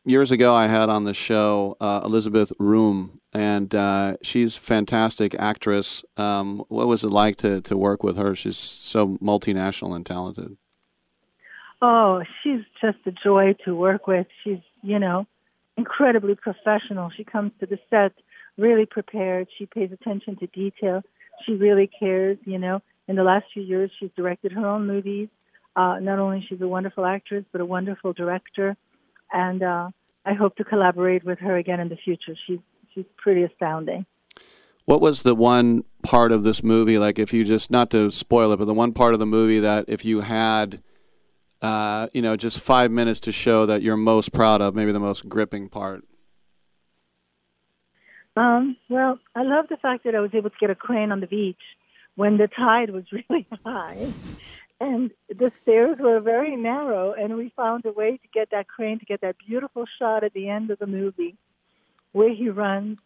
[0.08, 6.04] years ago, I had on the show uh, Elisabeth Röhm, and uh, she's fantastic actress.
[6.16, 8.34] Um, what was it like to, to work with her?
[8.36, 10.58] She's so multinational and talented.
[11.82, 14.28] Oh, she's just a joy to work with.
[14.44, 15.28] She's, you know,
[15.78, 17.12] incredibly professional.
[17.16, 18.14] She comes to the set
[18.58, 19.48] really prepared.
[19.58, 21.04] She pays attention to detail.
[21.46, 22.82] She really cares, you know.
[23.08, 25.30] In the last few years, she's directed her own movies.
[25.76, 28.76] Uh, not only she's a wonderful actress, but a wonderful director.
[29.32, 29.90] And uh,
[30.26, 32.36] I hope to collaborate with her again in the future.
[32.48, 32.60] She's
[32.94, 34.06] she's pretty astounding.
[34.86, 38.54] What was the one part of this movie, like if you just, not to spoil
[38.54, 40.82] it, but the one part of the movie that if you had,
[41.62, 45.00] uh, you know, just five minutes to show that you're most proud of, maybe the
[45.00, 46.06] most gripping part?
[48.38, 51.20] Um, well, I love the fact that I was able to get a crane on
[51.20, 51.58] the beach
[52.16, 54.14] when the tide was really high.
[54.80, 59.00] And the stairs were very narrow, and we found a way to get that crane
[59.00, 61.36] to get that beautiful shot at the end of the movie
[62.12, 63.00] where he runs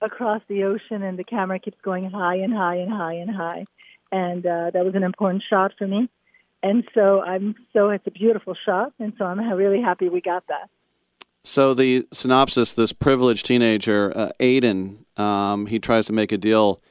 [0.00, 3.66] across the ocean and the camera keeps going high and high and high and high.
[4.10, 6.08] And uh, that was an important shot for me.
[6.62, 10.46] And so I'm so it's a beautiful shot, and so I'm really happy we got
[10.48, 10.68] that.
[11.42, 16.82] So the synopsis: This privileged teenager, uh, Aiden, um, he tries to make a deal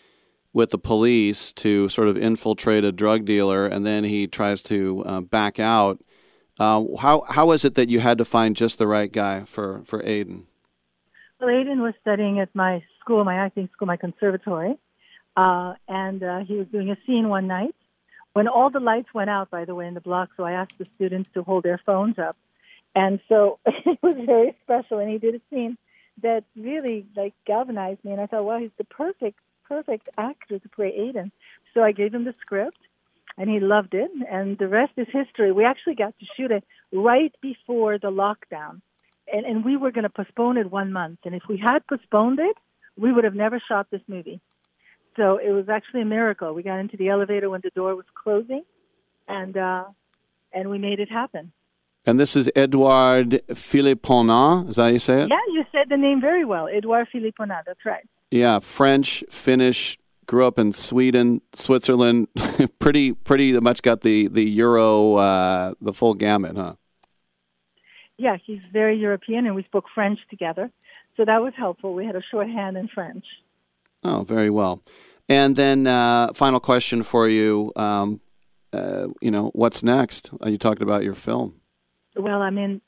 [0.54, 5.04] with the police to sort of infiltrate a drug dealer, and then he tries to
[5.06, 6.04] uh, back out.
[6.60, 9.82] Uh, how how is it that you had to find just the right guy for
[9.86, 10.46] for Aiden?
[11.40, 14.78] Well, Aiden was studying at my school, my acting school, my conservatory,
[15.38, 17.76] uh, and uh, he was doing a scene one night
[18.34, 19.50] when all the lights went out.
[19.50, 22.20] By the way, in the block, so I asked the students to hold their phones
[22.20, 22.36] up,
[22.94, 25.00] and so it was very special.
[25.00, 25.78] And he did a scene
[26.22, 29.40] that really like galvanized me, and I thought, wow, he's the perfect
[29.70, 31.32] perfect actor to play Aiden.
[31.74, 32.82] So I gave him the script,
[33.38, 34.12] and he loved it.
[34.30, 35.52] And the rest is history.
[35.52, 38.82] We actually got to shoot it right before the lockdown,
[39.32, 41.20] and and we were going to postpone it one month.
[41.26, 42.58] And if we had postponed it,
[42.98, 44.40] we would have never shot this movie.
[45.16, 46.54] So it was actually a miracle.
[46.54, 48.64] We got into the elevator when the door was closing,
[49.28, 49.86] and uh,
[50.54, 51.52] and we made it happen.
[52.06, 54.70] And this is Edouard Philipponnat.
[54.70, 55.30] Is that how you say it?
[55.30, 57.64] Yeah, you said the name very well, Edouard Philipponnat.
[57.68, 58.08] That's right.
[58.32, 59.98] Yeah, French, Finnish.
[60.28, 62.28] Grew up in Sweden, Switzerland.
[62.80, 66.76] pretty, pretty much got the the Euro, uh, the full gamut, huh?
[68.18, 70.70] Yeah, he's very European, and we spoke French together,
[71.18, 71.96] so that was helpful.
[71.96, 73.26] We had a shorthand in French.
[74.04, 74.84] Oh, very well.
[75.28, 77.72] And then, uh, final question for you.
[77.76, 78.20] Um,
[78.72, 80.32] uh, you know, what's next?
[80.44, 81.56] Uh, you talked about your film.
[82.16, 82.82] Well, I'm in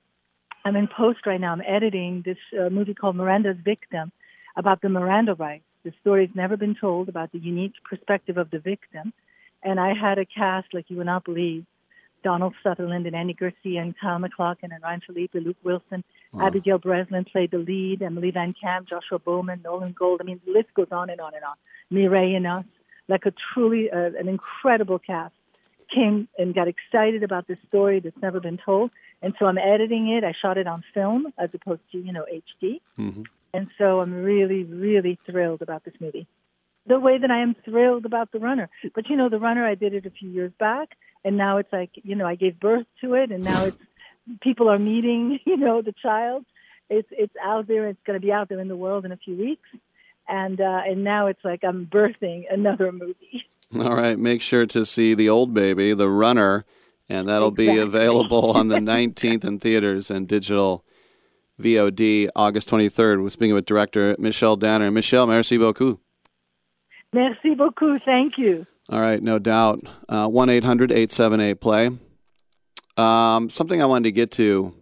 [0.64, 1.54] I'm in post right now.
[1.54, 4.12] I'm editing this uh, movie called Miranda's Victim
[4.56, 5.64] about the Miranda rights.
[5.84, 9.14] The story's never been told about the unique perspective of the victim.
[9.64, 11.66] And I had a cast like you would not believe.
[12.24, 16.48] Donald Sutherland and Andy Garcia and Kyle MacLachlan and Ryan Phillippe, Luke Wilson, wow.
[16.48, 20.22] Abigail Breslin played the lead, Emily Van Camp, Joshua Bowman, Nolan Gold.
[20.22, 21.56] I mean, the list goes on and on and on.
[21.90, 22.66] Mireille Enos,
[23.08, 25.34] like a truly uh, an incredible cast
[25.94, 28.92] came and got excited about this story that's never been told.
[29.22, 30.24] And so I'm editing it.
[30.24, 32.80] I shot it on film as opposed to, you know, HD.
[32.98, 33.24] Mm-hmm.
[33.54, 36.28] And so I'm really, really thrilled about this movie.
[36.88, 38.70] The way that I am thrilled about The Runner.
[38.96, 41.72] But you know, The Runner, I did it a few years back, and now it's
[41.72, 43.78] like, you know, I gave birth to it, and now it's
[44.42, 46.46] people are meeting, you know, the child.
[46.90, 47.88] It's it's out there.
[47.88, 49.68] It's going to be out there in the world in a few weeks,
[50.28, 53.46] and uh, and now it's like I'm birthing another movie.
[53.76, 56.66] All right, make sure to see the old baby, The Runner,
[57.08, 57.68] and that'll exactly.
[57.68, 60.84] be available on the 19th in theaters and digital
[61.62, 63.22] VOD August 23rd.
[63.22, 64.92] We're speaking with director Michelle Danner.
[64.92, 66.00] Michelle, merci beaucoup.
[67.14, 68.02] Merci beaucoup.
[68.04, 68.66] Thank you.
[68.90, 69.82] All right, no doubt.
[70.10, 71.90] Uh, 1 800 878 play.
[72.98, 74.74] Um, something I wanted to get to,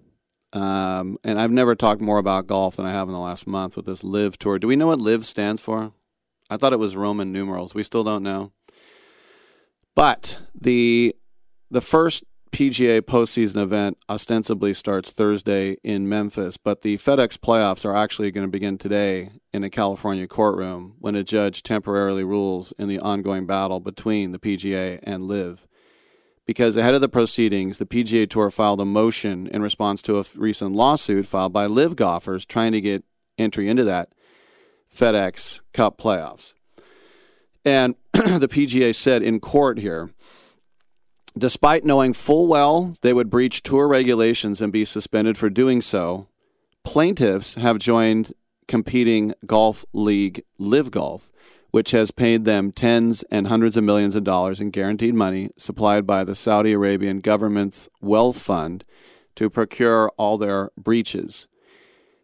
[0.53, 3.75] um, and I've never talked more about golf than I have in the last month
[3.75, 4.57] with this LIV tour.
[4.57, 5.93] Do we know what LIV stands for?
[6.49, 7.75] I thought it was Roman numerals.
[7.75, 8.51] We still don't know.
[9.95, 11.15] But the
[11.69, 17.95] the first PGA postseason event ostensibly starts Thursday in Memphis, but the FedEx playoffs are
[17.95, 22.87] actually going to begin today in a California courtroom when a judge temporarily rules in
[22.87, 25.67] the ongoing battle between the PGA and LIV.
[26.45, 30.25] Because ahead of the proceedings, the PGA Tour filed a motion in response to a
[30.35, 33.03] recent lawsuit filed by LIV golfers trying to get
[33.37, 34.13] entry into that
[34.93, 36.53] FedEx Cup playoffs.
[37.63, 40.09] And the PGA said in court here
[41.37, 46.27] Despite knowing full well they would breach tour regulations and be suspended for doing so,
[46.83, 48.33] plaintiffs have joined
[48.67, 51.31] competing golf league, LIV Golf,
[51.71, 56.07] which has paid them tens and hundreds of millions of dollars in guaranteed money supplied
[56.07, 58.83] by the Saudi Arabian government's wealth fund
[59.35, 61.47] to procure all their breaches.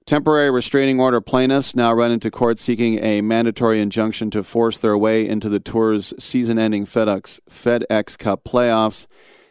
[0.06, 4.95] Temporary restraining order plaintiffs now run into court seeking a mandatory injunction to force their
[4.95, 9.08] way into the tour's season ending FedEx, FedEx Cup playoffs,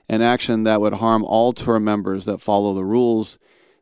[0.08, 3.36] an action that would harm all tour members that follow the rules.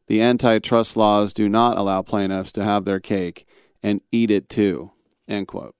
[0.06, 3.46] The antitrust laws do not allow plaintiffs to have their cake
[3.82, 4.92] and eat it too.
[5.28, 5.74] End quote.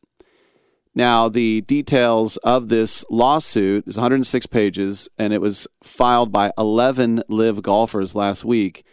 [0.94, 7.22] Now, the details of this lawsuit is 106 pages, and it was filed by 11
[7.30, 8.84] LIV golfers last week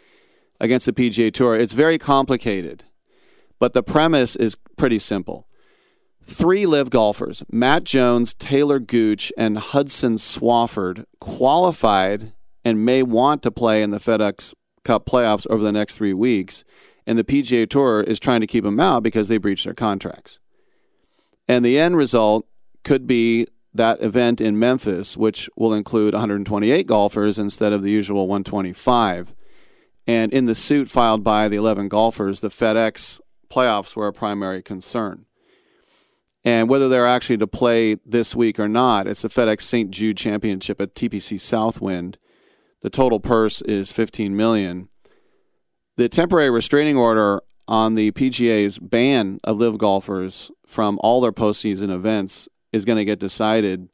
[0.60, 1.56] against the PGA Tour.
[1.56, 2.84] It's very complicated,
[3.58, 5.46] but the premise is pretty simple.
[6.22, 12.32] Three LIV golfers, Matt Jones, Taylor Gooch, and Hudson Swafford, qualified
[12.64, 16.62] and may want to play in the FedEx Cup playoffs over the next three weeks.
[17.06, 20.38] And the PGA Tour is trying to keep them out because they breached their contracts.
[21.48, 22.46] And the end result
[22.84, 28.28] could be that event in Memphis, which will include 128 golfers instead of the usual
[28.28, 29.34] 125.
[30.06, 33.20] And in the suit filed by the 11 golfers, the FedEx
[33.50, 35.26] playoffs were a primary concern.
[36.44, 39.90] And whether they're actually to play this week or not, it's the FedEx St.
[39.90, 42.16] Jude Championship at TPC Southwind.
[42.82, 44.88] The total purse is 15 million.
[45.96, 51.90] The temporary restraining order on the PGA's ban of LIV golfers from all their postseason
[51.90, 53.88] events is going to get decided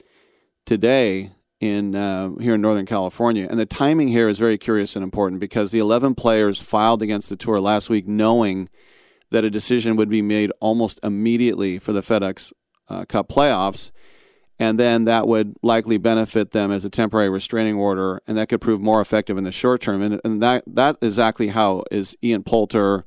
[0.65, 3.47] today in uh, here in Northern California.
[3.49, 7.29] And the timing here is very curious and important because the 11 players filed against
[7.29, 8.69] the tour last week, knowing
[9.31, 12.53] that a decision would be made almost immediately for the FedEx
[12.89, 13.91] uh, Cup playoffs.
[14.59, 18.63] And then that would likely benefit them as a temporary restraining order, and that could
[18.63, 20.01] prove more effective in the short term.
[20.01, 23.05] And, and that that exactly how is Ian Poulter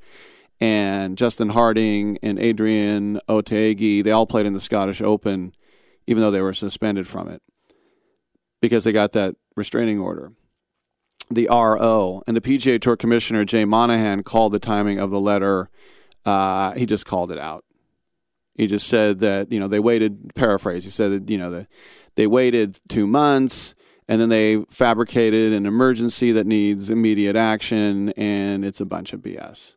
[0.61, 4.03] and Justin Harding and Adrian Otaegui.
[4.03, 5.53] They all played in the Scottish Open,
[6.05, 7.41] even though they were suspended from it
[8.61, 10.31] because they got that restraining order.
[11.31, 15.67] The RO and the PGA Tour Commissioner Jay Monahan called the timing of the letter.
[16.25, 17.65] Uh, he just called it out.
[18.55, 20.33] He just said that you know they waited.
[20.35, 20.83] Paraphrase.
[20.83, 21.67] He said that you know the,
[22.15, 23.75] they waited two months
[24.09, 29.21] and then they fabricated an emergency that needs immediate action, and it's a bunch of
[29.21, 29.75] BS.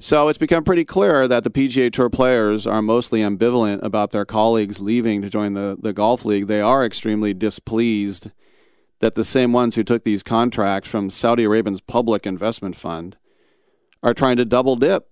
[0.00, 4.24] So it's become pretty clear that the PGA Tour players are mostly ambivalent about their
[4.24, 6.46] colleagues leaving to join the, the golf league.
[6.46, 8.30] They are extremely displeased
[9.00, 13.16] that the same ones who took these contracts from Saudi Arabia's public investment fund
[14.00, 15.08] are trying to double dip.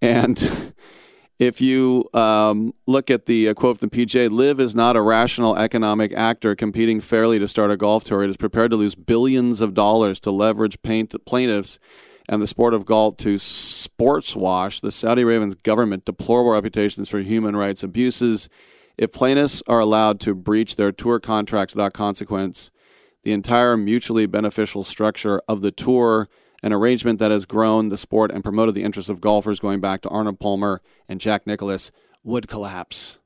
[0.00, 0.72] And
[1.38, 5.54] if you um, look at the uh, quote from PGA, LIV is not a rational
[5.54, 8.22] economic actor competing fairly to start a golf tour.
[8.22, 11.78] It is prepared to lose billions of dollars to leverage plaintiffs
[12.28, 17.20] and the sport of golf to sports wash the Saudi Arabian government deplorable reputations for
[17.20, 18.48] human rights abuses.
[18.98, 22.70] If plaintiffs are allowed to breach their tour contracts without consequence,
[23.22, 26.28] the entire mutually beneficial structure of the tour,
[26.62, 30.00] an arrangement that has grown the sport and promoted the interests of golfers going back
[30.02, 31.92] to Arnold Palmer and Jack Nicklaus,
[32.24, 33.18] would collapse.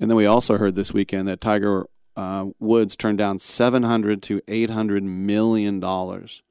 [0.00, 4.40] And then we also heard this weekend that Tiger uh, Woods turned down 700 to
[4.48, 6.42] 800 million dollars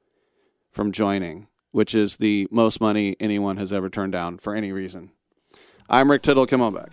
[0.78, 5.10] from joining, which is the most money anyone has ever turned down for any reason.
[5.90, 6.46] I'm Rick Tittle.
[6.46, 6.92] Come on back.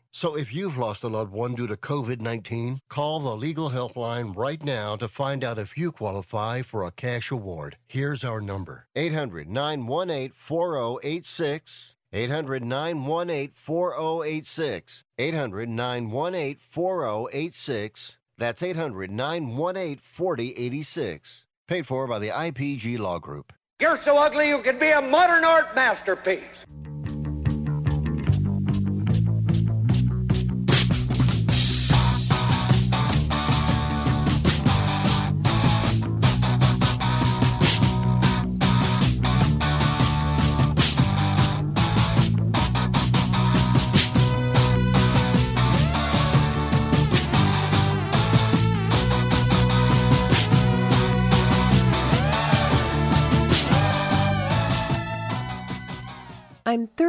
[0.13, 4.35] So if you've lost a loved one due to COVID 19, call the legal helpline
[4.35, 7.77] right now to find out if you qualify for a cash award.
[7.87, 11.95] Here's our number 800 918 4086.
[12.13, 15.03] 800 918 4086.
[15.17, 18.17] 800 918 4086.
[18.37, 21.45] That's 800 918 4086.
[21.67, 23.53] Paid for by the IPG Law Group.
[23.79, 26.43] You're so ugly you could be a modern art masterpiece.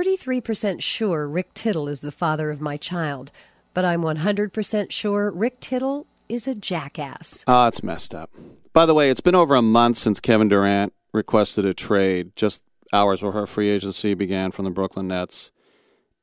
[0.02, 3.31] 33% sure Rick Tittle is the father of my child,
[3.72, 7.44] but I'm 100% sure Rick Tittle is a jackass.
[7.47, 8.31] Oh, it's messed up.
[8.72, 12.64] By the way, it's been over a month since Kevin Durant requested a trade, just
[12.92, 15.52] hours before free agency began from the Brooklyn Nets.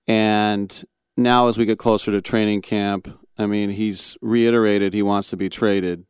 [0.08, 0.84] And
[1.16, 5.38] now, as we get closer to training camp, I mean, he's reiterated he wants to
[5.38, 6.06] be traded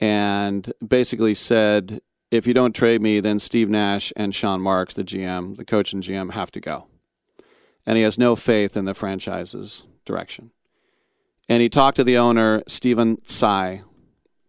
[0.00, 2.00] and basically said
[2.30, 5.92] if you don't trade me, then Steve Nash and Sean Marks, the GM, the coach
[5.92, 6.86] and GM, have to go.
[7.84, 10.52] And he has no faith in the franchise's direction.
[11.48, 13.82] And he talked to the owner, Stephen Tsai,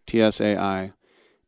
[0.06, 0.92] T S A I.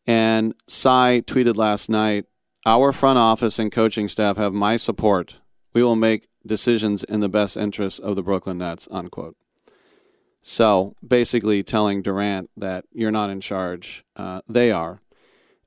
[0.06, 2.26] And Tsai tweeted last night
[2.66, 5.36] Our front office and coaching staff have my support.
[5.72, 9.36] We will make decisions in the best interest of the Brooklyn Nets, unquote.
[10.42, 15.00] So basically telling Durant that you're not in charge, uh, they are.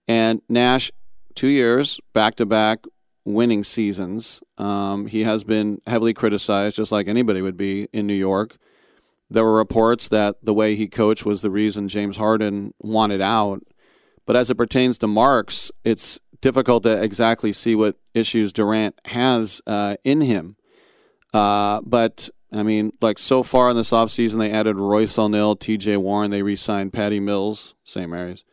[0.08, 0.92] And Nash,
[1.36, 2.86] two years back to back
[3.26, 4.42] winning seasons.
[4.58, 8.58] Um, he has been heavily criticized, just like anybody would be in New York.
[9.30, 13.62] There were reports that the way he coached was the reason James Harden wanted out.
[14.26, 19.62] But as it pertains to Marks, it's difficult to exactly see what issues Durant has
[19.68, 20.56] uh, in him.
[21.34, 25.98] Uh, but I mean, like so far in this offseason, they added Royce O'Neale, TJ
[25.98, 28.46] Warren, they re signed Patty Mills, same areas.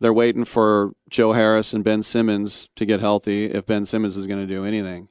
[0.00, 4.26] They're waiting for Joe Harris and Ben Simmons to get healthy if Ben Simmons is
[4.26, 5.08] going to do anything.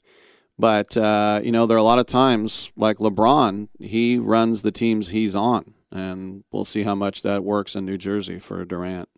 [0.59, 4.71] But, uh, you know, there are a lot of times, like LeBron, he runs the
[4.71, 5.73] teams he's on.
[5.91, 9.09] And we'll see how much that works in New Jersey for Durant.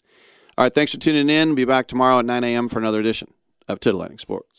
[0.57, 1.56] All right, thanks for tuning in.
[1.56, 2.67] Be back tomorrow at 9 a.m.
[2.67, 3.33] for another edition
[3.67, 4.58] of Titillating Sports.